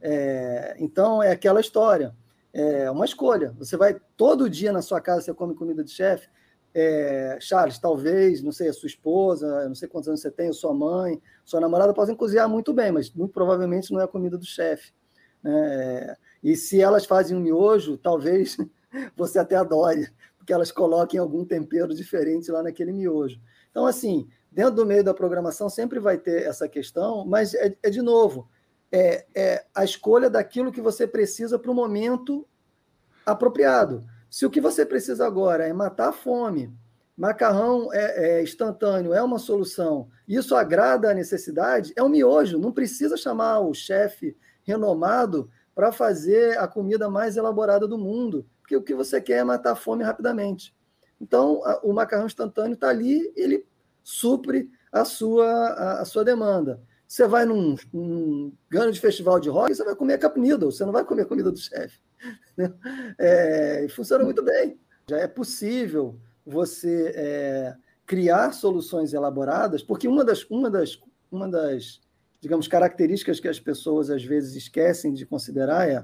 É, 0.01 0.77
então, 0.79 1.22
é 1.22 1.33
aquela 1.33 1.61
história. 1.61 2.14
É 2.53 2.90
uma 2.90 3.05
escolha. 3.05 3.55
Você 3.59 3.77
vai 3.77 3.96
todo 4.16 4.48
dia 4.48 4.72
na 4.72 4.83
sua 4.83 5.01
casa, 5.01 5.22
você 5.22 5.35
come 5.35 5.55
comida 5.55 5.83
de 5.83 5.90
chefe. 5.90 6.29
É, 6.74 7.38
Charles, 7.40 7.79
talvez, 7.79 8.42
não 8.42 8.53
sei, 8.53 8.68
a 8.68 8.72
sua 8.72 8.87
esposa, 8.87 9.66
não 9.66 9.74
sei 9.74 9.88
quantos 9.88 10.09
anos 10.09 10.20
você 10.20 10.31
tem, 10.31 10.48
a 10.48 10.53
sua 10.53 10.72
mãe, 10.72 11.20
sua 11.44 11.61
namorada 11.61 11.94
podem 11.94 12.14
cozinhar 12.14 12.48
muito 12.48 12.72
bem, 12.72 12.92
mas 12.92 13.11
muito 13.11 13.33
provavelmente 13.33 13.90
não 13.92 14.01
é 14.01 14.05
a 14.05 14.09
comida 14.09 14.38
do 14.38 14.44
chefe. 14.44 14.92
Né? 15.42 16.14
E 16.42 16.57
se 16.57 16.81
elas 16.81 17.05
fazem 17.05 17.37
um 17.37 17.40
miojo, 17.40 17.96
talvez 17.96 18.57
você 19.16 19.38
até 19.38 19.57
adore 19.57 20.09
que 20.49 20.53
elas 20.55 20.73
coloquem 20.73 21.21
algum 21.21 21.45
tempero 21.45 21.95
diferente 21.95 22.51
lá 22.51 22.63
naquele 22.63 22.91
miojo. 22.91 23.39
Então, 23.71 23.85
assim, 23.85 24.27
dentro 24.51 24.77
do 24.77 24.87
meio 24.87 25.05
da 25.05 25.13
programação 25.13 25.69
sempre 25.69 26.01
vai 26.01 26.17
ter 26.17 26.45
essa 26.45 26.67
questão, 26.67 27.27
mas 27.27 27.53
é, 27.53 27.77
é 27.83 27.91
de 27.91 28.01
novo, 28.01 28.49
é, 28.91 29.27
é, 29.35 29.67
a 29.75 29.85
escolha 29.85 30.31
daquilo 30.31 30.73
que 30.73 30.81
você 30.81 31.07
precisa 31.07 31.59
para 31.59 31.71
o 31.71 31.75
momento 31.75 32.49
apropriado. 33.27 34.07
Se 34.31 34.47
o 34.47 34.51
que 34.51 34.59
você 34.59 34.87
precisa 34.87 35.27
agora 35.27 35.67
é 35.67 35.73
matar 35.75 36.09
a 36.09 36.13
fome, 36.13 36.75
macarrão 37.15 37.93
é, 37.93 38.39
é 38.39 38.43
instantâneo 38.43 39.13
é 39.13 39.23
uma 39.23 39.39
solução, 39.39 40.09
isso 40.27 40.57
agrada 40.57 41.11
a 41.11 41.15
necessidade, 41.15 41.93
é 41.95 42.03
um 42.03 42.09
miojo, 42.09 42.59
não 42.59 42.73
precisa 42.73 43.19
chamar 43.19 43.61
o 43.61 43.75
chefe 43.75 44.35
renomado 44.63 45.51
para 45.75 45.93
fazer 45.93 46.57
a 46.59 46.67
comida 46.67 47.11
mais 47.11 47.37
elaborada 47.37 47.87
do 47.87 47.99
mundo 47.99 48.47
porque 48.68 48.76
o 48.76 48.83
que 48.83 48.94
você 48.94 49.18
quer 49.18 49.38
é 49.38 49.44
matar 49.44 49.72
a 49.72 49.76
fome 49.76 50.04
rapidamente. 50.04 50.76
Então, 51.18 51.64
a, 51.64 51.81
o 51.83 51.90
macarrão 51.94 52.26
instantâneo 52.26 52.74
está 52.74 52.90
ali, 52.90 53.33
ele 53.35 53.66
supre 54.04 54.70
a 54.92 55.07
sua, 55.07 55.46
a, 55.46 56.00
a, 56.02 56.04
sua 56.04 56.22
demanda. 56.22 56.78
Você 57.07 57.26
vai 57.26 57.46
num, 57.46 57.76
num 57.90 58.52
grande 58.68 59.00
festival 59.00 59.40
de 59.40 59.48
rock, 59.48 59.74
você 59.74 59.83
vai 59.83 59.96
comer 59.96 60.18
cup 60.18 60.37
noodle, 60.37 60.70
você 60.70 60.85
não 60.85 60.92
vai 60.92 61.02
comer 61.02 61.24
comida 61.24 61.50
do 61.50 61.59
chefe. 61.59 61.98
É, 63.18 63.87
funciona 63.90 64.24
muito 64.24 64.42
bem. 64.42 64.78
Já 65.09 65.18
é 65.18 65.28
possível 65.28 66.18
você 66.44 67.12
é, 67.14 67.76
criar 68.04 68.52
soluções 68.52 69.14
elaboradas, 69.14 69.83
porque 69.83 70.09
uma 70.09 70.24
das, 70.24 70.42
uma 70.50 70.68
das, 70.68 71.00
uma 71.31 71.48
das 71.48 72.00
digamos, 72.40 72.66
características 72.66 73.38
que 73.38 73.48
as 73.48 73.61
pessoas 73.61 74.11
às 74.11 74.24
vezes 74.24 74.57
esquecem 74.57 75.14
de 75.14 75.24
considerar 75.24 75.88
é 75.88 76.02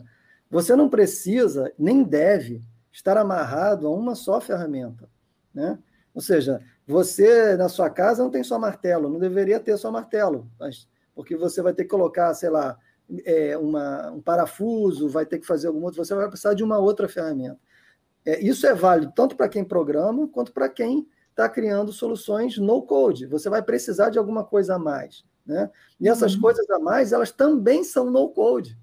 você 0.54 0.76
não 0.76 0.88
precisa, 0.88 1.72
nem 1.76 2.04
deve, 2.04 2.62
estar 2.92 3.16
amarrado 3.16 3.88
a 3.88 3.90
uma 3.90 4.14
só 4.14 4.40
ferramenta. 4.40 5.10
Né? 5.52 5.76
Ou 6.14 6.20
seja, 6.20 6.60
você 6.86 7.56
na 7.56 7.68
sua 7.68 7.90
casa 7.90 8.22
não 8.22 8.30
tem 8.30 8.44
só 8.44 8.56
martelo, 8.56 9.08
não 9.08 9.18
deveria 9.18 9.58
ter 9.58 9.76
só 9.76 9.90
martelo, 9.90 10.48
mas, 10.56 10.88
porque 11.12 11.36
você 11.36 11.60
vai 11.60 11.74
ter 11.74 11.82
que 11.82 11.90
colocar, 11.90 12.32
sei 12.34 12.50
lá, 12.50 12.78
é, 13.24 13.58
uma, 13.58 14.12
um 14.12 14.20
parafuso, 14.20 15.08
vai 15.08 15.26
ter 15.26 15.40
que 15.40 15.46
fazer 15.46 15.66
algum 15.66 15.82
outro, 15.82 16.04
você 16.04 16.14
vai 16.14 16.28
precisar 16.28 16.54
de 16.54 16.62
uma 16.62 16.78
outra 16.78 17.08
ferramenta. 17.08 17.58
É, 18.24 18.40
isso 18.40 18.64
é 18.64 18.74
válido 18.74 19.12
tanto 19.12 19.34
para 19.34 19.48
quem 19.48 19.64
programa 19.64 20.28
quanto 20.28 20.52
para 20.52 20.68
quem 20.68 21.04
está 21.30 21.48
criando 21.48 21.92
soluções 21.92 22.58
no 22.58 22.80
code. 22.80 23.26
Você 23.26 23.50
vai 23.50 23.60
precisar 23.60 24.08
de 24.08 24.20
alguma 24.20 24.44
coisa 24.44 24.76
a 24.76 24.78
mais. 24.78 25.24
Né? 25.44 25.68
E 26.00 26.08
essas 26.08 26.36
uhum. 26.36 26.42
coisas 26.42 26.70
a 26.70 26.78
mais, 26.78 27.12
elas 27.12 27.32
também 27.32 27.82
são 27.82 28.08
no 28.08 28.28
code. 28.28 28.78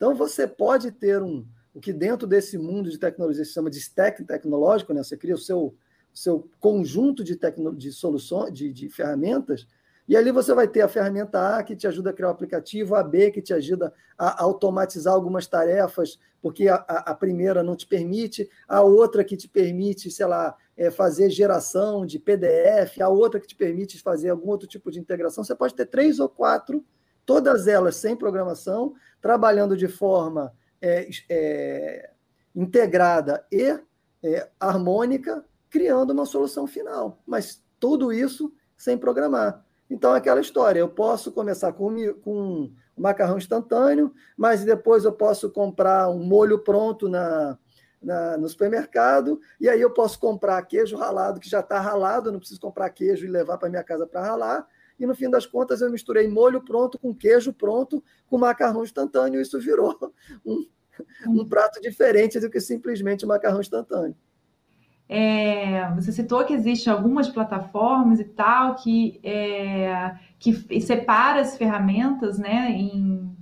Então, 0.00 0.14
você 0.14 0.46
pode 0.46 0.90
ter 0.92 1.22
um, 1.22 1.46
o 1.74 1.78
que 1.78 1.92
dentro 1.92 2.26
desse 2.26 2.56
mundo 2.56 2.88
de 2.88 2.96
tecnologia 2.96 3.44
se 3.44 3.52
chama 3.52 3.68
de 3.68 3.76
stack 3.76 4.24
tecnológico, 4.24 4.94
né? 4.94 5.04
você 5.04 5.14
cria 5.14 5.34
o 5.34 5.38
seu, 5.38 5.76
seu 6.10 6.48
conjunto 6.58 7.22
de, 7.22 7.36
tecno, 7.36 7.76
de 7.76 7.92
soluções, 7.92 8.50
de, 8.54 8.72
de 8.72 8.88
ferramentas, 8.88 9.66
e 10.08 10.16
ali 10.16 10.32
você 10.32 10.54
vai 10.54 10.66
ter 10.66 10.80
a 10.80 10.88
ferramenta 10.88 11.58
A 11.58 11.62
que 11.62 11.76
te 11.76 11.86
ajuda 11.86 12.08
a 12.08 12.12
criar 12.14 12.28
o 12.28 12.30
aplicativo, 12.30 12.94
a 12.94 13.02
B 13.02 13.30
que 13.30 13.42
te 13.42 13.52
ajuda 13.52 13.92
a 14.16 14.42
automatizar 14.42 15.12
algumas 15.12 15.46
tarefas, 15.46 16.18
porque 16.40 16.66
a, 16.66 16.76
a, 16.76 17.10
a 17.10 17.14
primeira 17.14 17.62
não 17.62 17.76
te 17.76 17.86
permite, 17.86 18.48
a 18.66 18.80
outra 18.80 19.22
que 19.22 19.36
te 19.36 19.48
permite, 19.48 20.10
sei 20.10 20.24
lá, 20.24 20.56
é, 20.78 20.90
fazer 20.90 21.28
geração 21.28 22.06
de 22.06 22.18
PDF, 22.18 23.02
a 23.02 23.08
outra 23.10 23.38
que 23.38 23.46
te 23.46 23.54
permite 23.54 24.00
fazer 24.00 24.30
algum 24.30 24.48
outro 24.48 24.66
tipo 24.66 24.90
de 24.90 24.98
integração. 24.98 25.44
Você 25.44 25.54
pode 25.54 25.74
ter 25.74 25.84
três 25.84 26.18
ou 26.18 26.28
quatro 26.30 26.82
todas 27.24 27.66
elas 27.66 27.96
sem 27.96 28.16
programação, 28.16 28.94
trabalhando 29.20 29.76
de 29.76 29.88
forma 29.88 30.52
é, 30.80 31.08
é, 31.28 32.10
integrada 32.54 33.44
e 33.50 33.78
é, 34.22 34.48
harmônica, 34.58 35.44
criando 35.68 36.10
uma 36.10 36.26
solução 36.26 36.66
final. 36.66 37.22
Mas 37.26 37.62
tudo 37.78 38.12
isso 38.12 38.52
sem 38.76 38.96
programar. 38.96 39.64
Então, 39.88 40.14
aquela 40.14 40.40
história, 40.40 40.78
eu 40.78 40.88
posso 40.88 41.32
começar 41.32 41.72
com, 41.72 41.94
com 42.22 42.32
um 42.32 42.74
macarrão 42.96 43.38
instantâneo, 43.38 44.12
mas 44.36 44.64
depois 44.64 45.04
eu 45.04 45.12
posso 45.12 45.50
comprar 45.50 46.08
um 46.08 46.22
molho 46.22 46.60
pronto 46.60 47.08
na, 47.08 47.58
na, 48.00 48.38
no 48.38 48.48
supermercado, 48.48 49.40
e 49.60 49.68
aí 49.68 49.80
eu 49.80 49.90
posso 49.90 50.18
comprar 50.18 50.62
queijo 50.62 50.96
ralado, 50.96 51.40
que 51.40 51.48
já 51.48 51.60
está 51.60 51.80
ralado, 51.80 52.30
não 52.30 52.38
preciso 52.38 52.60
comprar 52.60 52.88
queijo 52.90 53.26
e 53.26 53.28
levar 53.28 53.58
para 53.58 53.68
minha 53.68 53.82
casa 53.82 54.06
para 54.06 54.22
ralar, 54.22 54.66
e 55.00 55.06
no 55.06 55.14
fim 55.14 55.30
das 55.30 55.46
contas 55.46 55.80
eu 55.80 55.90
misturei 55.90 56.28
molho 56.28 56.60
pronto 56.60 56.98
com 56.98 57.14
queijo 57.14 57.52
pronto 57.52 58.04
com 58.28 58.38
macarrão 58.38 58.84
instantâneo, 58.84 59.40
e 59.40 59.42
isso 59.42 59.58
virou 59.58 59.96
um, 60.44 60.66
um 61.26 61.48
prato 61.48 61.80
diferente 61.80 62.38
do 62.38 62.50
que 62.50 62.60
simplesmente 62.60 63.24
macarrão 63.24 63.60
instantâneo. 63.60 64.14
É, 65.08 65.92
você 65.94 66.12
citou 66.12 66.44
que 66.44 66.52
existem 66.52 66.92
algumas 66.92 67.28
plataformas 67.28 68.20
e 68.20 68.24
tal 68.24 68.76
que, 68.76 69.18
é, 69.24 70.14
que 70.38 70.80
separa 70.80 71.40
as 71.40 71.56
ferramentas 71.56 72.38
né, 72.38 72.70
em, 72.70 73.36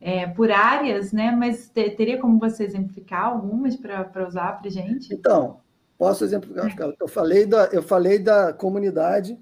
é, 0.00 0.28
por 0.28 0.50
áreas, 0.52 1.12
né? 1.12 1.32
Mas 1.32 1.68
te, 1.68 1.90
teria 1.90 2.20
como 2.20 2.38
você 2.38 2.62
exemplificar 2.62 3.24
algumas 3.24 3.74
para 3.74 4.28
usar 4.28 4.60
para 4.60 4.70
gente? 4.70 5.12
Então, 5.12 5.58
posso 5.98 6.22
exemplificar. 6.22 6.92
Eu 7.00 7.08
falei 7.08 7.46
da, 7.46 7.64
eu 7.72 7.82
falei 7.82 8.20
da 8.20 8.52
comunidade 8.52 9.36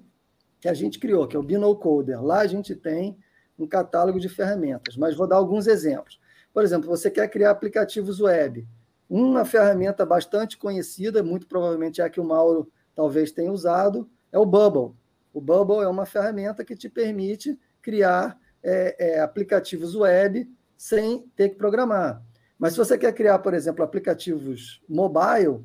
que 0.67 0.71
a 0.71 0.73
gente 0.73 0.99
criou, 0.99 1.25
que 1.25 1.35
é 1.35 1.39
o 1.39 1.43
BinoCoder. 1.43 2.21
Lá 2.21 2.41
a 2.41 2.47
gente 2.47 2.75
tem 2.75 3.17
um 3.57 3.65
catálogo 3.65 4.19
de 4.19 4.27
ferramentas, 4.27 4.97
mas 4.97 5.15
vou 5.15 5.25
dar 5.25 5.37
alguns 5.37 5.65
exemplos. 5.65 6.19
Por 6.53 6.61
exemplo, 6.61 6.89
você 6.89 7.09
quer 7.09 7.29
criar 7.29 7.51
aplicativos 7.51 8.19
web. 8.19 8.67
Uma 9.09 9.45
ferramenta 9.45 10.05
bastante 10.05 10.57
conhecida, 10.57 11.23
muito 11.23 11.47
provavelmente 11.47 12.01
é 12.01 12.03
a 12.03 12.09
que 12.09 12.19
o 12.19 12.23
Mauro 12.23 12.69
talvez 12.93 13.31
tenha 13.31 13.49
usado, 13.49 14.09
é 14.29 14.37
o 14.37 14.45
Bubble. 14.45 14.93
O 15.33 15.39
Bubble 15.39 15.85
é 15.85 15.87
uma 15.87 16.05
ferramenta 16.05 16.65
que 16.65 16.75
te 16.75 16.89
permite 16.89 17.57
criar 17.81 18.37
é, 18.61 18.95
é, 18.99 19.19
aplicativos 19.21 19.95
web 19.95 20.51
sem 20.77 21.21
ter 21.33 21.49
que 21.49 21.55
programar. 21.55 22.21
Mas 22.59 22.73
se 22.73 22.79
você 22.79 22.97
quer 22.97 23.13
criar, 23.13 23.39
por 23.39 23.53
exemplo, 23.53 23.85
aplicativos 23.85 24.81
mobile, 24.89 25.63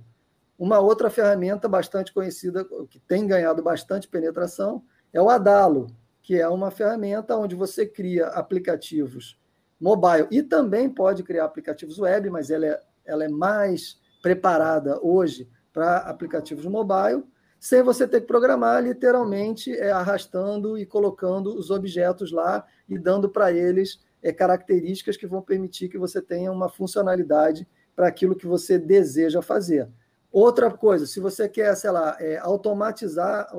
uma 0.63 0.79
outra 0.79 1.11
ferramenta 1.11 1.69
bastante 1.69 2.13
conhecida, 2.13 2.65
que 2.89 3.01
tem 3.01 3.27
ganhado 3.27 3.61
bastante 3.61 4.07
penetração, 4.07 4.85
é 5.13 5.21
o 5.21 5.29
Adalo, 5.29 5.89
que 6.23 6.41
é 6.41 6.47
uma 6.47 6.71
ferramenta 6.71 7.37
onde 7.37 7.57
você 7.57 7.85
cria 7.85 8.29
aplicativos 8.29 9.37
mobile. 9.81 10.29
E 10.31 10.41
também 10.41 10.89
pode 10.89 11.25
criar 11.25 11.47
aplicativos 11.47 11.99
web, 11.99 12.31
mas 12.31 12.49
ela 12.49 12.65
é, 12.65 12.81
ela 13.05 13.25
é 13.25 13.29
mais 13.29 14.01
preparada 14.23 15.01
hoje 15.03 15.51
para 15.73 15.97
aplicativos 15.97 16.65
mobile, 16.65 17.25
sem 17.59 17.83
você 17.83 18.07
ter 18.07 18.21
que 18.21 18.29
programar 18.29 18.81
literalmente 18.85 19.77
é, 19.77 19.91
arrastando 19.91 20.79
e 20.79 20.87
colocando 20.87 21.59
os 21.59 21.73
objetos 21.73 22.31
lá 22.31 22.65
e 22.89 22.97
dando 22.97 23.29
para 23.29 23.51
eles 23.51 23.99
é, 24.23 24.33
características 24.33 25.17
que 25.17 25.27
vão 25.27 25.43
permitir 25.43 25.89
que 25.89 25.99
você 25.99 26.23
tenha 26.23 26.53
uma 26.53 26.69
funcionalidade 26.69 27.67
para 27.97 28.07
aquilo 28.07 28.37
que 28.37 28.47
você 28.47 28.79
deseja 28.79 29.43
fazer. 29.43 29.91
Outra 30.33 30.71
coisa, 30.71 31.07
se 31.07 31.21
você 31.21 31.47
quer, 31.47 31.77
sei 31.77 31.91
lá, 31.91 32.17
é, 32.19 32.39
automatizar, 32.39 33.53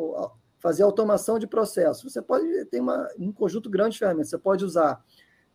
fazer 0.57 0.81
automação 0.81 1.37
de 1.37 1.45
processo, 1.45 2.09
você 2.09 2.21
pode 2.21 2.65
ter 2.65 2.79
uma, 2.79 3.07
um 3.19 3.31
conjunto 3.31 3.69
grande 3.69 3.91
de 3.91 3.99
ferramentas. 3.99 4.29
Você 4.29 4.37
pode 4.39 4.65
usar 4.65 5.03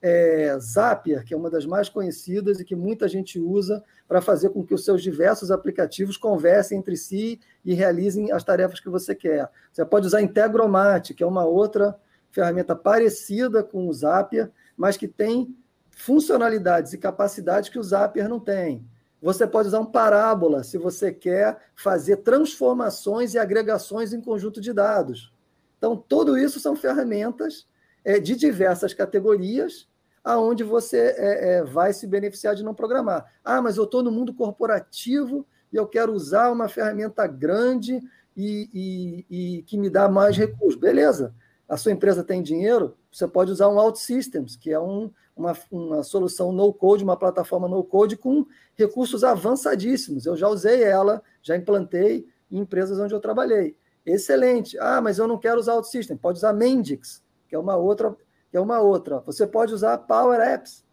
é, 0.01 0.57
Zapier, 0.61 1.25
que 1.25 1.35
é 1.35 1.37
uma 1.37 1.51
das 1.51 1.67
mais 1.67 1.89
conhecidas 1.89 2.61
e 2.61 2.65
que 2.65 2.77
muita 2.77 3.09
gente 3.09 3.41
usa 3.41 3.83
para 4.07 4.21
fazer 4.21 4.51
com 4.51 4.65
que 4.65 4.73
os 4.73 4.85
seus 4.85 5.03
diversos 5.03 5.51
aplicativos 5.51 6.17
conversem 6.17 6.79
entre 6.79 6.97
si 6.97 7.41
e 7.65 7.75
realizem 7.75 8.31
as 8.31 8.45
tarefas 8.45 8.79
que 8.79 8.89
você 8.89 9.15
quer. 9.15 9.51
Você 9.73 9.85
pode 9.85 10.07
usar 10.07 10.23
Integromat, 10.23 11.13
que 11.15 11.23
é 11.23 11.27
uma 11.27 11.45
outra 11.45 11.99
ferramenta 12.31 12.77
parecida 12.77 13.63
com 13.65 13.89
o 13.89 13.93
Zapier, 13.93 14.51
mas 14.77 14.97
que 14.97 15.09
tem 15.09 15.53
funcionalidades 15.91 16.93
e 16.93 16.99
capacidades 16.99 17.69
que 17.69 17.79
o 17.79 17.83
Zapier 17.83 18.29
não 18.29 18.39
tem. 18.39 18.87
Você 19.21 19.47
pode 19.47 19.69
usar 19.69 19.81
um 19.81 19.87
parábola 19.87 20.63
se 20.63 20.79
você 20.79 21.13
quer 21.13 21.59
fazer 21.75 22.19
transformações 22.19 23.35
e 23.35 23.39
agregações 23.39 24.13
em 24.13 24.21
conjunto 24.21 24.61
de 24.61 24.73
dados. 24.73 25.33
Então, 25.77 25.97
tudo 25.97 26.39
isso 26.39 26.61
são 26.61 26.77
ferramentas 26.77 27.67
é, 28.05 28.19
de 28.19 28.37
diversas 28.37 28.95
categorias 28.95 29.89
aonde 30.29 30.63
você 30.63 31.15
é, 31.17 31.57
é, 31.57 31.65
vai 31.65 31.93
se 31.93 32.07
beneficiar 32.07 32.55
de 32.55 32.63
não 32.63 32.75
programar. 32.75 33.33
Ah, 33.43 33.63
mas 33.63 33.79
eu 33.79 33.85
estou 33.85 34.03
no 34.03 34.11
mundo 34.11 34.35
corporativo 34.35 35.47
e 35.73 35.77
eu 35.77 35.87
quero 35.87 36.13
usar 36.13 36.51
uma 36.51 36.69
ferramenta 36.69 37.27
grande 37.27 37.99
e, 38.37 38.69
e, 38.75 39.27
e, 39.31 39.63
que 39.63 39.79
me 39.79 39.89
dá 39.89 40.07
mais 40.07 40.37
recursos. 40.37 40.79
Beleza, 40.79 41.35
a 41.67 41.79
sua 41.79 41.93
empresa 41.93 42.23
tem 42.23 42.43
dinheiro, 42.43 42.95
você 43.19 43.27
pode 43.27 43.51
usar 43.51 43.69
um 43.69 43.79
OutSystems, 43.79 44.55
que 44.55 44.71
é 44.71 44.79
um, 44.79 45.11
uma, 45.37 45.53
uma 45.73 46.03
solução 46.05 46.53
no-code, 46.53 47.03
uma 47.03 47.17
plataforma 47.17 47.67
no-code 47.67 48.17
com 48.17 48.47
recursos 48.77 49.25
avançadíssimos. 49.25 50.25
Eu 50.25 50.37
já 50.37 50.47
usei 50.47 50.85
ela, 50.85 51.21
já 51.43 51.57
implantei 51.57 52.29
em 52.49 52.61
empresas 52.61 52.97
onde 53.01 53.13
eu 53.13 53.19
trabalhei. 53.19 53.77
Excelente. 54.07 54.79
Ah, 54.79 55.01
mas 55.01 55.19
eu 55.19 55.27
não 55.27 55.37
quero 55.37 55.59
usar 55.59 55.75
OutSystems. 55.75 56.21
Pode 56.21 56.39
usar 56.39 56.53
Mendix, 56.53 57.21
que 57.49 57.57
é 57.57 57.59
uma 57.59 57.77
outra 57.77 58.17
que 58.51 58.57
é 58.57 58.61
uma 58.61 58.79
outra. 58.81 59.19
Você 59.27 59.47
pode 59.47 59.75
usar 59.75 59.99
Power 59.99 60.41
Apps, 60.41 60.85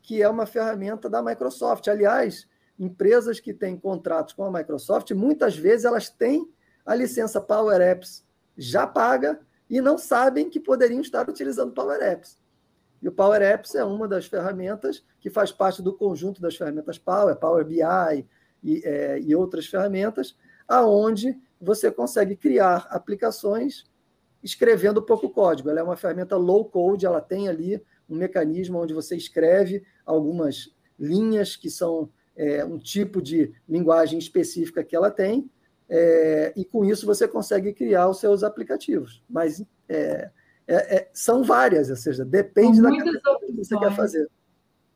que 0.00 0.22
é 0.22 0.28
uma 0.28 0.46
ferramenta 0.46 1.08
da 1.08 1.22
Microsoft. 1.22 1.86
Aliás, 1.86 2.48
empresas 2.78 3.38
que 3.38 3.52
têm 3.52 3.76
contratos 3.76 4.32
com 4.32 4.42
a 4.42 4.50
Microsoft, 4.50 5.12
muitas 5.12 5.54
vezes 5.54 5.84
elas 5.84 6.08
têm 6.08 6.50
a 6.84 6.94
licença 6.94 7.40
Power 7.40 7.80
Apps 7.80 8.26
já 8.56 8.86
paga 8.86 9.40
e 9.72 9.80
não 9.80 9.96
sabem 9.96 10.50
que 10.50 10.60
poderiam 10.60 11.00
estar 11.00 11.26
utilizando 11.30 11.72
Power 11.72 11.98
Apps. 12.02 12.38
E 13.00 13.08
o 13.08 13.12
Power 13.12 13.40
Apps 13.40 13.74
é 13.74 13.82
uma 13.82 14.06
das 14.06 14.26
ferramentas 14.26 15.02
que 15.18 15.30
faz 15.30 15.50
parte 15.50 15.80
do 15.80 15.94
conjunto 15.94 16.42
das 16.42 16.54
ferramentas 16.54 16.98
Power, 16.98 17.34
Power 17.36 17.64
BI 17.64 17.80
e, 18.62 18.82
é, 18.84 19.18
e 19.18 19.34
outras 19.34 19.66
ferramentas, 19.66 20.36
aonde 20.68 21.40
você 21.58 21.90
consegue 21.90 22.36
criar 22.36 22.86
aplicações 22.90 23.90
escrevendo 24.42 25.00
pouco 25.00 25.30
código. 25.30 25.70
Ela 25.70 25.80
é 25.80 25.82
uma 25.82 25.96
ferramenta 25.96 26.36
low 26.36 26.66
code, 26.66 27.06
ela 27.06 27.22
tem 27.22 27.48
ali 27.48 27.82
um 28.06 28.16
mecanismo 28.16 28.78
onde 28.78 28.92
você 28.92 29.16
escreve 29.16 29.82
algumas 30.04 30.68
linhas 30.98 31.56
que 31.56 31.70
são 31.70 32.10
é, 32.36 32.62
um 32.62 32.78
tipo 32.78 33.22
de 33.22 33.54
linguagem 33.66 34.18
específica 34.18 34.84
que 34.84 34.94
ela 34.94 35.10
tem, 35.10 35.50
é, 35.88 36.52
e 36.56 36.64
com 36.64 36.84
isso 36.84 37.06
você 37.06 37.28
consegue 37.28 37.72
criar 37.72 38.08
os 38.08 38.18
seus 38.18 38.42
aplicativos. 38.42 39.22
Mas 39.28 39.64
é, 39.88 40.30
é, 40.66 40.96
é 40.96 41.08
são 41.12 41.42
várias, 41.42 41.90
ou 41.90 41.96
seja, 41.96 42.24
depende 42.24 42.80
da 42.80 42.90
que 42.90 43.02
você 43.56 43.78
quer 43.78 43.94
fazer. 43.94 44.28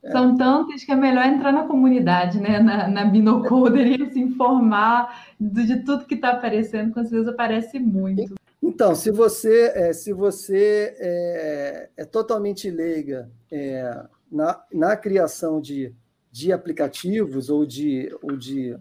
É. 0.03 0.13
São 0.13 0.37
tantas 0.37 0.85
que 0.85 0.93
é 0.93 0.97
melhor 0.97 1.27
entrar 1.27 1.53
na 1.53 1.65
comunidade, 1.65 2.41
né? 2.41 2.61
na, 2.61 2.89
na 2.89 3.05
Binocoder 3.05 3.87
e 4.01 4.13
se 4.13 4.21
informar 4.21 5.35
de, 5.39 5.67
de 5.67 5.77
tudo 5.85 6.07
que 6.07 6.15
está 6.15 6.31
aparecendo, 6.31 6.95
com 6.95 7.03
certeza 7.03 7.31
aparece 7.31 7.79
muito. 7.79 8.35
Então, 8.63 8.95
se 8.95 9.11
você 9.11 9.73
é, 9.75 9.93
se 9.93 10.13
você 10.13 10.97
é, 10.99 12.05
totalmente 12.05 12.71
leiga 12.71 13.31
na, 14.31 14.63
na 14.73 14.97
criação 14.97 15.61
de, 15.61 15.95
de 16.33 16.53
aplicativos 16.53 17.49
ou 17.49 17.65
de, 17.65 18.15
ou 18.23 18.37
de 18.37 18.77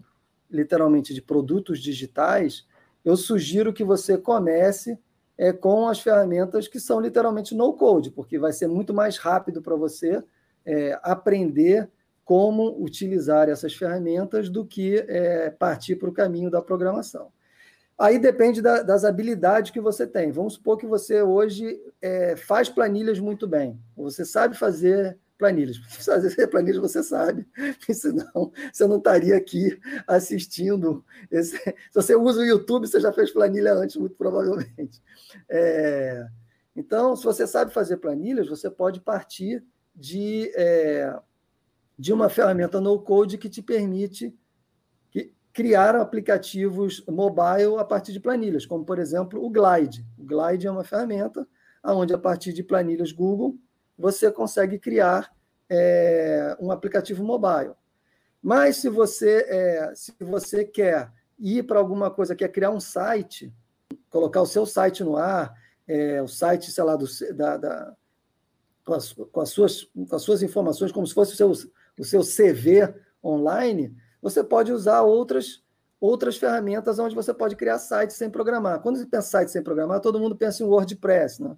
literalmente 0.50 1.12
de 1.14 1.22
produtos 1.22 1.80
digitais, 1.80 2.66
eu 3.04 3.16
sugiro 3.16 3.72
que 3.72 3.84
você 3.84 4.18
comece 4.18 4.98
é, 5.38 5.52
com 5.52 5.88
as 5.88 6.00
ferramentas 6.00 6.66
que 6.66 6.80
são 6.80 7.00
literalmente 7.00 7.54
no 7.54 7.72
code, 7.74 8.10
porque 8.10 8.38
vai 8.38 8.52
ser 8.52 8.66
muito 8.66 8.94
mais 8.94 9.18
rápido 9.18 9.60
para 9.60 9.76
você 9.76 10.22
é, 10.64 10.98
aprender 11.02 11.88
como 12.24 12.82
utilizar 12.82 13.48
essas 13.48 13.72
ferramentas 13.74 14.48
do 14.48 14.64
que 14.64 14.96
é, 14.96 15.50
partir 15.50 15.96
para 15.96 16.08
o 16.08 16.12
caminho 16.12 16.50
da 16.50 16.60
programação. 16.60 17.30
Aí 17.98 18.18
depende 18.18 18.60
da, 18.60 18.82
das 18.82 19.04
habilidades 19.04 19.70
que 19.70 19.80
você 19.80 20.06
tem. 20.06 20.30
Vamos 20.30 20.54
supor 20.54 20.76
que 20.76 20.86
você 20.86 21.22
hoje 21.22 21.80
é, 22.02 22.36
faz 22.36 22.68
planilhas 22.68 23.18
muito 23.18 23.46
bem. 23.46 23.80
Você 23.96 24.24
sabe 24.24 24.56
fazer 24.56 25.16
planilhas. 25.38 25.76
Fazer 25.76 26.46
planilhas 26.48 26.80
você 26.80 27.02
sabe, 27.02 27.46
senão 27.92 28.52
você 28.72 28.86
não 28.86 28.98
estaria 28.98 29.36
aqui 29.36 29.78
assistindo. 30.06 31.04
Esse... 31.30 31.56
Se 31.90 31.94
você 31.94 32.14
usa 32.14 32.40
o 32.40 32.44
YouTube, 32.44 32.86
você 32.86 33.00
já 33.00 33.12
fez 33.12 33.30
planilha 33.30 33.74
antes, 33.74 33.96
muito 33.96 34.16
provavelmente. 34.16 35.02
É... 35.48 36.26
Então, 36.74 37.16
se 37.16 37.24
você 37.24 37.46
sabe 37.46 37.72
fazer 37.72 37.96
planilhas, 37.96 38.48
você 38.48 38.70
pode 38.70 39.00
partir 39.00 39.64
de, 39.94 40.52
é... 40.54 41.18
de 41.98 42.12
uma 42.12 42.28
ferramenta 42.28 42.80
no-code 42.80 43.38
que 43.38 43.48
te 43.48 43.62
permite 43.62 44.34
criaram 45.56 46.02
aplicativos 46.02 47.02
mobile 47.08 47.78
a 47.78 47.84
partir 47.84 48.12
de 48.12 48.20
planilhas, 48.20 48.66
como, 48.66 48.84
por 48.84 48.98
exemplo, 48.98 49.42
o 49.42 49.48
Glide. 49.48 50.04
O 50.18 50.22
Glide 50.22 50.66
é 50.66 50.70
uma 50.70 50.84
ferramenta 50.84 51.48
onde, 51.82 52.12
a 52.12 52.18
partir 52.18 52.52
de 52.52 52.62
planilhas 52.62 53.10
Google, 53.10 53.56
você 53.98 54.30
consegue 54.30 54.78
criar 54.78 55.34
é, 55.68 56.56
um 56.60 56.70
aplicativo 56.70 57.24
mobile. 57.24 57.72
Mas 58.42 58.76
se 58.76 58.88
você, 58.88 59.44
é, 59.48 59.92
se 59.94 60.14
você 60.20 60.64
quer 60.64 61.12
ir 61.38 61.64
para 61.64 61.78
alguma 61.78 62.10
coisa, 62.10 62.36
quer 62.36 62.48
criar 62.48 62.70
um 62.70 62.80
site, 62.80 63.52
colocar 64.10 64.42
o 64.42 64.46
seu 64.46 64.64
site 64.64 65.02
no 65.02 65.16
ar, 65.16 65.54
é, 65.86 66.22
o 66.22 66.28
site, 66.28 66.70
sei 66.70 66.84
lá, 66.84 66.96
do, 66.96 67.06
da, 67.34 67.56
da 67.56 67.96
com, 68.84 68.94
as, 68.94 69.12
com, 69.12 69.40
as, 69.40 69.50
suas, 69.50 69.84
com 69.84 70.14
as 70.16 70.22
suas 70.22 70.42
informações, 70.42 70.92
como 70.92 71.06
se 71.06 71.14
fosse 71.14 71.32
o 71.32 71.36
seu, 71.36 71.52
o 71.98 72.04
seu 72.04 72.22
CV 72.22 72.94
online, 73.22 73.96
você 74.22 74.44
pode 74.44 74.72
usar 74.72 75.02
outras 75.02 75.64
outras 75.98 76.36
ferramentas 76.36 76.98
onde 76.98 77.14
você 77.14 77.32
pode 77.32 77.56
criar 77.56 77.78
sites 77.78 78.16
sem 78.16 78.30
programar. 78.30 78.80
Quando 78.80 78.96
você 78.96 79.06
pensa 79.06 79.28
em 79.28 79.40
sites 79.40 79.52
sem 79.52 79.62
programar, 79.62 80.00
todo 80.00 80.20
mundo 80.20 80.36
pensa 80.36 80.62
em 80.62 80.66
WordPress, 80.66 81.42
né? 81.42 81.56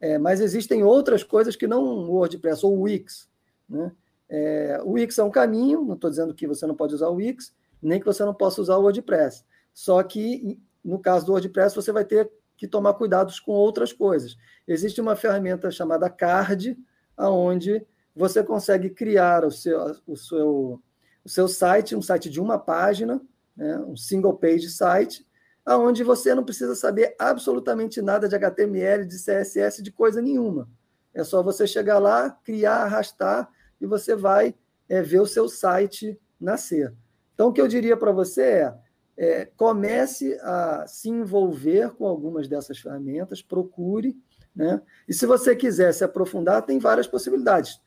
É, 0.00 0.18
mas 0.18 0.40
existem 0.40 0.82
outras 0.82 1.22
coisas 1.24 1.56
que 1.56 1.66
não 1.66 2.08
WordPress, 2.08 2.64
ou 2.64 2.80
Wix. 2.82 3.28
Né? 3.68 3.92
É, 4.28 4.80
o 4.84 4.92
Wix 4.92 5.18
é 5.18 5.24
um 5.24 5.30
caminho, 5.30 5.84
não 5.84 5.94
estou 5.94 6.10
dizendo 6.10 6.34
que 6.34 6.46
você 6.46 6.66
não 6.66 6.74
pode 6.74 6.94
usar 6.94 7.08
o 7.08 7.14
Wix, 7.14 7.54
nem 7.82 7.98
que 7.98 8.06
você 8.06 8.24
não 8.24 8.34
possa 8.34 8.60
usar 8.60 8.76
o 8.76 8.82
WordPress. 8.82 9.44
Só 9.74 10.02
que, 10.02 10.60
no 10.84 10.98
caso 10.98 11.26
do 11.26 11.32
WordPress, 11.32 11.74
você 11.74 11.92
vai 11.92 12.04
ter 12.04 12.30
que 12.56 12.66
tomar 12.66 12.94
cuidados 12.94 13.38
com 13.38 13.52
outras 13.52 13.92
coisas. 13.92 14.36
Existe 14.66 15.00
uma 15.00 15.16
ferramenta 15.16 15.70
chamada 15.70 16.10
Card, 16.10 16.76
aonde 17.16 17.84
você 18.14 18.42
consegue 18.42 18.90
criar 18.90 19.44
o 19.44 19.50
seu, 19.50 19.96
o 20.06 20.16
seu 20.16 20.82
o 21.28 21.30
seu 21.30 21.46
site, 21.46 21.94
um 21.94 22.00
site 22.00 22.30
de 22.30 22.40
uma 22.40 22.58
página, 22.58 23.20
né, 23.54 23.78
um 23.80 23.94
single 23.94 24.32
page 24.32 24.70
site, 24.70 25.27
aonde 25.68 26.02
você 26.02 26.34
não 26.34 26.44
precisa 26.44 26.74
saber 26.74 27.14
absolutamente 27.18 28.00
nada 28.00 28.28
de 28.28 28.34
HTML, 28.34 29.04
de 29.04 29.16
CSS, 29.16 29.82
de 29.82 29.92
coisa 29.92 30.22
nenhuma. 30.22 30.68
É 31.12 31.22
só 31.22 31.42
você 31.42 31.66
chegar 31.66 31.98
lá, 31.98 32.30
criar, 32.30 32.84
arrastar 32.84 33.48
e 33.80 33.86
você 33.86 34.14
vai 34.14 34.54
é, 34.88 35.02
ver 35.02 35.20
o 35.20 35.26
seu 35.26 35.48
site 35.48 36.18
nascer. 36.40 36.94
Então, 37.34 37.48
o 37.48 37.52
que 37.52 37.60
eu 37.60 37.68
diria 37.68 37.96
para 37.96 38.12
você 38.12 38.42
é, 38.42 38.74
é, 39.16 39.44
comece 39.56 40.38
a 40.42 40.86
se 40.86 41.08
envolver 41.08 41.90
com 41.90 42.06
algumas 42.06 42.48
dessas 42.48 42.78
ferramentas, 42.78 43.42
procure, 43.42 44.16
né? 44.54 44.80
E 45.06 45.12
se 45.12 45.26
você 45.26 45.54
quiser 45.54 45.92
se 45.92 46.02
aprofundar, 46.02 46.62
tem 46.62 46.78
várias 46.78 47.06
possibilidades. 47.06 47.80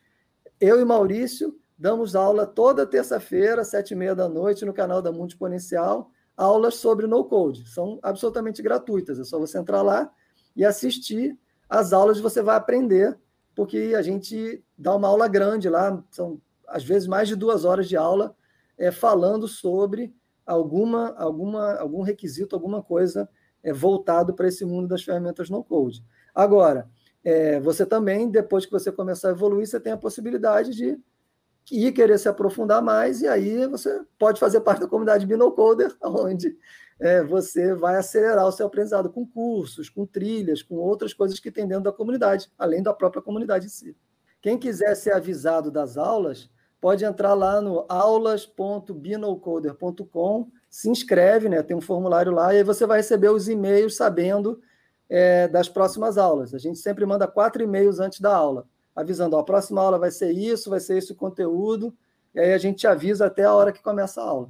Eu 0.59 0.79
e 0.79 0.85
Maurício 0.85 1.59
Damos 1.81 2.15
aula 2.15 2.45
toda 2.45 2.85
terça-feira, 2.85 3.63
sete 3.63 3.95
e 3.95 3.95
meia 3.95 4.13
da 4.13 4.29
noite, 4.29 4.63
no 4.63 4.71
canal 4.71 5.01
da 5.01 5.11
Mundo 5.11 5.29
Exponencial, 5.29 6.10
aulas 6.35 6.75
sobre 6.75 7.07
no-code. 7.07 7.69
São 7.69 7.99
absolutamente 8.01 8.61
gratuitas. 8.61 9.19
É 9.19 9.23
só 9.23 9.39
você 9.39 9.57
entrar 9.57 9.81
lá 9.81 10.11
e 10.55 10.65
assistir 10.65 11.37
as 11.69 11.93
aulas 11.93 12.19
você 12.19 12.41
vai 12.41 12.57
aprender 12.57 13.17
porque 13.55 13.93
a 13.97 14.01
gente 14.01 14.63
dá 14.77 14.95
uma 14.95 15.07
aula 15.07 15.27
grande 15.27 15.69
lá, 15.69 16.03
são 16.09 16.41
às 16.67 16.83
vezes 16.83 17.07
mais 17.07 17.27
de 17.27 17.35
duas 17.35 17.65
horas 17.65 17.87
de 17.87 17.97
aula, 17.97 18.35
é, 18.77 18.91
falando 18.91 19.47
sobre 19.47 20.15
alguma, 20.45 21.13
alguma, 21.17 21.75
algum 21.75 22.01
requisito, 22.01 22.55
alguma 22.55 22.81
coisa 22.81 23.29
é, 23.61 23.73
voltado 23.73 24.33
para 24.33 24.47
esse 24.47 24.65
mundo 24.65 24.87
das 24.87 25.03
ferramentas 25.03 25.49
no-code. 25.49 26.03
Agora, 26.33 26.89
é, 27.23 27.59
você 27.59 27.85
também, 27.85 28.29
depois 28.29 28.65
que 28.65 28.71
você 28.71 28.91
começar 28.91 29.27
a 29.27 29.31
evoluir, 29.31 29.67
você 29.67 29.79
tem 29.79 29.93
a 29.93 29.97
possibilidade 29.97 30.71
de 30.71 30.97
ir 31.71 31.93
querer 31.93 32.19
se 32.19 32.27
aprofundar 32.27 32.81
mais, 32.81 33.21
e 33.21 33.27
aí 33.27 33.65
você 33.67 34.01
pode 34.19 34.39
fazer 34.39 34.61
parte 34.61 34.81
da 34.81 34.87
comunidade 34.87 35.25
BinoCoder, 35.25 35.95
onde 36.03 36.55
é, 36.99 37.23
você 37.23 37.73
vai 37.73 37.95
acelerar 37.95 38.45
o 38.45 38.51
seu 38.51 38.67
aprendizado 38.67 39.09
com 39.09 39.25
cursos, 39.25 39.89
com 39.89 40.05
trilhas, 40.05 40.61
com 40.61 40.75
outras 40.75 41.13
coisas 41.13 41.39
que 41.39 41.49
tem 41.49 41.67
dentro 41.67 41.85
da 41.85 41.91
comunidade, 41.91 42.51
além 42.57 42.83
da 42.83 42.93
própria 42.93 43.21
comunidade 43.21 43.65
em 43.65 43.69
si. 43.69 43.95
Quem 44.41 44.57
quiser 44.57 44.95
ser 44.95 45.13
avisado 45.13 45.71
das 45.71 45.97
aulas, 45.97 46.49
pode 46.79 47.03
entrar 47.05 47.33
lá 47.33 47.61
no 47.61 47.85
aulas.binocoder.com, 47.87 50.51
se 50.69 50.89
inscreve, 50.89 51.47
né? 51.47 51.61
Tem 51.61 51.77
um 51.77 51.81
formulário 51.81 52.31
lá, 52.31 52.53
e 52.53 52.57
aí 52.57 52.63
você 52.63 52.85
vai 52.85 52.97
receber 52.97 53.29
os 53.29 53.47
e-mails 53.47 53.95
sabendo 53.95 54.59
é, 55.07 55.47
das 55.47 55.69
próximas 55.69 56.17
aulas. 56.17 56.55
A 56.55 56.57
gente 56.57 56.79
sempre 56.79 57.05
manda 57.05 57.27
quatro 57.27 57.61
e-mails 57.61 57.99
antes 57.99 58.19
da 58.19 58.35
aula, 58.35 58.67
avisando: 58.95 59.35
ó, 59.35 59.39
a 59.39 59.43
próxima 59.43 59.81
aula 59.81 59.99
vai 59.99 60.11
ser 60.11 60.31
isso, 60.31 60.69
vai 60.69 60.79
ser 60.79 60.97
esse 60.97 61.11
o 61.11 61.15
conteúdo, 61.15 61.93
e 62.33 62.39
aí 62.39 62.53
a 62.53 62.57
gente 62.57 62.87
avisa 62.87 63.25
até 63.25 63.43
a 63.43 63.53
hora 63.53 63.71
que 63.71 63.81
começa 63.81 64.21
a 64.21 64.25
aula. 64.25 64.49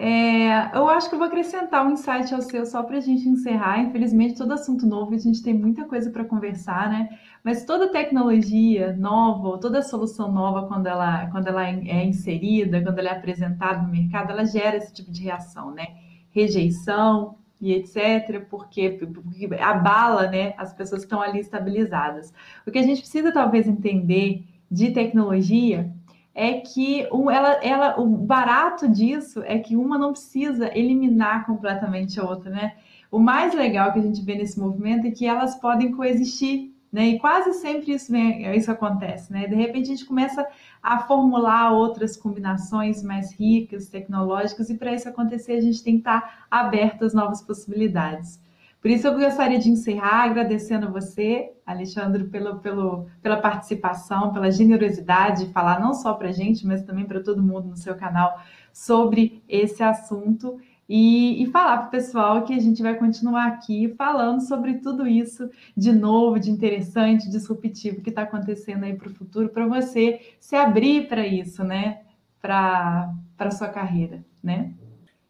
É, 0.00 0.76
eu 0.76 0.88
acho 0.88 1.08
que 1.08 1.16
eu 1.16 1.18
vou 1.18 1.26
acrescentar 1.26 1.84
um 1.84 1.90
insight 1.90 2.32
ao 2.32 2.40
seu 2.40 2.64
só 2.64 2.84
para 2.84 2.98
a 2.98 3.00
gente 3.00 3.28
encerrar. 3.28 3.80
Infelizmente, 3.80 4.36
todo 4.36 4.52
assunto 4.52 4.86
novo, 4.86 5.12
a 5.12 5.18
gente 5.18 5.42
tem 5.42 5.52
muita 5.52 5.84
coisa 5.86 6.08
para 6.08 6.24
conversar, 6.24 6.88
né? 6.88 7.08
Mas 7.42 7.64
toda 7.64 7.90
tecnologia 7.90 8.96
nova, 8.96 9.58
toda 9.58 9.82
solução 9.82 10.30
nova, 10.30 10.68
quando 10.68 10.86
ela, 10.86 11.26
quando 11.32 11.48
ela 11.48 11.66
é 11.66 12.04
inserida, 12.04 12.80
quando 12.80 13.00
ela 13.00 13.08
é 13.08 13.12
apresentada 13.12 13.82
no 13.82 13.88
mercado, 13.88 14.30
ela 14.30 14.44
gera 14.44 14.76
esse 14.76 14.94
tipo 14.94 15.10
de 15.10 15.24
reação, 15.24 15.72
né? 15.72 15.88
Rejeição 16.30 17.34
e 17.60 17.72
etc., 17.72 18.46
porque, 18.48 18.90
porque 18.90 19.48
abala 19.60 20.28
né, 20.28 20.54
as 20.56 20.72
pessoas 20.72 21.02
que 21.02 21.06
estão 21.06 21.20
ali 21.20 21.40
estabilizadas. 21.40 22.32
O 22.66 22.70
que 22.70 22.78
a 22.78 22.82
gente 22.82 23.00
precisa, 23.00 23.32
talvez, 23.32 23.66
entender 23.66 24.44
de 24.70 24.90
tecnologia 24.90 25.90
é 26.34 26.60
que 26.60 27.02
ela, 27.02 27.52
ela, 27.64 28.00
o 28.00 28.06
barato 28.06 28.88
disso 28.88 29.42
é 29.44 29.58
que 29.58 29.74
uma 29.74 29.98
não 29.98 30.12
precisa 30.12 30.70
eliminar 30.78 31.44
completamente 31.44 32.20
a 32.20 32.24
outra, 32.24 32.48
né? 32.48 32.76
O 33.10 33.18
mais 33.18 33.54
legal 33.54 33.92
que 33.92 33.98
a 33.98 34.02
gente 34.02 34.22
vê 34.22 34.36
nesse 34.36 34.60
movimento 34.60 35.06
é 35.06 35.10
que 35.10 35.26
elas 35.26 35.56
podem 35.56 35.90
coexistir, 35.90 36.72
né? 36.92 37.06
E 37.08 37.18
quase 37.18 37.52
sempre 37.54 37.92
isso, 37.92 38.10
vem, 38.10 38.54
isso 38.56 38.70
acontece, 38.70 39.32
né? 39.32 39.46
De 39.46 39.54
repente 39.54 39.84
a 39.84 39.94
gente 39.94 40.06
começa 40.06 40.46
a 40.82 41.00
formular 41.00 41.72
outras 41.72 42.16
combinações 42.16 43.02
mais 43.02 43.32
ricas, 43.32 43.88
tecnológicas, 43.88 44.70
e 44.70 44.76
para 44.76 44.94
isso 44.94 45.08
acontecer 45.08 45.52
a 45.52 45.60
gente 45.60 45.82
tem 45.82 45.94
que 45.94 46.00
estar 46.00 46.46
aberto 46.50 47.04
às 47.04 47.12
novas 47.12 47.42
possibilidades. 47.42 48.40
Por 48.80 48.92
isso, 48.92 49.08
eu 49.08 49.18
gostaria 49.18 49.58
de 49.58 49.68
encerrar 49.68 50.24
agradecendo 50.24 50.86
a 50.86 50.90
você, 50.90 51.52
Alexandre, 51.66 52.24
pelo, 52.24 52.60
pelo, 52.60 53.06
pela 53.20 53.36
participação, 53.38 54.32
pela 54.32 54.52
generosidade 54.52 55.46
de 55.46 55.52
falar 55.52 55.80
não 55.80 55.92
só 55.92 56.14
para 56.14 56.28
a 56.28 56.32
gente, 56.32 56.64
mas 56.64 56.84
também 56.84 57.04
para 57.04 57.20
todo 57.20 57.42
mundo 57.42 57.68
no 57.68 57.76
seu 57.76 57.96
canal 57.96 58.40
sobre 58.72 59.42
esse 59.48 59.82
assunto. 59.82 60.60
E, 60.88 61.42
e 61.42 61.46
falar 61.50 61.78
para 61.78 61.88
o 61.88 61.90
pessoal 61.90 62.44
que 62.44 62.54
a 62.54 62.58
gente 62.58 62.82
vai 62.82 62.94
continuar 62.94 63.46
aqui 63.46 63.94
falando 63.98 64.40
sobre 64.40 64.78
tudo 64.78 65.06
isso 65.06 65.50
de 65.76 65.92
novo, 65.92 66.40
de 66.40 66.50
interessante, 66.50 67.28
disruptivo 67.28 68.00
que 68.00 68.08
está 68.08 68.22
acontecendo 68.22 68.84
aí 68.84 68.96
para 68.96 69.08
o 69.08 69.14
futuro, 69.14 69.50
para 69.50 69.66
você 69.66 70.20
se 70.40 70.56
abrir 70.56 71.06
para 71.06 71.26
isso, 71.26 71.62
né? 71.62 72.00
Para 72.40 73.12
a 73.38 73.50
sua 73.50 73.68
carreira, 73.68 74.24
né? 74.42 74.72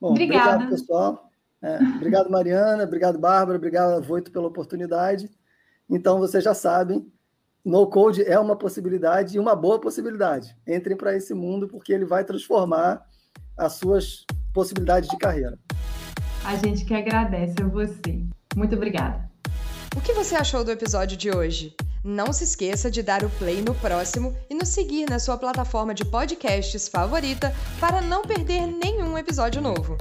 Bom, 0.00 0.10
Obrigada. 0.10 0.54
Obrigado, 0.54 0.70
pessoal. 0.70 1.30
É, 1.60 1.76
obrigado, 1.96 2.30
Mariana. 2.30 2.84
Obrigado, 2.84 3.18
Bárbara. 3.18 3.58
Obrigado, 3.58 4.00
Voito, 4.02 4.30
pela 4.30 4.46
oportunidade. 4.46 5.28
Então, 5.90 6.20
vocês 6.20 6.44
já 6.44 6.54
sabem, 6.54 7.10
no 7.64 7.86
code 7.88 8.22
é 8.22 8.38
uma 8.38 8.54
possibilidade 8.54 9.36
e 9.36 9.40
uma 9.40 9.56
boa 9.56 9.80
possibilidade. 9.80 10.56
Entrem 10.66 10.96
para 10.96 11.16
esse 11.16 11.34
mundo 11.34 11.66
porque 11.66 11.92
ele 11.92 12.04
vai 12.04 12.24
transformar 12.24 13.04
as 13.56 13.72
suas 13.72 14.24
possibilidades 14.52 15.08
de 15.08 15.16
carreira. 15.18 15.58
A 16.44 16.56
gente 16.56 16.84
que 16.84 16.94
agradece 16.94 17.54
a 17.60 17.66
você. 17.66 18.22
Muito 18.56 18.74
obrigada. 18.74 19.28
O 19.96 20.00
que 20.00 20.12
você 20.12 20.34
achou 20.34 20.62
do 20.62 20.70
episódio 20.70 21.16
de 21.16 21.30
hoje? 21.30 21.74
Não 22.04 22.32
se 22.32 22.44
esqueça 22.44 22.90
de 22.90 23.02
dar 23.02 23.24
o 23.24 23.30
play 23.30 23.60
no 23.60 23.74
próximo 23.74 24.34
e 24.48 24.54
nos 24.54 24.68
seguir 24.68 25.08
na 25.10 25.18
sua 25.18 25.36
plataforma 25.36 25.92
de 25.92 26.04
podcasts 26.04 26.88
favorita 26.88 27.54
para 27.80 28.00
não 28.00 28.22
perder 28.22 28.66
nenhum 28.66 29.18
episódio 29.18 29.60
novo. 29.60 29.98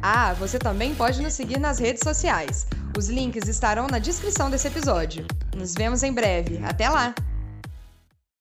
Ah, 0.00 0.32
você 0.34 0.58
também 0.58 0.94
pode 0.94 1.20
nos 1.20 1.34
seguir 1.34 1.58
nas 1.58 1.78
redes 1.78 2.02
sociais. 2.04 2.66
Os 2.96 3.08
links 3.08 3.48
estarão 3.48 3.86
na 3.86 3.98
descrição 3.98 4.50
desse 4.50 4.68
episódio. 4.68 5.26
Nos 5.56 5.74
vemos 5.74 6.02
em 6.02 6.12
breve. 6.12 6.60
Até 6.64 6.88
lá! 6.88 7.14